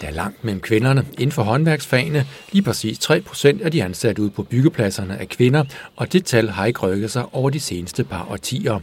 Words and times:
Der 0.00 0.06
er 0.06 0.10
langt 0.10 0.44
mellem 0.44 0.60
kvinderne 0.60 1.06
inden 1.12 1.32
for 1.32 1.42
håndværksfagene. 1.42 2.26
Lige 2.52 2.62
præcis 2.62 2.98
3% 3.10 3.64
af 3.64 3.70
de 3.72 3.84
ansatte 3.84 4.22
ude 4.22 4.30
på 4.30 4.42
byggepladserne 4.42 5.14
er 5.14 5.24
kvinder, 5.24 5.64
og 5.96 6.12
det 6.12 6.24
tal 6.24 6.48
har 6.48 6.66
ikke 6.66 6.80
rykket 6.80 7.10
sig 7.10 7.24
over 7.32 7.50
de 7.50 7.60
seneste 7.60 8.04
par 8.04 8.26
årtier. 8.30 8.80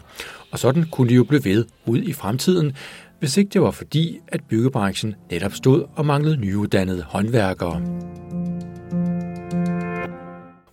Og 0.51 0.60
sådan 0.60 0.85
kunne 0.92 1.10
de 1.10 1.15
jo 1.15 1.24
blive 1.24 1.46
ved 1.46 1.65
ud 1.85 2.01
i 2.01 2.13
fremtiden, 2.13 2.76
hvis 3.19 3.38
ikke 3.38 3.49
det 3.49 3.62
var 3.62 3.72
fordi, 3.72 4.19
at 4.28 4.42
byggebranchen 4.49 5.15
netop 5.31 5.53
stod 5.53 5.85
og 5.96 6.06
manglede 6.06 6.38
nyuddannede 6.38 7.04
håndværkere. 7.08 7.81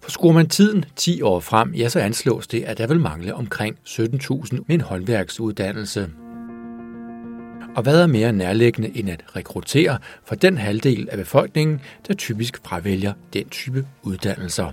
For 0.03 0.11
skruer 0.11 0.33
man 0.33 0.49
tiden 0.49 0.85
10 0.97 1.23
år 1.23 1.41
frem, 1.41 1.75
ja, 1.75 1.89
så 1.89 2.01
anslås 2.01 2.47
det, 2.47 2.63
at 2.63 2.79
der 2.79 2.87
vil 2.87 3.01
mangle 3.01 3.35
omkring 3.35 3.77
17.000 3.89 4.05
med 4.67 4.75
en 4.75 4.81
håndværksuddannelse. 4.81 6.09
Og 7.75 7.83
hvad 7.83 8.03
er 8.03 8.07
mere 8.07 8.33
nærliggende 8.33 8.99
end 8.99 9.11
at 9.11 9.25
rekruttere 9.37 9.99
for 10.25 10.35
den 10.35 10.59
halvdel 10.59 11.09
af 11.11 11.19
befolkningen, 11.19 11.81
der 12.09 12.15
typisk 12.15 12.61
fravælger 12.65 13.13
den 13.33 13.49
type 13.49 13.87
uddannelser? 14.03 14.73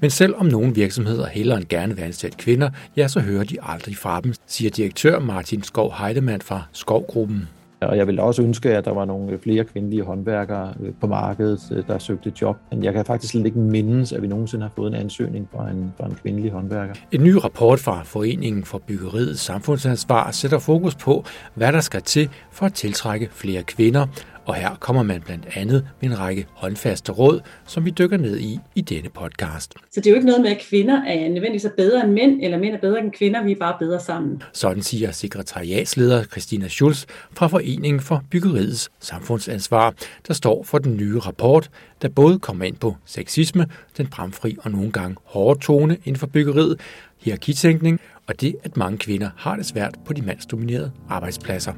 Men 0.00 0.10
selvom 0.10 0.46
nogle 0.46 0.74
virksomheder 0.74 1.26
hellere 1.26 1.58
end 1.58 1.66
gerne 1.68 1.96
vil 1.96 2.02
ansætte 2.02 2.38
kvinder, 2.38 2.70
ja, 2.96 3.08
så 3.08 3.20
hører 3.20 3.44
de 3.44 3.56
aldrig 3.62 3.96
fra 3.96 4.20
dem, 4.20 4.34
siger 4.46 4.70
direktør 4.70 5.18
Martin 5.18 5.62
Skov 5.62 5.94
Heidemann 5.98 6.42
fra 6.42 6.62
Skovgruppen. 6.72 7.48
Og 7.86 7.96
jeg 7.96 8.06
vil 8.06 8.20
også 8.20 8.42
ønske, 8.42 8.76
at 8.76 8.84
der 8.84 8.92
var 8.92 9.04
nogle 9.04 9.32
øh, 9.32 9.38
flere 9.38 9.64
kvindelige 9.64 10.02
håndværkere 10.02 10.74
øh, 10.82 10.92
på 11.00 11.06
markedet, 11.06 11.72
øh, 11.72 11.86
der 11.86 11.98
søgte 11.98 12.32
job. 12.40 12.56
Men 12.70 12.84
jeg 12.84 12.92
kan 12.92 13.04
faktisk 13.04 13.30
slet 13.30 13.46
ikke 13.46 13.58
mindes, 13.58 14.12
at 14.12 14.22
vi 14.22 14.26
nogensinde 14.26 14.62
har 14.62 14.72
fået 14.76 14.88
en 14.88 14.94
ansøgning 14.94 15.48
fra 15.54 15.70
en, 15.70 15.92
fra 15.96 16.06
en 16.06 16.14
kvindelig 16.14 16.50
håndværker. 16.50 16.94
En 17.12 17.24
ny 17.24 17.34
rapport 17.34 17.80
fra 17.80 18.02
Foreningen 18.04 18.64
for 18.64 18.78
Byggeriet 18.78 19.38
Samfundsansvar 19.38 20.30
sætter 20.30 20.58
fokus 20.58 20.94
på, 20.94 21.24
hvad 21.54 21.72
der 21.72 21.80
skal 21.80 22.02
til 22.02 22.28
for 22.50 22.66
at 22.66 22.74
tiltrække 22.74 23.28
flere 23.30 23.62
kvinder, 23.62 24.06
og 24.44 24.54
her 24.54 24.74
kommer 24.80 25.02
man 25.02 25.20
blandt 25.20 25.48
andet 25.54 25.86
med 26.00 26.10
en 26.10 26.18
række 26.18 26.46
håndfaste 26.52 27.12
råd, 27.12 27.40
som 27.66 27.84
vi 27.84 27.90
dykker 27.90 28.16
ned 28.16 28.38
i 28.38 28.58
i 28.74 28.80
denne 28.80 29.08
podcast. 29.08 29.74
Så 29.90 30.00
det 30.00 30.06
er 30.06 30.10
jo 30.10 30.14
ikke 30.14 30.26
noget 30.26 30.42
med, 30.42 30.50
at 30.50 30.58
kvinder 30.70 31.02
er 31.04 31.28
nødvendigvis 31.28 31.66
bedre 31.76 32.04
end 32.04 32.12
mænd, 32.12 32.40
eller 32.42 32.58
mænd 32.58 32.74
er 32.74 32.80
bedre 32.80 33.00
end 33.00 33.12
kvinder, 33.12 33.44
vi 33.44 33.52
er 33.52 33.56
bare 33.56 33.76
bedre 33.78 34.00
sammen. 34.00 34.42
Sådan 34.52 34.82
siger 34.82 35.10
sekretariatsleder 35.10 36.24
Christina 36.24 36.68
Schulz 36.68 37.04
fra 37.32 37.46
Foreningen 37.46 38.00
for 38.00 38.24
Byggeriets 38.30 38.90
Samfundsansvar, 39.00 39.94
der 40.28 40.34
står 40.34 40.62
for 40.62 40.78
den 40.78 40.96
nye 40.96 41.18
rapport, 41.18 41.70
der 42.02 42.08
både 42.08 42.38
kommer 42.38 42.64
ind 42.64 42.76
på 42.76 42.96
sexisme, 43.04 43.66
den 43.96 44.06
bramfri 44.06 44.56
og 44.62 44.70
nogle 44.70 44.92
gange 44.92 45.16
hårde 45.24 45.60
tone 45.60 45.96
inden 46.04 46.16
for 46.16 46.26
byggeriet, 46.26 46.80
hierarkitænkning 47.18 48.00
og 48.26 48.40
det, 48.40 48.56
at 48.64 48.76
mange 48.76 48.98
kvinder 48.98 49.30
har 49.36 49.56
det 49.56 49.66
svært 49.66 49.98
på 50.04 50.12
de 50.12 50.22
mandsdominerede 50.22 50.92
arbejdspladser. 51.08 51.72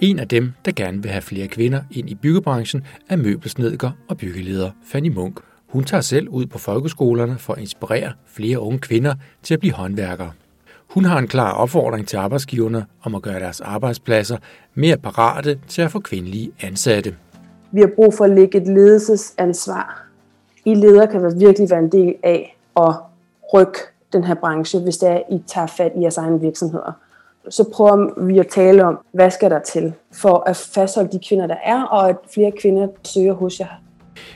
En 0.00 0.18
af 0.18 0.28
dem, 0.28 0.52
der 0.64 0.72
gerne 0.76 1.02
vil 1.02 1.10
have 1.10 1.22
flere 1.22 1.48
kvinder 1.48 1.80
ind 1.90 2.10
i 2.10 2.14
byggebranchen, 2.14 2.86
er 3.08 3.16
møbelsnedker 3.16 3.90
og 4.08 4.16
byggeleder 4.16 4.70
Fanny 4.84 5.08
Munk. 5.08 5.40
Hun 5.68 5.84
tager 5.84 6.00
selv 6.00 6.28
ud 6.28 6.46
på 6.46 6.58
folkeskolerne 6.58 7.38
for 7.38 7.52
at 7.52 7.58
inspirere 7.58 8.12
flere 8.26 8.60
unge 8.60 8.78
kvinder 8.78 9.14
til 9.42 9.54
at 9.54 9.60
blive 9.60 9.72
håndværkere. 9.72 10.30
Hun 10.90 11.04
har 11.04 11.18
en 11.18 11.28
klar 11.28 11.52
opfordring 11.52 12.08
til 12.08 12.16
arbejdsgiverne 12.16 12.86
om 13.02 13.14
at 13.14 13.22
gøre 13.22 13.40
deres 13.40 13.60
arbejdspladser 13.60 14.36
mere 14.74 14.96
parate 14.96 15.58
til 15.68 15.82
at 15.82 15.90
få 15.90 16.00
kvindelige 16.00 16.52
ansatte. 16.60 17.16
Vi 17.72 17.80
har 17.80 17.90
brug 17.96 18.14
for 18.14 18.24
at 18.24 18.30
lægge 18.30 18.60
et 18.60 18.66
ledelsesansvar. 18.66 20.06
I 20.64 20.74
leder 20.74 21.06
kan 21.06 21.40
virkelig 21.40 21.70
være 21.70 21.80
en 21.80 21.92
del 21.92 22.14
af 22.22 22.58
at 22.76 22.94
rykke 23.54 23.78
den 24.12 24.24
her 24.24 24.34
branche, 24.34 24.80
hvis 24.80 24.96
det 24.96 25.08
er, 25.08 25.20
I 25.30 25.42
tager 25.46 25.66
fat 25.66 25.92
i 25.96 26.00
jeres 26.00 26.16
egne 26.16 26.40
virksomheder 26.40 27.05
så 27.50 27.64
prøver 27.74 28.26
vi 28.26 28.38
at 28.38 28.46
tale 28.46 28.84
om, 28.84 28.98
hvad 29.12 29.30
skal 29.30 29.50
der 29.50 29.60
til 29.60 29.92
for 30.12 30.44
at 30.46 30.56
fastholde 30.56 31.12
de 31.12 31.20
kvinder, 31.28 31.46
der 31.46 31.56
er, 31.64 31.82
og 31.82 32.08
at 32.08 32.16
flere 32.34 32.52
kvinder 32.60 32.88
søger 33.04 33.34
hos 33.34 33.60
jer. 33.60 33.82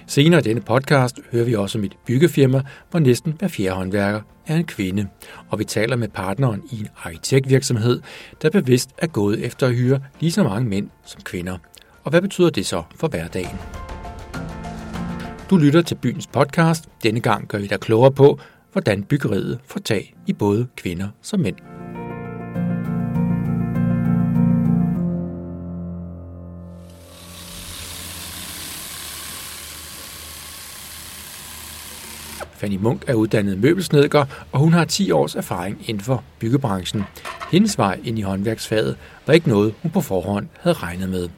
Senere 0.07 0.41
i 0.41 0.43
denne 0.43 0.61
podcast 0.61 1.21
hører 1.33 1.45
vi 1.45 1.55
også 1.55 1.79
om 1.79 1.85
et 1.85 1.97
byggefirma, 2.07 2.63
hvor 2.91 3.01
næsten 3.01 3.35
hver 3.39 3.49
fjerde 3.49 3.77
håndværker 3.77 4.21
er 4.47 4.57
en 4.57 4.65
kvinde. 4.65 5.07
Og 5.51 5.59
vi 5.59 5.65
taler 5.65 5.97
med 5.97 6.09
partneren 6.09 6.63
i 6.73 6.81
en 6.81 6.89
arkitektvirksomhed, 7.05 8.01
der 8.43 8.51
bevidst 8.51 8.91
er 8.99 9.07
gået 9.07 9.45
efter 9.45 9.67
at 9.67 9.75
hyre 9.75 10.01
lige 10.21 10.33
så 10.33 10.43
mange 10.43 10.69
mænd 10.69 10.89
som 11.05 11.21
kvinder. 11.23 11.59
Og 12.05 12.11
hvad 12.11 12.23
betyder 12.23 12.51
det 12.51 12.67
så 12.67 12.83
for 12.97 13.09
hverdagen? 13.09 13.59
Du 15.51 15.57
lytter 15.57 15.83
til 15.83 15.95
byens 15.95 16.27
podcast. 16.27 16.89
Denne 17.03 17.21
gang 17.21 17.49
gør 17.49 17.59
vi 17.59 17.67
dig 17.67 17.81
klogere 17.81 18.13
på, 18.13 18.39
hvordan 18.73 19.03
byggeriet 19.03 19.61
får 19.67 19.81
tag 19.81 20.15
i 20.27 20.33
både 20.33 20.67
kvinder 20.77 21.09
som 21.23 21.41
mænd. 21.41 21.70
Fanny 32.61 32.77
Munk 32.77 33.05
er 33.07 33.15
uddannet 33.15 33.59
møbelsnedker, 33.59 34.25
og 34.53 34.61
hun 34.61 34.73
har 34.73 34.85
10 34.85 35.11
års 35.11 35.35
erfaring 35.35 35.85
inden 35.87 36.05
for 36.05 36.25
byggebranchen. 36.39 37.05
Hendes 37.53 37.79
vej 37.79 38.01
ind 38.05 38.19
i 38.19 38.23
håndværksfaget 38.23 38.97
var 39.27 39.35
ikke 39.35 39.49
noget, 39.49 39.75
hun 39.83 39.91
på 39.91 40.01
forhånd 40.01 40.49
havde 40.61 40.77
regnet 40.77 41.09
med. 41.09 41.29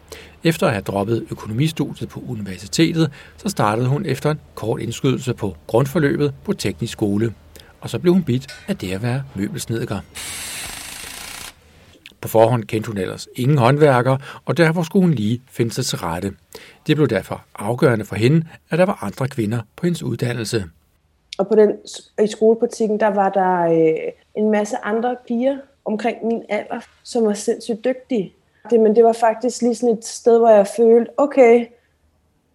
Efter 0.44 0.66
at 0.66 0.72
have 0.72 0.82
droppet 0.82 1.26
økonomistudiet 1.30 2.08
på 2.08 2.24
universitetet, 2.28 3.10
så 3.36 3.48
startede 3.48 3.88
hun 3.88 4.06
efter 4.06 4.30
en 4.30 4.40
kort 4.54 4.80
indskydelse 4.80 5.34
på 5.34 5.56
grundforløbet 5.66 6.34
på 6.44 6.52
teknisk 6.52 6.92
skole. 6.92 7.34
Og 7.80 7.90
så 7.90 7.98
blev 7.98 8.12
hun 8.12 8.22
bidt 8.22 8.46
af 8.68 8.76
det 8.76 8.92
at 8.92 9.02
være 9.02 9.22
møbelsnedker. 9.34 10.00
På 12.20 12.28
forhånd 12.28 12.64
kendte 12.64 12.86
hun 12.86 12.98
ellers 12.98 13.28
ingen 13.36 13.58
håndværker, 13.58 14.16
og 14.44 14.56
derfor 14.56 14.82
skulle 14.82 15.06
hun 15.06 15.14
lige 15.14 15.42
finde 15.50 15.72
sig 15.72 15.86
til 15.86 15.98
rette. 15.98 16.32
Det 16.86 16.96
blev 16.96 17.08
derfor 17.08 17.44
afgørende 17.54 18.04
for 18.04 18.16
hende, 18.16 18.46
at 18.70 18.78
der 18.78 18.86
var 18.86 18.98
andre 19.02 19.28
kvinder 19.28 19.60
på 19.76 19.86
hendes 19.86 20.02
uddannelse. 20.02 20.64
Og 21.38 21.48
på 21.48 21.54
den, 21.54 21.76
i 22.22 22.26
skolepraktikken, 22.26 23.00
der 23.00 23.06
var 23.06 23.28
der 23.28 23.60
øh, 23.60 24.12
en 24.34 24.50
masse 24.50 24.76
andre 24.82 25.16
piger 25.26 25.58
omkring 25.84 26.26
min 26.26 26.42
alder, 26.48 26.80
som 27.02 27.24
var 27.24 27.34
sindssygt 27.34 27.84
dygtige. 27.84 28.34
Det, 28.70 28.80
men 28.80 28.96
det 28.96 29.04
var 29.04 29.12
faktisk 29.12 29.62
lige 29.62 29.74
sådan 29.74 29.94
et 29.98 30.04
sted, 30.04 30.38
hvor 30.38 30.50
jeg 30.50 30.66
følte, 30.66 31.10
okay, 31.16 31.66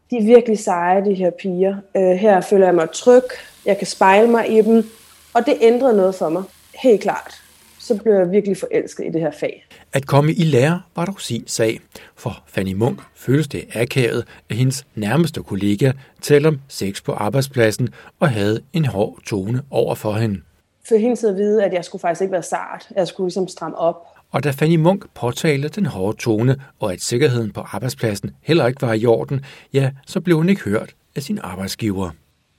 de 0.09 0.17
er 0.17 0.23
virkelig 0.23 0.59
seje, 0.59 1.05
de 1.05 1.13
her 1.13 1.29
piger. 1.29 1.75
Øh, 1.95 2.11
her 2.11 2.41
føler 2.41 2.65
jeg 2.65 2.75
mig 2.75 2.89
tryg, 2.91 3.23
jeg 3.65 3.77
kan 3.77 3.87
spejle 3.87 4.27
mig 4.27 4.57
i 4.57 4.61
dem, 4.61 4.89
og 5.33 5.45
det 5.45 5.57
ændrede 5.61 5.97
noget 5.97 6.15
for 6.15 6.29
mig, 6.29 6.43
helt 6.75 7.01
klart 7.01 7.46
så 7.87 7.99
blev 8.03 8.13
jeg 8.13 8.31
virkelig 8.31 8.57
forelsket 8.57 9.05
i 9.05 9.09
det 9.09 9.21
her 9.21 9.31
fag. 9.31 9.65
At 9.93 10.07
komme 10.07 10.33
i 10.33 10.43
lære 10.43 10.81
var 10.95 11.05
dog 11.05 11.21
sin 11.21 11.43
sag. 11.47 11.79
For 12.15 12.43
Fanny 12.47 12.73
Munk 12.73 13.01
føltes 13.15 13.47
det 13.47 13.65
akavet, 13.73 14.25
at 14.49 14.55
hendes 14.55 14.87
nærmeste 14.95 15.43
kollega 15.43 15.91
talte 16.21 16.47
om 16.47 16.59
sex 16.67 17.03
på 17.03 17.11
arbejdspladsen 17.11 17.89
og 18.19 18.29
havde 18.29 18.61
en 18.73 18.85
hård 18.85 19.19
tone 19.25 19.61
over 19.71 19.95
for 19.95 20.13
hende. 20.13 20.41
For 20.87 20.95
hele 20.97 21.15
tiden 21.15 21.35
at 21.35 21.39
vide, 21.39 21.63
at 21.63 21.73
jeg 21.73 21.85
skulle 21.85 21.99
faktisk 21.99 22.21
ikke 22.21 22.31
være 22.31 22.43
sart. 22.43 22.87
Jeg 22.95 23.07
skulle 23.07 23.27
ligesom 23.27 23.47
stramme 23.47 23.77
op. 23.77 23.95
Og 24.31 24.43
da 24.43 24.51
Fanny 24.51 24.75
Munk 24.75 25.05
påtalte 25.13 25.69
den 25.69 25.85
hårde 25.85 26.17
tone, 26.17 26.55
og 26.79 26.93
at 26.93 27.01
sikkerheden 27.01 27.51
på 27.51 27.61
arbejdspladsen 27.61 28.31
heller 28.41 28.67
ikke 28.67 28.81
var 28.81 28.93
i 28.93 29.05
orden, 29.05 29.45
ja, 29.73 29.91
så 30.07 30.21
blev 30.21 30.37
hun 30.37 30.49
ikke 30.49 30.61
hørt 30.61 30.95
af 31.15 31.23
sin 31.23 31.39
arbejdsgiver. 31.43 32.11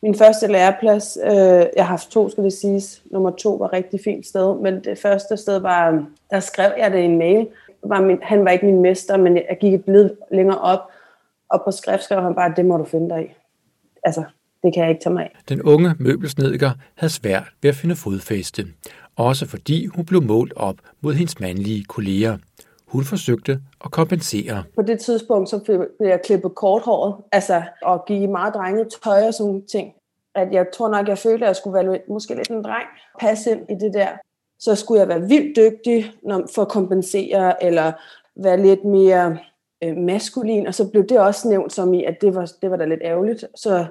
Min 0.02 0.14
første 0.14 0.46
læreplads, 0.46 1.18
øh, 1.24 1.32
jeg 1.32 1.70
har 1.76 1.82
haft 1.84 2.10
to, 2.10 2.28
skal 2.28 2.44
det 2.44 2.52
siges. 2.52 3.02
Nummer 3.10 3.30
to 3.30 3.54
var 3.54 3.66
et 3.66 3.72
rigtig 3.72 4.00
fint 4.04 4.26
sted, 4.26 4.60
men 4.60 4.84
det 4.84 4.98
første 4.98 5.36
sted 5.36 5.58
var, 5.58 6.06
der 6.30 6.40
skrev 6.40 6.72
jeg 6.78 6.92
det 6.92 6.98
i 6.98 7.04
en 7.04 7.18
mail. 7.18 7.48
Var 7.84 8.00
min, 8.00 8.18
han 8.22 8.44
var 8.44 8.50
ikke 8.50 8.66
min 8.66 8.82
mester, 8.82 9.16
men 9.16 9.36
jeg 9.36 9.56
gik 9.60 9.74
et 9.74 9.84
blid 9.84 10.10
længere 10.30 10.58
op, 10.58 10.80
og 11.50 11.62
på 11.64 11.70
skrift 11.70 12.02
skrev 12.02 12.22
han 12.22 12.34
bare, 12.34 12.52
det 12.56 12.64
må 12.64 12.76
du 12.76 12.84
finde 12.84 13.14
dig 13.14 13.24
i. 13.24 13.28
Altså, 14.02 14.24
det 14.62 14.74
kan 14.74 14.82
jeg 14.82 14.90
ikke 14.90 15.02
tage 15.02 15.12
mig 15.12 15.22
af. 15.22 15.36
Den 15.48 15.62
unge 15.62 15.94
møbelsnedker 15.98 16.70
havde 16.94 17.12
svært 17.12 17.44
ved 17.62 17.70
at 17.70 17.76
finde 17.76 17.96
fodfæste, 17.96 18.66
også 19.16 19.46
fordi 19.46 19.86
hun 19.86 20.04
blev 20.04 20.22
målt 20.22 20.52
op 20.56 20.76
mod 21.00 21.14
hendes 21.14 21.40
mandlige 21.40 21.84
kolleger. 21.84 22.38
Hun 22.88 23.04
forsøgte 23.04 23.60
at 23.84 23.90
kompensere. 23.90 24.64
På 24.74 24.82
det 24.82 25.00
tidspunkt 25.00 25.48
så 25.48 25.58
blev 25.58 26.08
jeg 26.08 26.20
klippet 26.24 26.54
korthåret, 26.54 27.14
altså 27.32 27.62
og 27.82 28.04
give 28.06 28.28
meget 28.28 28.54
drenget 28.54 28.88
tøj 29.04 29.26
og 29.26 29.34
sådan 29.34 29.66
ting. 29.72 29.92
At 30.34 30.52
jeg 30.52 30.66
tror 30.74 30.88
nok, 30.88 31.08
jeg 31.08 31.18
følte, 31.18 31.44
at 31.44 31.48
jeg 31.48 31.56
skulle 31.56 31.74
være 31.74 31.98
måske 32.08 32.34
lidt 32.34 32.50
en 32.50 32.64
dreng. 32.64 32.86
Passe 33.20 33.50
ind 33.50 33.70
i 33.70 33.74
det 33.74 33.94
der. 33.94 34.08
Så 34.58 34.74
skulle 34.74 35.00
jeg 35.00 35.08
være 35.08 35.20
vildt 35.20 35.56
dygtig 35.56 36.12
for 36.54 36.62
at 36.62 36.68
kompensere, 36.68 37.64
eller 37.64 37.92
være 38.36 38.62
lidt 38.62 38.84
mere 38.84 39.38
øh, 39.84 39.96
maskulin. 39.96 40.66
Og 40.66 40.74
så 40.74 40.90
blev 40.90 41.06
det 41.06 41.18
også 41.18 41.48
nævnt 41.48 41.72
som 41.72 41.94
i, 41.94 42.04
at 42.04 42.16
det 42.20 42.34
var, 42.34 42.52
det 42.62 42.70
var 42.70 42.76
da 42.76 42.84
lidt 42.84 43.00
ærgerligt. 43.02 43.44
Så 43.54 43.86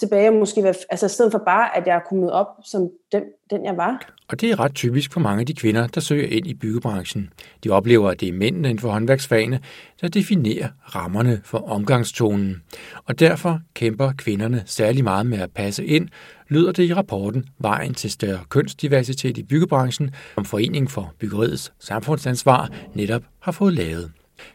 tilbage 0.00 0.28
og 0.28 0.34
måske 0.34 0.62
være, 0.62 0.74
altså 0.90 1.06
i 1.06 1.08
stedet 1.08 1.32
for 1.32 1.42
bare, 1.46 1.76
at 1.76 1.86
jeg 1.86 1.96
er 1.96 2.00
kommet 2.08 2.32
op 2.32 2.46
som 2.64 2.90
den, 3.12 3.22
den 3.50 3.64
jeg 3.64 3.76
var. 3.76 4.12
Og 4.28 4.40
det 4.40 4.50
er 4.50 4.60
ret 4.60 4.74
typisk 4.74 5.12
for 5.12 5.20
mange 5.20 5.40
af 5.40 5.46
de 5.46 5.54
kvinder, 5.54 5.86
der 5.86 6.00
søger 6.00 6.26
ind 6.26 6.46
i 6.46 6.54
byggebranchen. 6.54 7.32
De 7.64 7.70
oplever, 7.70 8.10
at 8.10 8.20
det 8.20 8.28
er 8.28 8.32
mændene 8.32 8.70
inden 8.70 8.80
for 8.80 8.90
håndværksfagene, 8.90 9.60
der 10.00 10.08
definerer 10.08 10.68
rammerne 10.94 11.40
for 11.44 11.58
omgangstonen. 11.58 12.62
Og 13.04 13.18
derfor 13.20 13.60
kæmper 13.74 14.12
kvinderne 14.18 14.62
særlig 14.66 15.04
meget 15.04 15.26
med 15.26 15.38
at 15.38 15.50
passe 15.50 15.84
ind, 15.84 16.08
lyder 16.48 16.72
det 16.72 16.82
i 16.82 16.94
rapporten 16.94 17.44
Vejen 17.58 17.94
til 17.94 18.10
større 18.10 18.40
kønsdiversitet 18.48 19.38
i 19.38 19.42
byggebranchen, 19.42 20.14
som 20.34 20.44
Foreningen 20.44 20.88
for 20.88 21.12
Byggeriets 21.18 21.72
Samfundsansvar 21.78 22.68
netop 22.94 23.22
har 23.40 23.52
fået 23.52 23.72
lavet. 23.72 24.10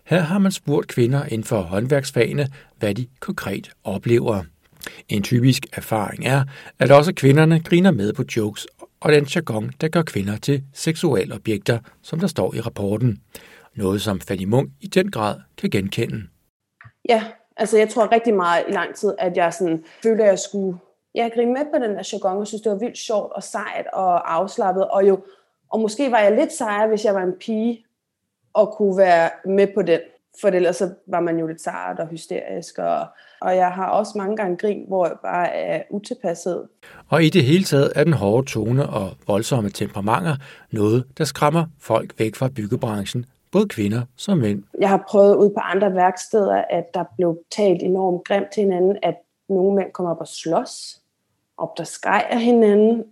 Her 0.06 0.22
har 0.22 0.40
man 0.40 0.52
spurgt 0.52 0.88
kvinder 0.88 1.24
inden 1.26 1.44
for 1.44 1.62
håndværksfagene, 1.62 2.48
hvad 2.80 2.96
de 2.96 3.08
konkret 3.20 3.72
oplever. 3.84 4.44
En 5.10 5.24
typisk 5.24 5.66
erfaring 5.74 6.26
er, 6.26 6.44
at 6.80 6.92
også 6.92 7.14
kvinderne 7.14 7.60
griner 7.60 7.92
med 7.92 8.14
på 8.14 8.24
jokes 8.38 8.68
og 9.00 9.12
den 9.12 9.24
jargon, 9.24 9.72
der 9.82 9.88
gør 9.88 10.02
kvinder 10.02 10.38
til 10.38 10.64
seksuelle 10.74 11.36
objekter, 11.36 11.80
som 12.02 12.20
der 12.20 12.28
står 12.28 12.54
i 12.54 12.60
rapporten. 12.60 13.22
Noget, 13.76 14.02
som 14.02 14.22
Fanny 14.22 14.44
Munk 14.44 14.70
i 14.82 14.88
den 14.88 15.12
grad 15.12 15.36
kan 15.58 15.70
genkende. 15.70 16.24
Ja, 17.10 17.24
altså 17.58 17.78
jeg 17.78 17.90
tror 17.90 18.12
rigtig 18.12 18.34
meget 18.34 18.66
i 18.68 18.72
lang 18.72 18.96
tid, 18.96 19.14
at 19.20 19.38
jeg 19.38 19.54
sådan 19.54 19.84
følte, 20.04 20.24
at 20.24 20.30
jeg 20.30 20.40
skulle 20.40 20.78
jeg 21.16 21.32
grine 21.36 21.54
med 21.54 21.66
på 21.74 21.80
den 21.86 21.96
der 21.96 22.10
jargon, 22.14 22.38
og 22.38 22.48
synes, 22.48 22.62
det 22.62 22.72
var 22.72 22.78
vildt 22.78 22.98
sjovt 22.98 23.34
og 23.34 23.44
sejt 23.44 23.88
og 23.94 24.34
afslappet. 24.36 24.88
Og, 24.88 25.08
jo, 25.08 25.24
og 25.70 25.80
måske 25.80 26.12
var 26.12 26.20
jeg 26.20 26.36
lidt 26.36 26.54
sejere, 26.54 26.88
hvis 26.88 27.06
jeg 27.06 27.14
var 27.14 27.24
en 27.24 27.34
pige, 27.40 27.86
og 28.54 28.74
kunne 28.78 28.98
være 28.98 29.30
med 29.46 29.68
på 29.76 29.82
den. 29.82 30.00
For 30.42 30.48
ellers 30.48 30.76
så 30.76 30.90
var 31.08 31.20
man 31.20 31.40
jo 31.40 31.48
lidt 31.48 31.62
sart 31.62 32.00
og 32.00 32.08
hysterisk. 32.08 32.78
Og, 32.78 33.06
og 33.42 33.56
jeg 33.56 33.72
har 33.72 33.90
også 33.90 34.14
mange 34.16 34.38
gange 34.38 34.58
grin, 34.58 34.86
hvor 34.88 35.06
jeg 35.06 35.16
bare 35.24 35.54
er 35.54 35.82
utilpasset. 35.90 36.68
Og 37.10 37.24
i 37.24 37.30
det 37.30 37.44
hele 37.44 37.64
taget 37.64 37.92
er 37.96 38.04
den 38.04 38.14
hårde 38.14 38.48
tone 38.48 38.90
og 38.90 39.12
voldsomme 39.28 39.70
temperamenter 39.70 40.36
noget, 40.72 41.06
der 41.18 41.24
skræmmer 41.24 41.66
folk 41.80 42.20
væk 42.20 42.36
fra 42.36 42.50
byggebranchen, 42.56 43.26
både 43.52 43.68
kvinder 43.68 44.02
som 44.18 44.38
mænd. 44.38 44.64
Jeg 44.80 44.90
har 44.90 45.04
prøvet 45.10 45.36
ud 45.36 45.50
på 45.50 45.60
andre 45.60 45.94
værksteder, 45.94 46.64
at 46.70 46.84
der 46.94 47.04
blev 47.18 47.38
talt 47.56 47.82
enormt 47.82 48.28
grimt 48.28 48.48
til 48.54 48.64
hinanden, 48.64 48.98
at 49.04 49.16
nogle 49.50 49.76
mænd 49.76 49.92
kommer 49.92 50.12
op 50.12 50.20
og 50.20 50.28
slås, 50.28 51.02
op 51.58 51.78
der 51.78 51.84
skreg 51.84 52.28
af 52.30 52.42
hinanden, 52.42 53.04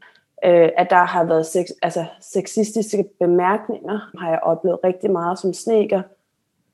øh, 0.45 0.69
at 0.77 0.87
der 0.89 1.03
har 1.03 1.23
været 1.23 1.45
sex, 1.45 1.65
altså, 1.81 2.05
sexistiske 2.21 3.05
bemærkninger, 3.19 3.99
har 4.19 4.29
jeg 4.29 4.39
oplevet 4.43 4.79
rigtig 4.83 5.11
meget 5.11 5.39
som 5.39 5.53
sneker. 5.53 6.01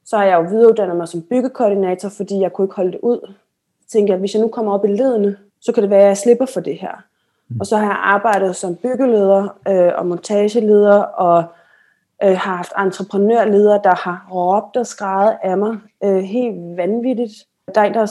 Så 0.09 0.17
har 0.17 0.25
jeg 0.25 0.38
jo 0.38 0.50
videreuddannet 0.50 0.97
mig 0.97 1.07
som 1.07 1.21
byggekoordinator, 1.21 2.09
fordi 2.09 2.39
jeg 2.39 2.53
kunne 2.53 2.65
ikke 2.65 2.75
holde 2.75 2.91
det 2.91 3.00
ud. 3.00 3.19
Jeg 3.23 3.88
tænkte, 3.88 4.13
at 4.13 4.19
hvis 4.19 4.33
jeg 4.33 4.41
nu 4.41 4.47
kommer 4.47 4.73
op 4.73 4.85
i 4.85 4.88
ledene, 4.88 5.38
så 5.61 5.71
kan 5.71 5.83
det 5.83 5.89
være, 5.89 6.01
at 6.01 6.07
jeg 6.07 6.17
slipper 6.17 6.45
for 6.45 6.59
det 6.59 6.77
her. 6.77 7.03
Mm. 7.47 7.59
Og 7.59 7.65
så 7.65 7.77
har 7.77 7.85
jeg 7.85 8.00
arbejdet 8.00 8.56
som 8.56 8.75
byggeleder 8.75 9.57
øh, 9.67 9.91
og 9.95 10.06
montageleder, 10.06 11.01
og 11.01 11.44
øh, 12.23 12.38
har 12.38 12.56
haft 12.56 12.71
entreprenørledere, 12.79 13.81
der 13.83 13.95
har 13.95 14.27
råbt 14.31 14.77
og 14.77 14.88
skrevet 14.88 15.38
af 15.44 15.57
mig 15.57 15.77
øh, 16.03 16.17
helt 16.17 16.77
vanvittigt. 16.77 17.33
Der 17.75 17.81
er 17.81 17.85
en, 17.85 17.94
der 17.94 18.01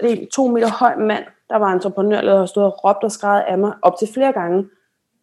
er 0.00 0.06
en 0.06 0.28
to 0.28 0.46
meter 0.46 0.70
høj 0.70 0.96
mand, 0.96 1.24
der 1.50 1.56
var 1.56 1.72
entreprenørleder, 1.72 2.38
der 2.38 2.46
stod 2.46 2.62
og 2.62 2.84
råbt 2.84 3.04
og 3.04 3.12
skrevet 3.12 3.44
af 3.48 3.58
mig 3.58 3.72
op 3.82 3.98
til 3.98 4.08
flere 4.14 4.32
gange. 4.32 4.68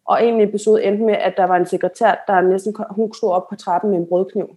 Og 0.06 0.24
en 0.24 0.40
episode 0.40 0.84
endte 0.84 1.04
med, 1.04 1.14
at 1.14 1.34
der 1.36 1.44
var 1.44 1.56
en 1.56 1.66
sekretær, 1.66 2.24
der 2.26 2.40
næsten 2.40 2.74
hun 2.90 3.14
stod 3.14 3.30
op 3.30 3.48
på 3.48 3.56
trappen 3.56 3.90
med 3.90 3.98
en 3.98 4.06
brødkniv, 4.06 4.56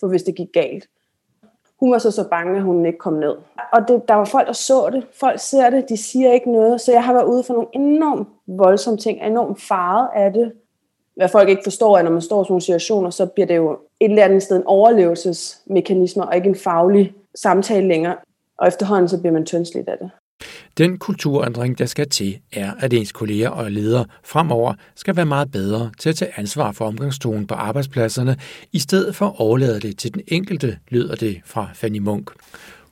for 0.00 0.08
hvis 0.08 0.22
det 0.22 0.34
gik 0.34 0.48
galt. 0.52 0.84
Hun 1.80 1.92
var 1.92 1.98
så 1.98 2.10
så 2.10 2.28
bange, 2.28 2.56
at 2.56 2.62
hun 2.62 2.86
ikke 2.86 2.98
kom 2.98 3.12
ned. 3.12 3.34
Og 3.72 3.88
det, 3.88 4.08
der 4.08 4.14
var 4.14 4.24
folk, 4.24 4.46
der 4.46 4.52
så 4.52 4.90
det. 4.92 5.06
Folk 5.20 5.40
ser 5.40 5.70
det, 5.70 5.88
de 5.88 5.96
siger 5.96 6.32
ikke 6.32 6.52
noget. 6.52 6.80
Så 6.80 6.92
jeg 6.92 7.04
har 7.04 7.12
været 7.12 7.24
ude 7.24 7.42
for 7.42 7.54
nogle 7.54 7.68
enormt 7.72 8.28
voldsomme 8.46 8.98
ting, 8.98 9.22
enormt 9.22 9.62
faret 9.62 10.08
af 10.14 10.32
det. 10.32 10.52
Hvad 11.16 11.28
folk 11.28 11.48
ikke 11.48 11.62
forstår, 11.64 11.98
er, 11.98 12.02
når 12.02 12.10
man 12.10 12.20
står 12.20 12.42
i 12.42 12.44
sådan 12.44 12.52
nogle 12.52 12.62
situationer, 12.62 13.10
så 13.10 13.26
bliver 13.26 13.46
det 13.46 13.56
jo 13.56 13.72
et 14.00 14.10
eller 14.10 14.24
andet 14.24 14.42
sted 14.42 14.56
en 14.56 14.66
overlevelsesmekanisme, 14.66 16.26
og 16.26 16.36
ikke 16.36 16.48
en 16.48 16.54
faglig 16.54 17.14
samtale 17.34 17.88
længere. 17.88 18.16
Og 18.58 18.68
efterhånden 18.68 19.08
så 19.08 19.20
bliver 19.20 19.32
man 19.32 19.46
tyndsligt 19.46 19.88
af 19.88 19.98
det. 19.98 20.10
Den 20.78 20.98
kulturændring, 20.98 21.78
der 21.78 21.86
skal 21.86 22.08
til, 22.08 22.38
er, 22.52 22.72
at 22.80 22.92
ens 22.92 23.12
kolleger 23.12 23.48
og 23.48 23.70
ledere 23.70 24.04
fremover 24.24 24.74
skal 24.94 25.16
være 25.16 25.26
meget 25.26 25.50
bedre 25.50 25.90
til 25.98 26.08
at 26.08 26.16
tage 26.16 26.32
ansvar 26.36 26.72
for 26.72 26.84
omgangstonen 26.84 27.46
på 27.46 27.54
arbejdspladserne, 27.54 28.36
i 28.72 28.78
stedet 28.78 29.16
for 29.16 29.26
at 29.26 29.34
overlade 29.38 29.80
det 29.80 29.98
til 29.98 30.14
den 30.14 30.22
enkelte, 30.28 30.78
lyder 30.88 31.14
det 31.14 31.40
fra 31.44 31.68
Fanny 31.74 31.98
Munk. 31.98 32.30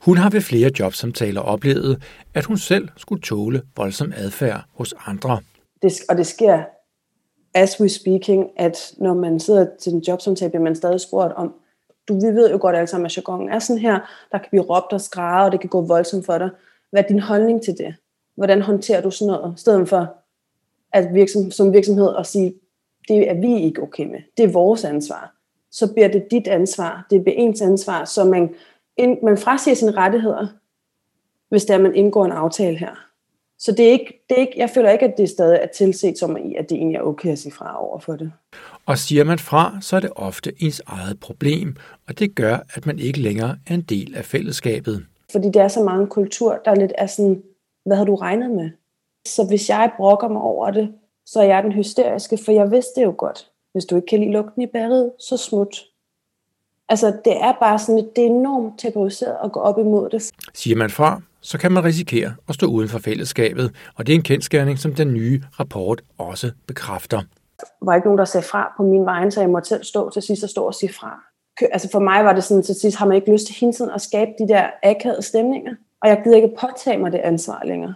Hun 0.01 0.17
har 0.17 0.31
ved 0.31 0.41
flere 0.41 0.71
jobsamtaler 0.81 1.41
oplevet, 1.41 2.03
at 2.35 2.45
hun 2.45 2.59
selv 2.59 2.89
skulle 2.97 3.23
tåle 3.23 3.63
voldsom 3.77 4.13
adfærd 4.17 4.65
hos 4.75 4.95
andre. 5.07 5.41
Det, 5.83 5.93
og 6.09 6.17
det 6.17 6.27
sker 6.27 6.65
as 7.55 7.81
we 7.81 7.89
speaking, 7.89 8.47
at 8.57 8.93
når 8.99 9.15
man 9.15 9.41
sidder 9.41 9.67
til 9.81 9.93
en 9.93 10.03
jobsamtale, 10.09 10.51
bliver 10.51 10.65
man 10.65 10.77
stadig 10.77 11.01
spurgt 11.01 11.33
om, 11.33 11.55
du, 12.09 12.15
vi 12.15 12.27
ved 12.27 12.51
jo 12.51 12.59
godt 12.61 12.77
alle 12.77 12.87
sammen, 12.87 13.07
at 13.07 13.17
jargonen 13.17 13.49
er 13.49 13.59
sådan 13.59 13.81
her, 13.83 13.99
der 14.33 14.39
kan 14.39 14.47
blive 14.51 14.63
råbt 14.63 14.93
og 14.93 15.01
skræde, 15.01 15.47
og 15.47 15.53
det 15.53 15.61
kan 15.61 15.71
gå 15.71 15.81
voldsomt 15.81 16.27
for 16.27 16.39
dig. 16.39 16.51
Hvad 16.94 17.05
er 17.05 17.08
din 17.08 17.19
holdning 17.19 17.62
til 17.62 17.79
det? 17.79 17.94
Hvordan 18.37 18.62
håndterer 18.62 19.02
du 19.02 19.11
sådan 19.11 19.32
noget? 19.32 19.55
I 19.56 19.61
stedet 19.61 19.88
for 19.88 20.14
at 20.93 21.14
virksom, 21.14 21.50
som 21.50 21.73
virksomhed 21.73 22.14
at 22.19 22.26
sige, 22.26 22.55
det 23.08 23.31
er 23.31 23.35
vi 23.35 23.62
ikke 23.62 23.82
okay 23.82 24.06
med. 24.06 24.19
Det 24.37 24.44
er 24.44 24.49
vores 24.49 24.85
ansvar. 24.85 25.35
Så 25.70 25.93
bliver 25.93 26.08
det 26.08 26.26
dit 26.31 26.49
ansvar. 26.49 27.06
Det 27.11 27.23
bliver 27.25 27.37
ens 27.37 27.62
ansvar. 27.62 28.05
Så 28.05 28.25
man, 28.25 28.55
man 29.23 29.38
frasiger 29.38 29.75
sine 29.75 29.91
rettigheder, 29.91 30.46
hvis 31.49 31.64
der 31.64 31.79
man 31.79 31.94
indgår 31.94 32.25
en 32.25 32.32
aftale 32.32 32.79
her. 32.79 33.08
Så 33.58 33.73
det 33.73 33.87
er 33.87 33.90
ikke, 33.90 34.25
det 34.29 34.37
er 34.37 34.40
ikke, 34.40 34.55
jeg 34.56 34.70
føler 34.70 34.90
ikke, 34.90 35.05
at 35.05 35.14
det 35.19 35.29
stadig 35.29 35.58
er 35.62 35.69
tilset 35.76 36.19
som 36.19 36.37
i, 36.37 36.55
at 36.55 36.70
det 36.70 36.76
egentlig 36.76 36.97
er 36.97 37.02
okay 37.02 37.32
at 37.32 37.38
sige 37.38 37.52
fra 37.52 37.85
over 37.85 37.99
for 37.99 38.17
det. 38.17 38.32
Og 38.87 38.99
siger 38.99 39.25
man 39.25 39.38
fra, 39.38 39.79
så 39.81 39.97
er 39.97 40.00
det 40.00 40.11
ofte 40.17 40.52
ens 40.58 40.82
eget 40.87 41.20
problem, 41.20 41.76
og 42.08 42.19
det 42.19 42.35
gør, 42.35 42.58
at 42.75 42.87
man 42.87 42.99
ikke 42.99 43.20
længere 43.20 43.56
er 43.67 43.75
en 43.75 43.82
del 43.82 44.14
af 44.17 44.25
fællesskabet. 44.25 45.06
Fordi 45.35 45.49
det 45.49 45.63
er 45.63 45.69
så 45.69 45.83
mange 45.83 46.07
kultur, 46.07 46.61
der 46.65 46.75
lidt 46.75 46.93
er 46.99 47.07
sådan, 47.07 47.43
hvad 47.87 47.97
har 47.97 48.05
du 48.05 48.15
regnet 48.15 48.51
med? 48.51 48.71
Så 49.27 49.47
hvis 49.47 49.69
jeg 49.69 49.93
brokker 49.97 50.29
mig 50.29 50.43
over 50.43 50.71
det, 50.71 50.95
så 51.27 51.41
er 51.41 51.45
jeg 51.45 51.63
den 51.63 51.73
hysteriske, 51.73 52.39
for 52.45 52.53
jeg 52.53 52.71
vidste 52.71 53.01
det 53.01 53.07
jo 53.07 53.15
godt. 53.19 53.51
Hvis 53.73 53.85
du 53.85 53.97
ikke 53.97 54.07
kan 54.07 54.21
lide 54.21 54.33
lugten 54.33 54.63
i 54.63 54.67
bæret, 54.67 55.13
så 55.19 55.37
smut. 55.37 55.85
Altså, 56.89 57.07
det 57.25 57.37
er 57.41 57.53
bare 57.61 57.79
sådan, 57.79 58.09
det 58.17 58.23
er 58.25 58.27
enormt 58.27 58.79
tabuiseret 58.79 59.37
at 59.45 59.53
gå 59.53 59.61
op 59.61 59.79
imod 59.79 60.11
det. 60.11 60.31
Siger 60.55 60.77
man 60.77 60.91
fra, 60.91 61.23
så 61.41 61.59
kan 61.59 61.73
man 61.73 61.85
risikere 61.85 62.35
at 62.49 62.55
stå 62.55 62.67
uden 62.67 62.89
for 62.89 62.99
fællesskabet, 62.99 63.75
og 63.97 64.07
det 64.07 64.13
er 64.13 64.17
en 64.17 64.23
kendskærning, 64.23 64.79
som 64.79 64.95
den 64.95 65.15
nye 65.15 65.43
rapport 65.61 66.03
også 66.19 66.51
bekræfter. 66.67 67.23
Der 67.59 67.85
var 67.85 67.95
ikke 67.95 68.07
nogen, 68.07 68.19
der 68.19 68.25
sagde 68.25 68.47
fra 68.47 68.73
på 68.77 68.83
min 68.83 69.05
vegne, 69.05 69.31
så 69.31 69.41
jeg 69.41 69.51
måtte 69.51 69.69
selv 69.69 69.85
stå 69.85 70.11
til 70.11 70.23
sidst 70.23 70.43
og 70.43 70.51
stå 70.51 70.67
og 70.67 70.75
sige 70.75 70.93
fra 70.93 71.34
altså 71.73 71.89
for 71.93 71.99
mig 71.99 72.25
var 72.25 72.33
det 72.33 72.45
sådan, 72.45 72.62
til 72.62 72.75
sidst 72.75 72.97
har 72.97 73.06
man 73.06 73.17
ikke 73.17 73.33
lyst 73.33 73.47
til 73.47 73.55
hele 73.61 73.73
tiden 73.73 73.91
at 73.95 74.01
skabe 74.01 74.31
de 74.39 74.49
der 74.49 74.67
akavede 74.83 75.23
stemninger. 75.23 75.75
Og 76.03 76.09
jeg 76.09 76.21
gider 76.25 76.37
ikke 76.37 76.56
påtage 76.61 76.99
mig 76.99 77.12
det 77.12 77.19
ansvar 77.19 77.62
længere. 77.65 77.95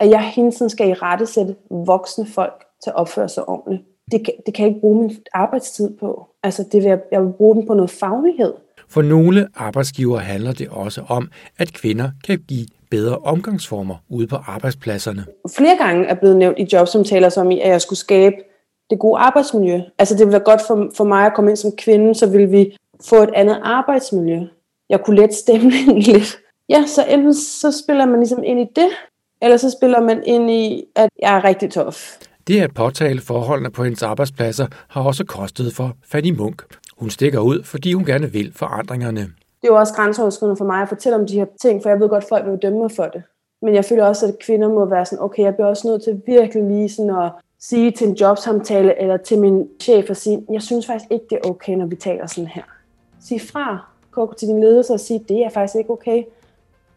At 0.00 0.10
jeg 0.10 0.22
hele 0.22 0.52
tiden 0.52 0.70
skal 0.70 0.88
i 0.88 0.94
rette 0.94 1.26
sætte 1.26 1.56
voksne 1.70 2.26
folk 2.26 2.64
til 2.84 2.90
at 2.90 2.96
opføre 2.96 3.28
sig 3.28 3.48
ordentligt. 3.48 3.82
Det, 4.12 4.30
det 4.46 4.54
kan 4.54 4.64
jeg 4.64 4.68
ikke 4.68 4.80
bruge 4.80 5.02
min 5.02 5.16
arbejdstid 5.32 5.96
på. 6.00 6.26
Altså 6.42 6.64
det 6.72 6.82
vil 6.82 6.88
jeg, 6.88 7.00
jeg 7.12 7.22
vil 7.22 7.32
bruge 7.32 7.56
den 7.56 7.66
på 7.66 7.74
noget 7.74 7.90
faglighed. 7.90 8.52
For 8.88 9.02
nogle 9.02 9.48
arbejdsgiver 9.54 10.18
handler 10.18 10.52
det 10.52 10.68
også 10.68 11.02
om, 11.08 11.30
at 11.58 11.72
kvinder 11.72 12.10
kan 12.26 12.38
give 12.48 12.66
bedre 12.90 13.16
omgangsformer 13.18 13.96
ude 14.08 14.26
på 14.26 14.36
arbejdspladserne. 14.36 15.24
Flere 15.56 15.76
gange 15.76 16.06
er 16.06 16.14
blevet 16.14 16.36
nævnt 16.36 16.58
i 16.58 16.68
jobsamtaler 16.72 17.28
som 17.28 17.50
i, 17.50 17.60
at 17.60 17.68
jeg 17.68 17.80
skulle 17.80 17.98
skabe 17.98 18.36
det 18.90 18.98
gode 18.98 19.18
arbejdsmiljø. 19.18 19.80
Altså 19.98 20.14
det 20.14 20.20
ville 20.20 20.32
være 20.32 20.44
godt 20.44 20.60
for, 20.66 20.90
for 20.96 21.04
mig 21.04 21.26
at 21.26 21.34
komme 21.34 21.50
ind 21.50 21.56
som 21.56 21.72
kvinde, 21.78 22.14
så 22.14 22.30
vil 22.30 22.52
vi 22.52 22.76
få 23.08 23.22
et 23.22 23.30
andet 23.34 23.60
arbejdsmiljø. 23.62 24.40
Jeg 24.88 25.00
kunne 25.04 25.16
lette 25.16 25.36
stemningen 25.36 25.98
lidt. 26.12 26.38
Ja, 26.68 26.86
så 26.86 27.04
enten 27.04 27.34
så 27.34 27.82
spiller 27.84 28.06
man 28.06 28.20
ligesom 28.20 28.42
ind 28.44 28.60
i 28.60 28.66
det, 28.76 28.88
eller 29.42 29.56
så 29.56 29.70
spiller 29.70 30.00
man 30.00 30.22
ind 30.26 30.50
i, 30.50 30.84
at 30.96 31.08
jeg 31.22 31.36
er 31.36 31.44
rigtig 31.44 31.70
tof. 31.70 32.16
Det 32.46 32.60
at 32.60 32.74
påtale 32.74 33.20
forholdene 33.20 33.70
på 33.70 33.84
hendes 33.84 34.02
arbejdspladser 34.02 34.66
har 34.88 35.02
også 35.02 35.24
kostet 35.24 35.74
for 35.74 35.96
Fanny 36.04 36.30
Munk. 36.30 36.62
Hun 36.98 37.10
stikker 37.10 37.40
ud, 37.40 37.62
fordi 37.62 37.92
hun 37.92 38.04
gerne 38.04 38.32
vil 38.32 38.52
forandringerne. 38.56 39.20
Det 39.20 39.68
er 39.68 39.72
jo 39.72 39.76
også 39.76 39.94
grænseoverskridende 39.94 40.56
for 40.56 40.64
mig 40.64 40.82
at 40.82 40.88
fortælle 40.88 41.16
om 41.18 41.26
de 41.26 41.38
her 41.38 41.46
ting, 41.62 41.82
for 41.82 41.88
jeg 41.88 42.00
ved 42.00 42.08
godt, 42.08 42.24
at 42.24 42.28
folk 42.28 42.46
vil 42.46 42.58
dømme 42.62 42.78
mig 42.78 42.90
for 42.90 43.04
det. 43.04 43.22
Men 43.62 43.74
jeg 43.74 43.84
føler 43.84 44.04
også, 44.04 44.26
at 44.26 44.34
kvinder 44.46 44.68
må 44.68 44.84
være 44.84 45.06
sådan, 45.06 45.24
okay, 45.24 45.42
jeg 45.42 45.54
bliver 45.54 45.68
også 45.68 45.88
nødt 45.88 46.02
til 46.02 46.22
virkelig 46.26 46.64
lige 46.64 46.88
sådan 46.88 47.10
at 47.10 47.32
sige 47.60 47.90
til 47.90 48.08
en 48.08 48.14
jobsamtale 48.14 49.02
eller 49.02 49.16
til 49.16 49.38
min 49.38 49.68
chef 49.80 50.10
og 50.10 50.16
sige, 50.16 50.46
jeg 50.52 50.62
synes 50.62 50.86
faktisk 50.86 51.10
ikke, 51.10 51.24
det 51.30 51.38
er 51.44 51.48
okay, 51.48 51.74
når 51.74 51.86
vi 51.86 51.96
taler 51.96 52.26
sådan 52.26 52.46
her. 52.46 52.62
Sig 53.20 53.40
fra. 53.40 53.86
Gå 54.10 54.34
til 54.38 54.48
din 54.48 54.60
ledelse 54.60 54.92
og 54.92 55.00
sige, 55.00 55.24
det 55.28 55.44
er 55.44 55.50
faktisk 55.50 55.76
ikke 55.76 55.90
okay. 55.90 56.22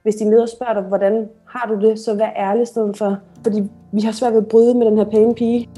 Hvis 0.04 0.16
din 0.16 0.30
leder 0.30 0.46
spørger 0.46 0.74
dig, 0.74 0.84
hvordan 0.84 1.30
har 1.48 1.68
du 1.68 1.88
det, 1.88 2.00
så 2.00 2.14
vær 2.14 2.30
ærlig 2.36 2.68
stedet 2.68 2.98
for. 2.98 3.18
Fordi 3.44 3.64
vi 3.92 4.02
har 4.02 4.12
svært 4.12 4.34
ved 4.34 4.42
at 4.42 4.48
bryde 4.48 4.76
med 4.76 4.86
den 4.86 4.98
her 4.98 5.10
pæne 5.10 5.36
pige. 5.36 5.70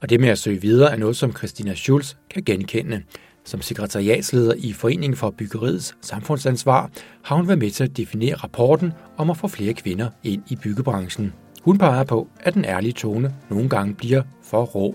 Og 0.00 0.10
det 0.10 0.20
med 0.20 0.28
at 0.28 0.38
søge 0.38 0.60
videre 0.60 0.92
er 0.92 0.96
noget, 0.96 1.16
som 1.16 1.36
Christina 1.36 1.74
Schulz 1.74 2.14
kan 2.30 2.42
genkende. 2.42 3.02
Som 3.44 3.60
sekretariatsleder 3.60 4.54
i 4.56 4.72
Foreningen 4.72 5.16
for 5.16 5.30
Byggeriets 5.30 5.96
Samfundsansvar 6.00 6.90
har 7.22 7.36
hun 7.36 7.48
været 7.48 7.58
med 7.58 7.70
til 7.70 7.84
at 7.84 7.96
definere 7.96 8.34
rapporten 8.34 8.92
om 9.16 9.30
at 9.30 9.36
få 9.36 9.48
flere 9.48 9.74
kvinder 9.74 10.08
ind 10.22 10.42
i 10.48 10.56
byggebranchen. 10.56 11.32
Hun 11.62 11.78
peger 11.78 12.04
på, 12.04 12.28
at 12.40 12.54
den 12.54 12.64
ærlige 12.64 12.92
tone 12.92 13.34
nogle 13.50 13.68
gange 13.68 13.94
bliver 13.94 14.22
for 14.42 14.64
rå. 14.64 14.94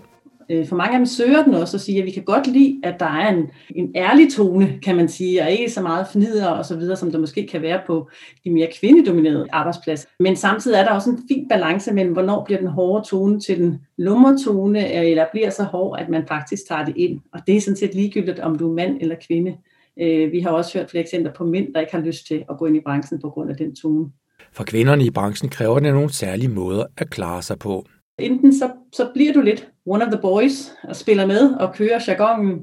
Øh, 0.51 0.67
for 0.67 0.75
mange 0.75 0.93
af 0.93 0.99
dem 0.99 1.05
søger 1.05 1.43
den 1.43 1.53
også 1.53 1.77
og 1.77 1.81
siger, 1.81 2.01
at 2.01 2.05
vi 2.05 2.11
kan 2.11 2.23
godt 2.23 2.47
lide, 2.47 2.79
at 2.83 2.99
der 2.99 3.05
er 3.05 3.29
en, 3.29 3.49
en 3.75 3.91
ærlig 3.95 4.33
tone, 4.33 4.79
kan 4.83 4.95
man 4.95 5.07
sige, 5.07 5.41
og 5.41 5.51
ikke 5.51 5.69
så 5.69 5.81
meget 5.81 6.07
fnider 6.07 6.47
og 6.47 6.65
så 6.65 6.77
videre, 6.77 6.95
som 6.95 7.11
der 7.11 7.19
måske 7.19 7.47
kan 7.47 7.61
være 7.61 7.81
på 7.87 8.09
de 8.43 8.49
mere 8.49 8.67
kvindedominerede 8.79 9.47
arbejdspladser. 9.51 10.07
Men 10.19 10.35
samtidig 10.35 10.77
er 10.77 10.83
der 10.83 10.91
også 10.91 11.09
en 11.09 11.19
fin 11.27 11.47
balance 11.49 11.93
mellem, 11.93 12.13
hvornår 12.13 12.43
bliver 12.45 12.59
den 12.59 12.69
hårde 12.69 13.07
tone 13.07 13.39
til 13.39 13.57
den 13.57 13.77
lummertone, 13.97 14.93
eller 14.93 15.25
bliver 15.31 15.49
så 15.49 15.63
hård, 15.63 15.99
at 15.99 16.09
man 16.09 16.27
faktisk 16.27 16.67
tager 16.67 16.85
det 16.85 16.97
ind. 16.97 17.19
Og 17.33 17.39
det 17.47 17.57
er 17.57 17.61
sådan 17.61 17.77
set 17.77 17.95
ligegyldigt, 17.95 18.39
om 18.39 18.57
du 18.57 18.69
er 18.69 18.75
mand 18.75 18.97
eller 19.01 19.15
kvinde. 19.27 19.57
Øh, 20.01 20.31
vi 20.31 20.39
har 20.39 20.49
også 20.49 20.77
hørt 20.77 20.89
flere 20.89 21.03
eksempler 21.03 21.33
på 21.33 21.43
mænd, 21.43 21.73
der 21.73 21.79
ikke 21.79 21.93
har 21.93 22.01
lyst 22.01 22.27
til 22.27 22.43
at 22.49 22.57
gå 22.57 22.65
ind 22.65 22.77
i 22.77 22.81
branchen 22.85 23.21
på 23.21 23.29
grund 23.29 23.49
af 23.49 23.57
den 23.57 23.75
tone. 23.75 24.09
For 24.51 24.63
kvinderne 24.63 25.05
i 25.05 25.09
branchen 25.09 25.49
kræver 25.49 25.79
det 25.79 25.93
nogle 25.93 26.13
særlige 26.13 26.49
måder 26.49 26.83
at 26.97 27.09
klare 27.09 27.41
sig 27.41 27.59
på. 27.59 27.85
Enten 28.19 28.59
så, 28.59 28.71
så 28.93 29.09
bliver 29.13 29.33
du 29.33 29.41
lidt 29.41 29.67
one 29.85 30.05
of 30.05 30.11
the 30.11 30.21
boys 30.21 30.71
og 30.83 30.95
spiller 30.95 31.25
med 31.25 31.53
og 31.53 31.73
kører 31.73 31.99
jargonen, 32.07 32.59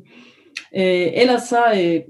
øh, 0.77 1.07
ellers 1.15 1.43
så 1.43 1.63
øh, 1.77 2.01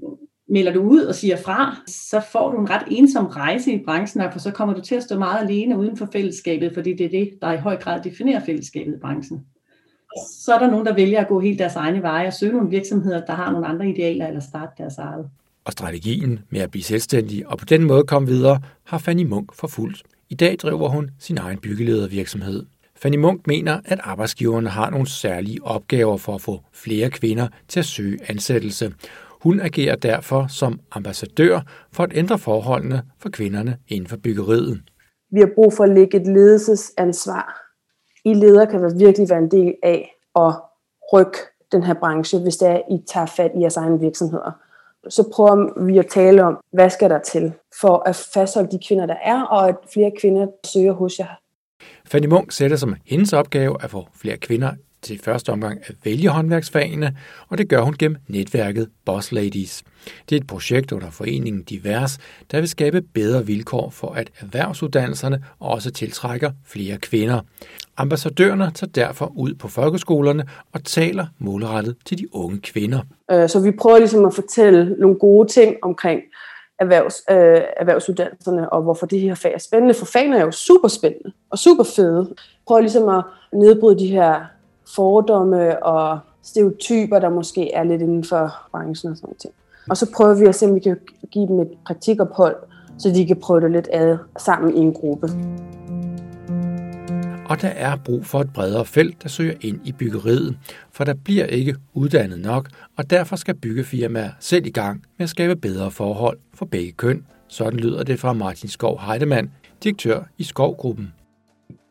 melder 0.49 0.73
du 0.73 0.81
ud 0.81 1.01
og 1.01 1.15
siger 1.15 1.37
fra, 1.37 1.75
så 1.87 2.21
får 2.31 2.51
du 2.51 2.59
en 2.59 2.69
ret 2.69 2.83
ensom 2.91 3.25
rejse 3.25 3.71
i 3.73 3.83
branchen, 3.85 4.31
for 4.31 4.39
så 4.39 4.51
kommer 4.51 4.75
du 4.75 4.81
til 4.81 4.95
at 4.95 5.03
stå 5.03 5.19
meget 5.19 5.43
alene 5.43 5.77
uden 5.77 5.97
for 5.97 6.09
fællesskabet, 6.13 6.71
fordi 6.73 6.93
det 6.93 7.05
er 7.05 7.09
det, 7.09 7.29
der 7.41 7.53
i 7.53 7.57
høj 7.57 7.77
grad 7.77 8.03
definerer 8.03 8.45
fællesskabet 8.45 8.93
i 8.93 8.99
branchen. 9.01 9.45
Så 10.45 10.53
er 10.53 10.59
der 10.59 10.71
nogen, 10.71 10.85
der 10.85 10.93
vælger 10.93 11.21
at 11.21 11.27
gå 11.27 11.39
helt 11.39 11.59
deres 11.59 11.75
egne 11.75 12.01
veje 12.01 12.27
og 12.27 12.33
søge 12.33 12.53
nogle 12.53 12.69
virksomheder, 12.69 13.25
der 13.25 13.33
har 13.33 13.51
nogle 13.51 13.67
andre 13.67 13.89
idealer 13.89 14.27
eller 14.27 14.39
starte 14.39 14.71
deres 14.77 14.97
eget. 14.97 15.29
Og 15.65 15.71
strategien 15.71 16.39
med 16.49 16.61
at 16.61 16.71
blive 16.71 16.83
selvstændig 16.83 17.47
og 17.47 17.57
på 17.57 17.65
den 17.65 17.83
måde 17.83 18.03
komme 18.03 18.27
videre, 18.27 18.59
har 18.83 18.97
Fanny 18.97 19.23
Munk 19.23 19.53
forfulgt. 19.53 20.03
I 20.29 20.35
dag 20.35 20.55
driver 20.61 20.89
hun 20.89 21.09
sin 21.19 21.37
egen 21.37 21.57
byggeledervirksomhed. 21.57 22.65
Fanny 22.97 23.15
Munk 23.15 23.47
mener, 23.47 23.79
at 23.85 23.99
arbejdsgiverne 24.03 24.69
har 24.69 24.89
nogle 24.89 25.09
særlige 25.09 25.63
opgaver 25.63 26.17
for 26.17 26.35
at 26.35 26.41
få 26.41 26.59
flere 26.73 27.09
kvinder 27.09 27.47
til 27.67 27.79
at 27.79 27.85
søge 27.85 28.19
ansættelse. 28.29 28.93
Hun 29.41 29.59
agerer 29.59 29.95
derfor 29.95 30.45
som 30.49 30.79
ambassadør 30.91 31.59
for 31.93 32.03
at 32.03 32.11
ændre 32.15 32.37
forholdene 32.37 33.01
for 33.19 33.29
kvinderne 33.29 33.77
inden 33.87 34.09
for 34.09 34.17
byggeriet. 34.17 34.81
Vi 35.31 35.39
har 35.39 35.49
brug 35.55 35.73
for 35.73 35.83
at 35.83 35.89
lægge 35.89 36.21
et 36.21 36.27
ledelsesansvar. 36.27 37.61
I 38.25 38.33
leder 38.33 38.65
kan 38.65 38.99
virkelig 38.99 39.29
være 39.29 39.39
en 39.39 39.51
del 39.51 39.75
af 39.83 40.11
at 40.35 40.53
rykke 41.13 41.37
den 41.71 41.83
her 41.83 41.93
branche, 41.93 42.39
hvis 42.39 42.57
det 42.57 42.67
er, 42.67 42.81
I 42.91 42.97
tager 43.07 43.25
fat 43.25 43.51
i 43.55 43.59
jeres 43.59 43.77
egne 43.77 43.99
virksomheder. 43.99 44.51
Så 45.09 45.29
prøver 45.33 45.85
vi 45.85 45.97
at 45.97 46.07
tale 46.07 46.43
om, 46.43 46.59
hvad 46.73 46.89
skal 46.89 47.09
der 47.09 47.19
til 47.19 47.53
for 47.81 48.03
at 48.09 48.15
fastholde 48.33 48.71
de 48.71 48.79
kvinder, 48.87 49.05
der 49.05 49.17
er, 49.23 49.41
og 49.41 49.69
at 49.69 49.75
flere 49.93 50.11
kvinder 50.19 50.47
søger 50.65 50.93
hos 50.93 51.19
jer. 51.19 51.39
Fanny 52.05 52.25
Munk 52.25 52.51
sætter 52.51 52.77
som 52.77 52.95
hendes 53.05 53.33
opgave 53.33 53.83
at 53.83 53.89
få 53.91 54.07
flere 54.15 54.37
kvinder 54.37 54.71
til 55.01 55.19
første 55.23 55.49
omgang 55.49 55.79
at 55.83 55.95
vælge 56.03 56.29
håndværksfagene, 56.29 57.17
og 57.49 57.57
det 57.57 57.69
gør 57.69 57.81
hun 57.81 57.95
gennem 57.99 58.17
netværket 58.27 58.89
Boss 59.05 59.31
Ladies. 59.31 59.83
Det 60.29 60.35
er 60.35 60.41
et 60.41 60.47
projekt 60.47 60.91
under 60.91 61.09
foreningen 61.09 61.63
Divers, 61.63 62.17
der 62.51 62.59
vil 62.59 62.69
skabe 62.69 63.01
bedre 63.01 63.45
vilkår 63.45 63.89
for, 63.89 64.11
at 64.11 64.29
erhvervsuddannelserne 64.39 65.43
også 65.59 65.91
tiltrækker 65.91 66.51
flere 66.65 66.97
kvinder. 66.97 67.41
Ambassadørerne 67.97 68.71
tager 68.75 68.91
derfor 68.91 69.33
ud 69.35 69.53
på 69.53 69.67
folkeskolerne 69.67 70.45
og 70.73 70.83
taler 70.83 71.25
målrettet 71.39 71.95
til 72.05 72.17
de 72.17 72.35
unge 72.35 72.59
kvinder. 72.59 72.99
Øh, 73.31 73.49
så 73.49 73.59
vi 73.59 73.71
prøver 73.71 73.97
ligesom 73.97 74.25
at 74.25 74.33
fortælle 74.35 74.95
nogle 74.99 75.15
gode 75.19 75.47
ting 75.47 75.75
omkring 75.81 76.21
erhvervs, 76.79 77.23
øh, 77.29 77.61
erhvervsuddannelserne, 77.77 78.69
og 78.69 78.81
hvorfor 78.81 79.05
det 79.05 79.19
her 79.19 79.35
fag 79.35 79.53
er 79.53 79.59
spændende, 79.59 79.93
for 79.93 80.05
fagene 80.05 80.37
er 80.37 80.45
jo 80.45 80.51
super 80.51 80.87
spændende 80.87 81.31
og 81.49 81.57
super 81.57 81.83
fede. 81.83 82.33
Prøv 82.67 82.79
ligesom 82.79 83.09
at 83.09 83.23
nedbryde 83.53 83.99
de 83.99 84.07
her 84.07 84.41
fordomme 84.95 85.83
og 85.83 86.19
stereotyper, 86.43 87.19
der 87.19 87.29
måske 87.29 87.73
er 87.73 87.83
lidt 87.83 88.01
inden 88.01 88.23
for 88.23 88.53
branchen 88.71 89.11
og 89.11 89.17
sådan 89.17 89.27
noget. 89.27 89.55
Og 89.89 89.97
så 89.97 90.11
prøver 90.15 90.33
vi 90.33 90.45
at 90.45 90.55
se, 90.55 90.65
om 90.65 90.75
vi 90.75 90.79
kan 90.79 90.97
give 91.31 91.47
dem 91.47 91.59
et 91.59 91.71
praktikophold, 91.85 92.55
så 92.97 93.09
de 93.09 93.27
kan 93.27 93.39
prøve 93.39 93.61
det 93.61 93.71
lidt 93.71 93.89
ad 93.91 94.17
sammen 94.37 94.75
i 94.75 94.79
en 94.79 94.93
gruppe 94.93 95.27
og 97.49 97.61
der 97.61 97.67
er 97.67 97.95
brug 97.95 98.25
for 98.25 98.41
et 98.41 98.53
bredere 98.53 98.85
felt, 98.85 99.23
der 99.23 99.29
søger 99.29 99.53
ind 99.61 99.79
i 99.87 99.91
byggeriet, 99.91 100.57
for 100.91 101.03
der 101.03 101.13
bliver 101.13 101.45
ikke 101.45 101.75
uddannet 101.93 102.39
nok, 102.39 102.69
og 102.97 103.09
derfor 103.09 103.35
skal 103.35 103.55
byggefirmaer 103.55 104.29
selv 104.39 104.65
i 104.65 104.69
gang 104.69 105.03
med 105.17 105.23
at 105.23 105.29
skabe 105.29 105.55
bedre 105.55 105.91
forhold 105.91 106.37
for 106.53 106.65
begge 106.65 106.91
køn. 106.91 107.25
Sådan 107.47 107.79
lyder 107.79 108.03
det 108.03 108.19
fra 108.19 108.33
Martin 108.33 108.69
Skov 108.69 109.01
Heidemann, 109.01 109.51
direktør 109.83 110.23
i 110.37 110.43
Skovgruppen. 110.43 111.13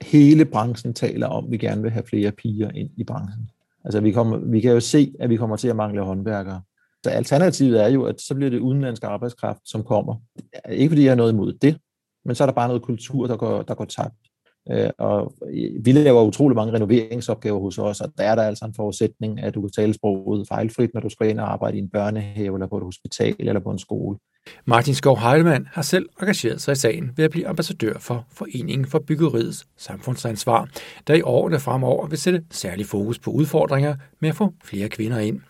Hele 0.02 0.44
branchen 0.44 0.94
taler 0.94 1.26
om, 1.26 1.44
at 1.44 1.50
vi 1.50 1.56
gerne 1.56 1.82
vil 1.82 1.90
have 1.90 2.06
flere 2.06 2.32
piger 2.32 2.70
ind 2.70 2.90
i 2.96 3.04
branchen. 3.04 3.50
Altså 3.84 4.00
vi, 4.00 4.12
kommer, 4.12 4.36
vi 4.36 4.60
kan 4.60 4.72
jo 4.72 4.80
se, 4.80 5.12
at 5.20 5.30
vi 5.30 5.36
kommer 5.36 5.56
til 5.56 5.68
at 5.68 5.76
mangle 5.76 6.02
håndværkere. 6.02 6.62
Så 7.04 7.10
alternativet 7.10 7.82
er 7.82 7.88
jo, 7.88 8.04
at 8.04 8.20
så 8.20 8.34
bliver 8.34 8.50
det 8.50 8.58
udenlandsk 8.58 9.04
arbejdskraft, 9.04 9.60
som 9.64 9.84
kommer. 9.84 10.14
Ikke 10.70 10.90
fordi 10.90 11.02
jeg 11.02 11.10
har 11.10 11.16
noget 11.16 11.32
imod 11.32 11.52
det, 11.52 11.78
men 12.24 12.34
så 12.34 12.44
er 12.44 12.46
der 12.46 12.52
bare 12.52 12.68
noget 12.68 12.82
kultur, 12.82 13.26
der 13.26 13.36
går, 13.36 13.62
der 13.62 13.74
går 13.74 13.84
tabt. 13.84 14.14
Øh, 14.70 14.90
og 14.98 15.34
øh, 15.52 15.84
vi 15.84 15.92
laver 15.92 16.22
utrolig 16.22 16.56
mange 16.56 16.72
renoveringsopgaver 16.72 17.60
hos 17.60 17.78
os, 17.78 18.00
og 18.00 18.12
der 18.18 18.24
er 18.24 18.34
der 18.34 18.42
altså 18.42 18.64
en 18.64 18.74
forudsætning, 18.74 19.42
at 19.42 19.54
du 19.54 19.60
kan 19.60 19.70
tale 19.70 19.94
sproget 19.94 20.48
fejlfrit, 20.48 20.94
når 20.94 21.00
du 21.00 21.08
skal 21.08 21.30
ind 21.30 21.40
og 21.40 21.52
arbejde 21.52 21.76
i 21.76 21.80
en 21.80 21.88
børnehave, 21.88 22.56
eller 22.56 22.66
på 22.66 22.76
et 22.76 22.84
hospital, 22.84 23.36
eller 23.38 23.60
på 23.60 23.70
en 23.70 23.78
skole. 23.78 24.18
Martin 24.64 24.94
Skov 24.94 25.18
Heidemann 25.18 25.68
har 25.72 25.82
selv 25.82 26.08
engageret 26.20 26.60
sig 26.60 26.72
i 26.72 26.74
sagen 26.74 27.10
ved 27.16 27.24
at 27.24 27.30
blive 27.30 27.48
ambassadør 27.48 27.98
for 27.98 28.26
Foreningen 28.32 28.86
for 28.86 28.98
Byggeriets 28.98 29.66
Samfundsansvar, 29.76 30.68
der 31.06 31.14
i 31.14 31.22
årene 31.22 31.60
fremover 31.60 32.06
vil 32.06 32.18
sætte 32.18 32.42
særlig 32.50 32.86
fokus 32.86 33.18
på 33.18 33.30
udfordringer 33.30 33.94
med 34.20 34.28
at 34.28 34.36
få 34.36 34.52
flere 34.64 34.88
kvinder 34.88 35.18
ind. 35.18 35.40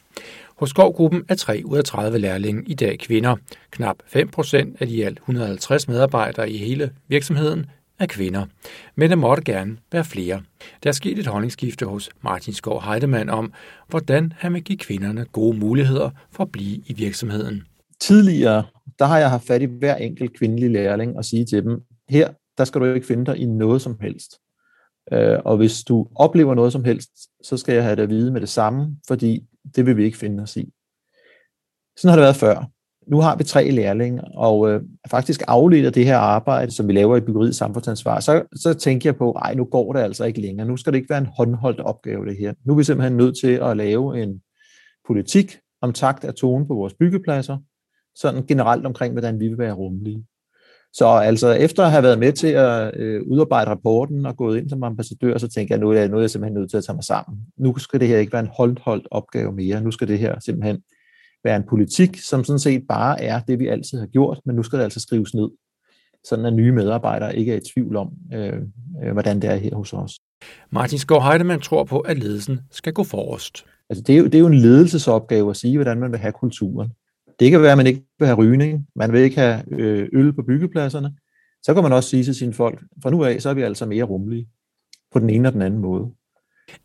Hos 0.57 0.71
Skovgruppen 0.71 1.25
er 1.29 1.35
3 1.35 1.63
ud 1.65 1.79
af 1.79 1.85
30 1.85 2.19
lærlinge 2.19 2.63
i 2.67 2.75
dag 2.75 2.99
kvinder. 2.99 3.37
Knap 3.71 3.97
5 4.07 4.29
procent 4.29 4.77
af 4.81 4.87
de 4.87 5.07
alt 5.07 5.19
150 5.19 5.89
medarbejdere 5.89 6.51
i 6.51 6.57
hele 6.57 6.91
virksomheden 7.09 7.67
af 7.99 8.09
kvinder, 8.09 8.47
men 8.95 9.11
der 9.11 9.17
måtte 9.17 9.43
gerne 9.43 9.77
være 9.93 10.05
flere. 10.05 10.43
Der 10.83 10.91
er 10.91 10.93
sket 10.93 11.19
et 11.19 11.27
holdningsskifte 11.27 11.87
hos 11.87 12.11
Martin 12.25 12.55
Skov 12.55 12.83
Heidemann 12.83 13.31
om, 13.31 13.53
hvordan 13.89 14.33
han 14.37 14.55
vil 14.55 14.65
give 14.65 14.79
kvinderne 14.79 15.25
gode 15.25 15.59
muligheder 15.59 16.11
for 16.33 16.45
at 16.45 16.53
blive 16.53 16.77
i 16.87 16.93
virksomheden. 16.93 17.63
Tidligere, 18.01 18.65
der 18.99 19.05
har 19.05 19.19
jeg 19.19 19.31
haft 19.31 19.47
fat 19.47 19.63
i 19.63 19.65
hver 19.65 19.97
enkelt 19.97 20.39
kvindelig 20.39 20.71
lærling 20.71 21.17
og 21.17 21.25
sige 21.25 21.45
til 21.45 21.65
dem, 21.65 21.83
her, 22.09 22.33
der 22.59 22.65
skal 22.65 22.81
du 22.81 22.87
ikke 22.87 23.07
finde 23.07 23.27
dig 23.27 23.37
i 23.37 23.45
noget 23.45 23.83
som 23.83 23.99
helst. 24.01 24.39
Øh, 25.13 25.39
og 25.45 25.57
hvis 25.57 25.85
du 25.85 26.07
oplever 26.15 26.55
noget 26.55 26.73
som 26.73 26.85
helst, 26.85 27.11
så 27.43 27.57
skal 27.57 27.75
jeg 27.75 27.85
have 27.85 27.97
det 27.97 28.03
at 28.03 28.09
vide 28.09 28.33
med 28.33 28.41
det 28.41 28.49
samme, 28.49 28.97
fordi 29.09 29.47
det 29.77 29.87
vil 29.87 29.97
vi 29.97 30.05
ikke 30.05 30.19
finde 30.19 30.43
os 30.43 30.57
i. 30.57 30.73
Sådan 31.97 32.11
har 32.11 32.17
det 32.17 32.23
været 32.23 32.37
før 32.37 32.76
nu 33.07 33.21
har 33.21 33.37
vi 33.37 33.45
tre 33.45 33.71
lærlinge, 33.71 34.23
og 34.35 34.71
øh, 34.71 34.83
faktisk 35.11 35.43
afledt 35.49 35.87
af 35.87 35.93
det 35.93 36.05
her 36.05 36.19
arbejde, 36.19 36.71
som 36.71 36.89
vi 36.89 36.93
laver 36.93 37.17
i 37.17 37.21
byggeriet 37.21 37.57
samfundsansvar, 37.57 38.21
så, 38.21 38.43
så 38.57 38.75
tænker 38.75 39.11
jeg 39.11 39.17
på, 39.17 39.33
ej, 39.33 39.55
nu 39.55 39.65
går 39.65 39.93
det 39.93 40.01
altså 40.01 40.25
ikke 40.25 40.41
længere. 40.41 40.67
Nu 40.67 40.77
skal 40.77 40.93
det 40.93 40.99
ikke 40.99 41.11
være 41.11 41.19
en 41.19 41.29
håndholdt 41.37 41.81
opgave, 41.81 42.27
det 42.27 42.37
her. 42.39 42.55
Nu 42.65 42.73
er 42.73 42.77
vi 42.77 42.85
simpelthen 42.85 43.17
nødt 43.17 43.39
til 43.41 43.53
at 43.53 43.77
lave 43.77 44.23
en 44.23 44.41
politik 45.07 45.57
om 45.83 45.93
takt 45.93 46.25
af 46.25 46.35
tone 46.35 46.67
på 46.67 46.75
vores 46.75 46.95
byggepladser, 46.95 47.59
sådan 48.15 48.47
generelt 48.47 48.87
omkring, 48.87 49.13
hvordan 49.13 49.41
vi 49.41 49.49
vil 49.49 49.59
være 49.59 49.73
rummelige. 49.73 50.25
Så 50.93 51.07
altså 51.07 51.53
efter 51.53 51.85
at 51.85 51.91
have 51.91 52.03
været 52.03 52.19
med 52.19 52.33
til 52.33 52.47
at 52.47 52.97
øh, 52.97 53.23
udarbejde 53.27 53.71
rapporten 53.71 54.27
og 54.27 54.37
gået 54.37 54.59
ind 54.59 54.71
som 54.71 54.83
ambassadør, 54.83 55.39
så 55.39 55.49
tænker 55.49 55.75
jeg, 55.75 55.81
nu 55.81 55.91
er 55.91 55.95
jeg, 55.95 56.09
nu 56.09 56.17
er 56.17 56.21
jeg 56.21 56.31
simpelthen 56.31 56.61
nødt 56.61 56.71
til 56.71 56.77
at 56.77 56.85
tage 56.85 56.97
mig 56.97 57.05
sammen. 57.05 57.39
Nu 57.59 57.79
skal 57.79 58.01
det 58.01 58.09
her 58.09 58.19
ikke 58.19 58.33
være 58.33 58.43
en 58.43 58.51
håndholdt 58.53 59.09
opgave 59.11 59.53
mere. 59.53 59.81
Nu 59.81 59.91
skal 59.91 60.09
det 60.09 60.19
her 60.19 60.41
simpelthen 60.41 60.83
være 61.47 61.57
en 61.57 61.69
politik, 61.69 62.19
som 62.19 62.45
sådan 62.45 62.59
set 62.59 62.83
bare 62.89 63.23
er 63.23 63.41
det, 63.41 63.59
vi 63.59 63.67
altid 63.67 63.99
har 63.99 64.07
gjort, 64.07 64.41
men 64.47 64.57
nu 64.57 64.63
skal 64.63 64.79
det 64.79 64.85
altså 64.85 65.01
skrives 65.01 65.35
ned, 65.35 65.49
sådan 66.25 66.45
at 66.45 66.55
nye 66.55 66.73
medarbejdere 66.73 67.37
ikke 67.37 67.53
er 67.53 67.57
i 67.57 67.61
tvivl 67.75 67.97
om, 67.97 68.13
øh, 68.35 68.53
øh, 69.05 69.13
hvordan 69.13 69.43
det 69.43 69.51
er 69.51 69.55
her 69.55 69.75
hos 69.75 69.93
os. 69.93 70.19
Martin 70.71 70.99
Skov 70.99 71.23
Heidemann 71.23 71.63
tror 71.63 71.85
på, 71.85 71.99
at 71.99 72.19
ledelsen 72.19 72.61
skal 72.71 72.93
gå 72.93 73.05
forrest. 73.05 73.65
Altså 73.91 74.03
det, 74.07 74.15
er 74.15 74.19
jo, 74.19 74.25
det 74.25 74.35
er 74.35 74.39
jo 74.39 74.47
en 74.47 74.59
ledelsesopgave 74.59 75.51
at 75.51 75.57
sige, 75.57 75.77
hvordan 75.77 76.01
man 76.01 76.13
vil 76.13 76.19
have 76.19 76.33
kulturen. 76.33 76.93
Det 77.41 77.51
kan 77.51 77.63
være, 77.63 77.73
at 77.73 77.79
man 77.79 77.87
ikke 77.87 78.03
vil 78.19 78.27
have 78.27 78.39
rygning, 78.39 78.87
man 78.97 79.13
vil 79.13 79.21
ikke 79.21 79.37
have 79.37 79.63
øh, 79.69 80.09
øl 80.13 80.33
på 80.33 80.43
byggepladserne. 80.43 81.15
Så 81.63 81.75
kan 81.75 81.83
man 81.83 81.93
også 81.93 82.09
sige 82.09 82.25
til 82.25 82.35
sine 82.35 82.53
folk, 82.53 82.85
fra 83.03 83.11
nu 83.11 83.25
af, 83.25 83.43
så 83.43 83.51
er 83.51 83.55
vi 83.55 83.63
altså 83.63 83.87
mere 83.87 84.05
rummelige 84.05 84.49
på 85.13 85.19
den 85.19 85.31
ene 85.31 85.49
og 85.49 85.53
den 85.53 85.63
anden 85.63 85.81
måde. 85.81 86.11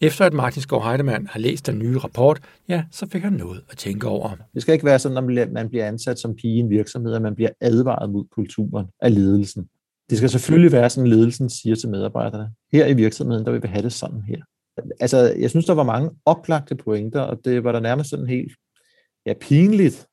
Efter 0.01 0.25
at 0.25 0.33
Martin 0.33 0.61
Skov 0.61 0.83
Heidemann 0.83 1.27
har 1.27 1.39
læst 1.39 1.67
den 1.67 1.79
nye 1.79 1.97
rapport, 1.97 2.39
ja, 2.69 2.85
så 2.91 3.07
fik 3.09 3.23
han 3.23 3.33
noget 3.33 3.63
at 3.69 3.77
tænke 3.77 4.07
over. 4.07 4.35
Det 4.53 4.61
skal 4.61 4.73
ikke 4.73 4.85
være 4.85 5.00
sådan, 5.00 5.38
at 5.38 5.51
man 5.51 5.69
bliver 5.69 5.88
ansat 5.88 6.19
som 6.19 6.35
pige 6.35 6.55
i 6.55 6.59
en 6.59 6.69
virksomhed, 6.69 7.13
at 7.13 7.21
man 7.21 7.35
bliver 7.35 7.50
advaret 7.61 8.09
mod 8.09 8.25
kulturen 8.31 8.88
af 9.01 9.15
ledelsen. 9.15 9.69
Det 10.09 10.17
skal 10.17 10.29
selvfølgelig 10.29 10.71
være 10.71 10.89
sådan, 10.89 11.09
ledelsen 11.09 11.50
siger 11.50 11.75
til 11.75 11.89
medarbejderne, 11.89 12.51
her 12.73 12.85
i 12.85 12.93
virksomheden, 12.93 13.45
der 13.45 13.51
vil 13.51 13.63
vi 13.63 13.67
have 13.67 13.83
det 13.83 13.93
sådan 13.93 14.21
her. 14.21 14.41
Altså, 15.00 15.17
jeg 15.39 15.50
synes, 15.50 15.65
der 15.65 15.73
var 15.73 15.83
mange 15.83 16.11
oplagte 16.25 16.75
pointer, 16.75 17.21
og 17.21 17.45
det 17.45 17.63
var 17.63 17.71
der 17.71 17.79
nærmest 17.79 18.09
sådan 18.09 18.27
helt 18.27 18.51
ja, 19.25 19.33
pinligt, 19.41 20.07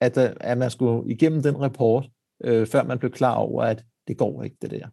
at, 0.00 0.18
at 0.18 0.58
man 0.58 0.70
skulle 0.70 1.12
igennem 1.12 1.42
den 1.42 1.60
rapport, 1.60 2.08
øh, 2.44 2.66
før 2.66 2.82
man 2.82 2.98
blev 2.98 3.10
klar 3.10 3.34
over, 3.34 3.62
at 3.62 3.84
det 4.08 4.16
går 4.16 4.42
ikke, 4.42 4.56
det 4.62 4.70
der. 4.70 4.86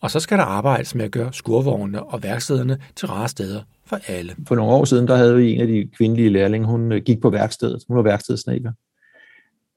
Og 0.00 0.10
så 0.10 0.20
skal 0.20 0.38
der 0.38 0.44
arbejdes 0.44 0.94
med 0.94 1.04
at 1.04 1.10
gøre 1.10 1.32
skurvognene 1.32 2.02
og 2.02 2.22
værkstederne 2.22 2.78
til 2.96 3.08
rare 3.08 3.28
steder 3.28 3.62
for 3.86 3.98
alle. 4.06 4.36
For 4.48 4.54
nogle 4.54 4.72
år 4.72 4.84
siden, 4.84 5.08
der 5.08 5.16
havde 5.16 5.36
vi 5.36 5.54
en 5.54 5.60
af 5.60 5.66
de 5.66 5.88
kvindelige 5.96 6.28
lærlinge, 6.28 6.66
hun 6.66 6.92
øh, 6.92 7.02
gik 7.02 7.20
på 7.20 7.30
værkstedet. 7.30 7.82
Hun 7.88 7.96
var 7.96 8.02
værkstedsnækker. 8.02 8.72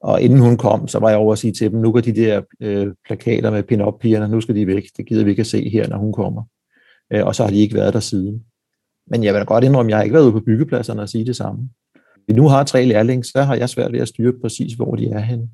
Og 0.00 0.20
inden 0.22 0.38
hun 0.38 0.56
kom, 0.56 0.88
så 0.88 0.98
var 0.98 1.08
jeg 1.08 1.18
over 1.18 1.32
at 1.32 1.38
sige 1.38 1.52
til 1.52 1.70
dem, 1.70 1.80
nu 1.80 1.92
går 1.92 2.00
de 2.00 2.14
der 2.14 2.42
øh, 2.60 2.86
plakater 3.06 3.50
med 3.50 3.62
pin-up-pigerne, 3.62 4.28
nu 4.28 4.40
skal 4.40 4.54
de 4.54 4.66
væk. 4.66 4.82
Det 4.96 5.06
gider 5.06 5.24
vi 5.24 5.30
ikke 5.30 5.40
at 5.40 5.46
se 5.46 5.68
her, 5.68 5.88
når 5.88 5.98
hun 5.98 6.12
kommer. 6.12 6.42
Øh, 7.12 7.26
og 7.26 7.34
så 7.34 7.42
har 7.42 7.50
de 7.50 7.60
ikke 7.60 7.74
været 7.74 7.94
der 7.94 8.00
siden. 8.00 8.44
Men 9.06 9.24
jeg 9.24 9.34
vil 9.34 9.40
da 9.40 9.44
godt 9.44 9.64
indrømme, 9.64 9.88
at 9.88 9.90
jeg 9.90 9.98
har 9.98 10.02
ikke 10.02 10.14
været 10.14 10.24
ude 10.24 10.32
på 10.32 10.40
byggepladserne 10.40 11.02
og 11.02 11.08
sige 11.08 11.26
det 11.26 11.36
samme. 11.36 11.68
Vi 12.28 12.34
nu 12.34 12.48
har 12.48 12.64
tre 12.64 12.84
lærlinge, 12.84 13.24
så 13.24 13.42
har 13.42 13.54
jeg 13.54 13.68
svært 13.68 13.92
ved 13.92 14.00
at 14.00 14.08
styre 14.08 14.32
præcis, 14.42 14.72
hvor 14.72 14.94
de 14.94 15.08
er 15.08 15.18
henne. 15.18 15.48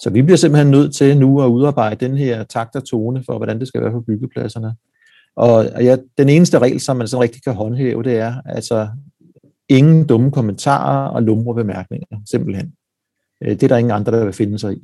Så 0.00 0.10
vi 0.10 0.22
bliver 0.22 0.36
simpelthen 0.36 0.70
nødt 0.70 0.94
til 0.94 1.18
nu 1.18 1.42
at 1.42 1.48
udarbejde 1.48 2.06
den 2.06 2.16
her 2.16 2.44
takt 2.44 2.76
og 2.76 2.84
tone 2.84 3.24
for, 3.26 3.36
hvordan 3.36 3.60
det 3.60 3.68
skal 3.68 3.80
være 3.80 3.90
på 3.90 4.00
byggepladserne. 4.00 4.74
Og 5.36 5.64
ja, 5.80 5.96
den 6.18 6.28
eneste 6.28 6.58
regel, 6.58 6.80
som 6.80 6.96
man 6.96 7.08
sådan 7.08 7.22
rigtig 7.22 7.42
kan 7.42 7.54
håndhæve, 7.54 8.02
det 8.02 8.18
er 8.18 8.34
altså 8.44 8.88
ingen 9.68 10.06
dumme 10.06 10.30
kommentarer 10.30 11.08
og 11.08 11.22
lumre 11.22 11.54
bemærkninger, 11.54 12.06
simpelthen. 12.30 12.72
Øh, 13.42 13.50
det 13.50 13.62
er 13.62 13.68
der 13.68 13.76
ingen 13.76 13.92
andre, 13.92 14.12
der 14.12 14.24
vil 14.24 14.32
finde 14.32 14.58
sig 14.58 14.72
i. 14.72 14.82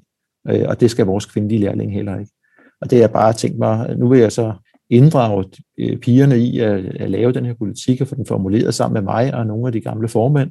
Øh, 0.48 0.64
og 0.68 0.80
det 0.80 0.90
skal 0.90 1.06
vores 1.06 1.26
kvindelige 1.26 1.60
lærling 1.60 1.92
heller 1.92 2.18
ikke. 2.18 2.32
Og 2.80 2.90
det 2.90 3.02
er 3.02 3.08
bare 3.08 3.32
tænkt 3.32 3.58
mig, 3.58 3.96
nu 3.96 4.08
vil 4.08 4.20
jeg 4.20 4.32
så 4.32 4.52
inddrage 4.90 5.44
øh, 5.78 5.98
pigerne 5.98 6.38
i 6.38 6.58
at, 6.58 6.84
at 6.84 7.10
lave 7.10 7.32
den 7.32 7.44
her 7.44 7.54
politik 7.54 8.00
og 8.00 8.08
få 8.08 8.14
den 8.14 8.26
formuleret 8.26 8.74
sammen 8.74 8.94
med 8.94 9.12
mig 9.12 9.34
og 9.34 9.46
nogle 9.46 9.66
af 9.66 9.72
de 9.72 9.80
gamle 9.80 10.08
formænd. 10.08 10.50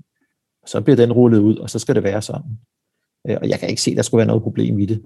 Så 0.66 0.82
bliver 0.82 0.96
den 0.96 1.14
rullet 1.14 1.40
ud, 1.40 1.58
og 1.58 1.70
så 1.70 1.80
skal 1.80 1.96
det 1.96 2.04
være 2.04 2.22
sådan. 2.22 2.58
Og 3.26 3.50
jeg 3.50 3.60
kan 3.60 3.70
ikke 3.70 3.82
se, 3.82 3.92
at 3.92 3.98
der 3.98 4.04
skulle 4.04 4.20
være 4.20 4.28
noget 4.28 4.44
problem 4.44 4.80
i 4.80 4.86
det. 4.86 5.02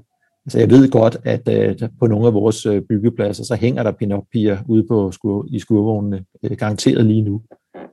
Altså 0.45 0.59
jeg 0.59 0.69
ved 0.69 0.91
godt, 0.91 1.17
at 1.23 1.71
uh, 1.81 1.89
på 1.99 2.07
nogle 2.07 2.27
af 2.27 2.33
vores 2.33 2.65
uh, 2.65 2.81
byggepladser, 2.89 3.43
så 3.43 3.55
hænger 3.55 3.83
der 3.83 3.91
pin 3.91 4.13
piger 4.31 4.57
ude 4.67 4.87
på 4.87 5.11
skur, 5.11 5.47
i 5.49 5.59
skurvognene, 5.59 6.25
garanteret 6.57 7.05
lige 7.05 7.21
nu. 7.21 7.41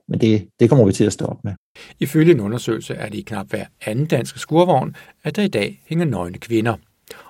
Men 0.07 0.21
det, 0.21 0.47
det 0.59 0.69
kommer 0.69 0.85
vi 0.85 0.91
til 0.91 1.03
at 1.03 1.13
stoppe 1.13 1.41
med. 1.43 1.53
Ifølge 1.99 2.31
en 2.31 2.39
undersøgelse 2.39 2.93
er 2.93 3.09
det 3.09 3.17
i 3.17 3.21
knap 3.21 3.49
hver 3.49 3.65
anden 3.85 4.05
danske 4.05 4.39
skurvogn, 4.39 4.95
at 5.23 5.35
der 5.35 5.41
i 5.41 5.47
dag 5.47 5.83
hænger 5.85 6.05
nøgne 6.05 6.37
kvinder. 6.37 6.75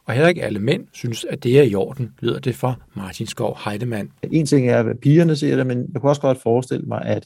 Og 0.05 0.13
heller 0.13 0.29
ikke 0.29 0.43
alle 0.43 0.59
mænd 0.59 0.87
synes, 0.93 1.25
at 1.25 1.43
det 1.43 1.59
er 1.59 1.63
i 1.63 1.75
orden, 1.75 2.11
lyder 2.19 2.39
det 2.39 2.55
for 2.55 2.81
Martin 2.95 3.27
Skov 3.27 3.57
Heidemann. 3.65 4.11
En 4.31 4.45
ting 4.45 4.69
er, 4.69 4.79
at 4.79 4.99
pigerne 4.99 5.35
siger 5.35 5.55
det, 5.55 5.67
men 5.67 5.89
jeg 5.93 6.01
kunne 6.01 6.11
også 6.11 6.21
godt 6.21 6.41
forestille 6.41 6.85
mig, 6.85 7.01
at 7.01 7.25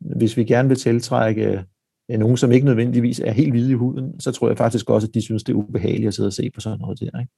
hvis 0.00 0.36
vi 0.36 0.44
gerne 0.44 0.68
vil 0.68 0.76
tiltrække 0.76 1.64
nogen, 2.08 2.36
som 2.36 2.52
ikke 2.52 2.66
nødvendigvis 2.66 3.20
er 3.20 3.32
helt 3.32 3.50
hvide 3.50 3.70
i 3.70 3.74
huden, 3.74 4.20
så 4.20 4.32
tror 4.32 4.48
jeg 4.48 4.56
faktisk 4.56 4.90
også, 4.90 5.06
at 5.06 5.14
de 5.14 5.22
synes, 5.22 5.44
det 5.44 5.52
er 5.52 5.56
ubehageligt 5.56 6.08
at 6.08 6.14
sidde 6.14 6.26
og 6.26 6.32
se 6.32 6.50
på 6.54 6.60
sådan 6.60 6.78
noget 6.78 7.00
der. 7.00 7.20
Ikke? 7.20 7.32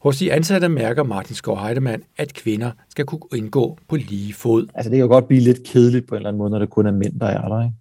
Hos 0.00 0.18
de 0.18 0.32
ansatte 0.32 0.68
mærker 0.68 1.02
Martin 1.02 1.34
Skov 1.34 1.58
Heidemann, 1.58 2.02
at 2.16 2.34
kvinder 2.34 2.70
skal 2.90 3.04
kunne 3.04 3.20
indgå 3.36 3.78
på 3.88 3.96
lige 3.96 4.34
fod. 4.34 4.66
Altså 4.74 4.90
det 4.90 4.98
kan 4.98 5.08
godt 5.08 5.28
blive 5.28 5.40
lidt 5.40 5.62
kedeligt 5.64 6.08
på 6.08 6.14
en 6.14 6.16
eller 6.16 6.28
anden 6.28 6.38
måde, 6.38 6.50
når 6.50 6.58
det 6.58 6.70
kun 6.70 6.86
er 6.86 6.92
mænd, 6.92 7.20
der 7.20 7.26
er 7.26 7.48
der. 7.48 7.62
Ikke? 7.62 7.74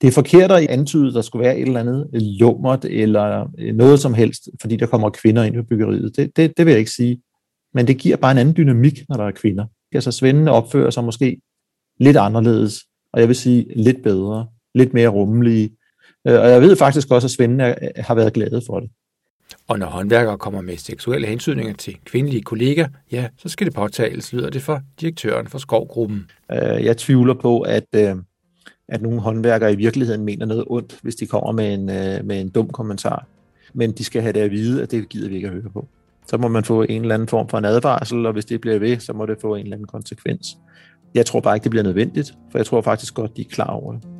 Det 0.00 0.08
er 0.08 0.12
forkert 0.12 0.50
at 0.50 0.68
antyde, 0.70 1.08
at 1.08 1.14
der 1.14 1.20
skulle 1.20 1.44
være 1.44 1.58
et 1.58 1.66
eller 1.66 1.80
andet 1.80 2.08
lummert 2.12 2.84
eller 2.84 3.50
noget 3.72 4.00
som 4.00 4.14
helst, 4.14 4.48
fordi 4.60 4.76
der 4.76 4.86
kommer 4.86 5.10
kvinder 5.10 5.42
ind 5.42 5.56
i 5.56 5.62
byggeriet. 5.62 6.16
Det, 6.16 6.36
det, 6.36 6.56
det 6.56 6.66
vil 6.66 6.72
jeg 6.72 6.78
ikke 6.78 6.90
sige. 6.90 7.22
Men 7.74 7.86
det 7.86 7.98
giver 7.98 8.16
bare 8.16 8.32
en 8.32 8.38
anden 8.38 8.56
dynamik, 8.56 9.08
når 9.08 9.16
der 9.16 9.24
er 9.24 9.30
kvinder. 9.30 9.66
Altså 9.94 10.12
svendene 10.12 10.50
opfører 10.50 10.90
sig 10.90 11.04
måske 11.04 11.40
lidt 12.00 12.16
anderledes, 12.16 12.80
og 13.12 13.20
jeg 13.20 13.28
vil 13.28 13.36
sige 13.36 13.66
lidt 13.76 14.02
bedre, 14.02 14.46
lidt 14.74 14.94
mere 14.94 15.08
rummelige, 15.08 15.64
Øh, 15.64 15.77
og 16.24 16.50
jeg 16.50 16.60
ved 16.60 16.76
faktisk 16.76 17.10
også, 17.10 17.26
at 17.26 17.30
svendene 17.30 17.76
har 17.96 18.14
været 18.14 18.32
glade 18.32 18.62
for 18.66 18.80
det. 18.80 18.90
Og 19.68 19.78
når 19.78 19.86
håndværkere 19.86 20.38
kommer 20.38 20.60
med 20.60 20.76
seksuelle 20.76 21.26
hensynninger 21.26 21.74
til 21.74 21.96
kvindelige 22.04 22.42
kolleger, 22.42 22.88
ja, 23.12 23.28
så 23.38 23.48
skal 23.48 23.66
det 23.66 23.74
påtales, 23.74 24.32
lyder 24.32 24.50
det 24.50 24.62
for 24.62 24.82
direktøren 25.00 25.46
for 25.46 25.58
Skovgruppen. 25.58 26.30
Øh, 26.52 26.84
jeg 26.84 26.96
tvivler 26.96 27.34
på, 27.34 27.60
at, 27.60 27.86
øh, 27.96 28.16
at 28.88 29.02
nogle 29.02 29.20
håndværkere 29.20 29.72
i 29.72 29.76
virkeligheden 29.76 30.24
mener 30.24 30.46
noget 30.46 30.64
ondt, 30.66 30.98
hvis 31.02 31.14
de 31.14 31.26
kommer 31.26 31.52
med 31.52 31.74
en, 31.74 31.86
med 32.26 32.40
en 32.40 32.48
dum 32.48 32.70
kommentar. 32.70 33.26
Men 33.74 33.92
de 33.92 34.04
skal 34.04 34.22
have 34.22 34.32
det 34.32 34.40
at 34.40 34.50
vide, 34.50 34.82
at 34.82 34.90
det 34.90 35.08
gider 35.08 35.28
vi 35.28 35.34
ikke 35.34 35.48
at 35.48 35.54
høre 35.54 35.70
på. 35.72 35.88
Så 36.26 36.36
må 36.36 36.48
man 36.48 36.64
få 36.64 36.82
en 36.82 37.02
eller 37.02 37.14
anden 37.14 37.28
form 37.28 37.48
for 37.48 37.58
en 37.58 37.64
advarsel, 37.64 38.26
og 38.26 38.32
hvis 38.32 38.44
det 38.44 38.60
bliver 38.60 38.78
ved, 38.78 38.98
så 38.98 39.12
må 39.12 39.26
det 39.26 39.36
få 39.40 39.54
en 39.54 39.62
eller 39.62 39.76
anden 39.76 39.86
konsekvens. 39.86 40.56
Jeg 41.14 41.26
tror 41.26 41.40
bare 41.40 41.56
ikke, 41.56 41.64
det 41.64 41.70
bliver 41.70 41.84
nødvendigt, 41.84 42.34
for 42.50 42.58
jeg 42.58 42.66
tror 42.66 42.80
faktisk 42.80 43.14
godt, 43.14 43.36
de 43.36 43.40
er 43.40 43.48
klar 43.50 43.70
over 43.70 43.92
det. 43.92 44.17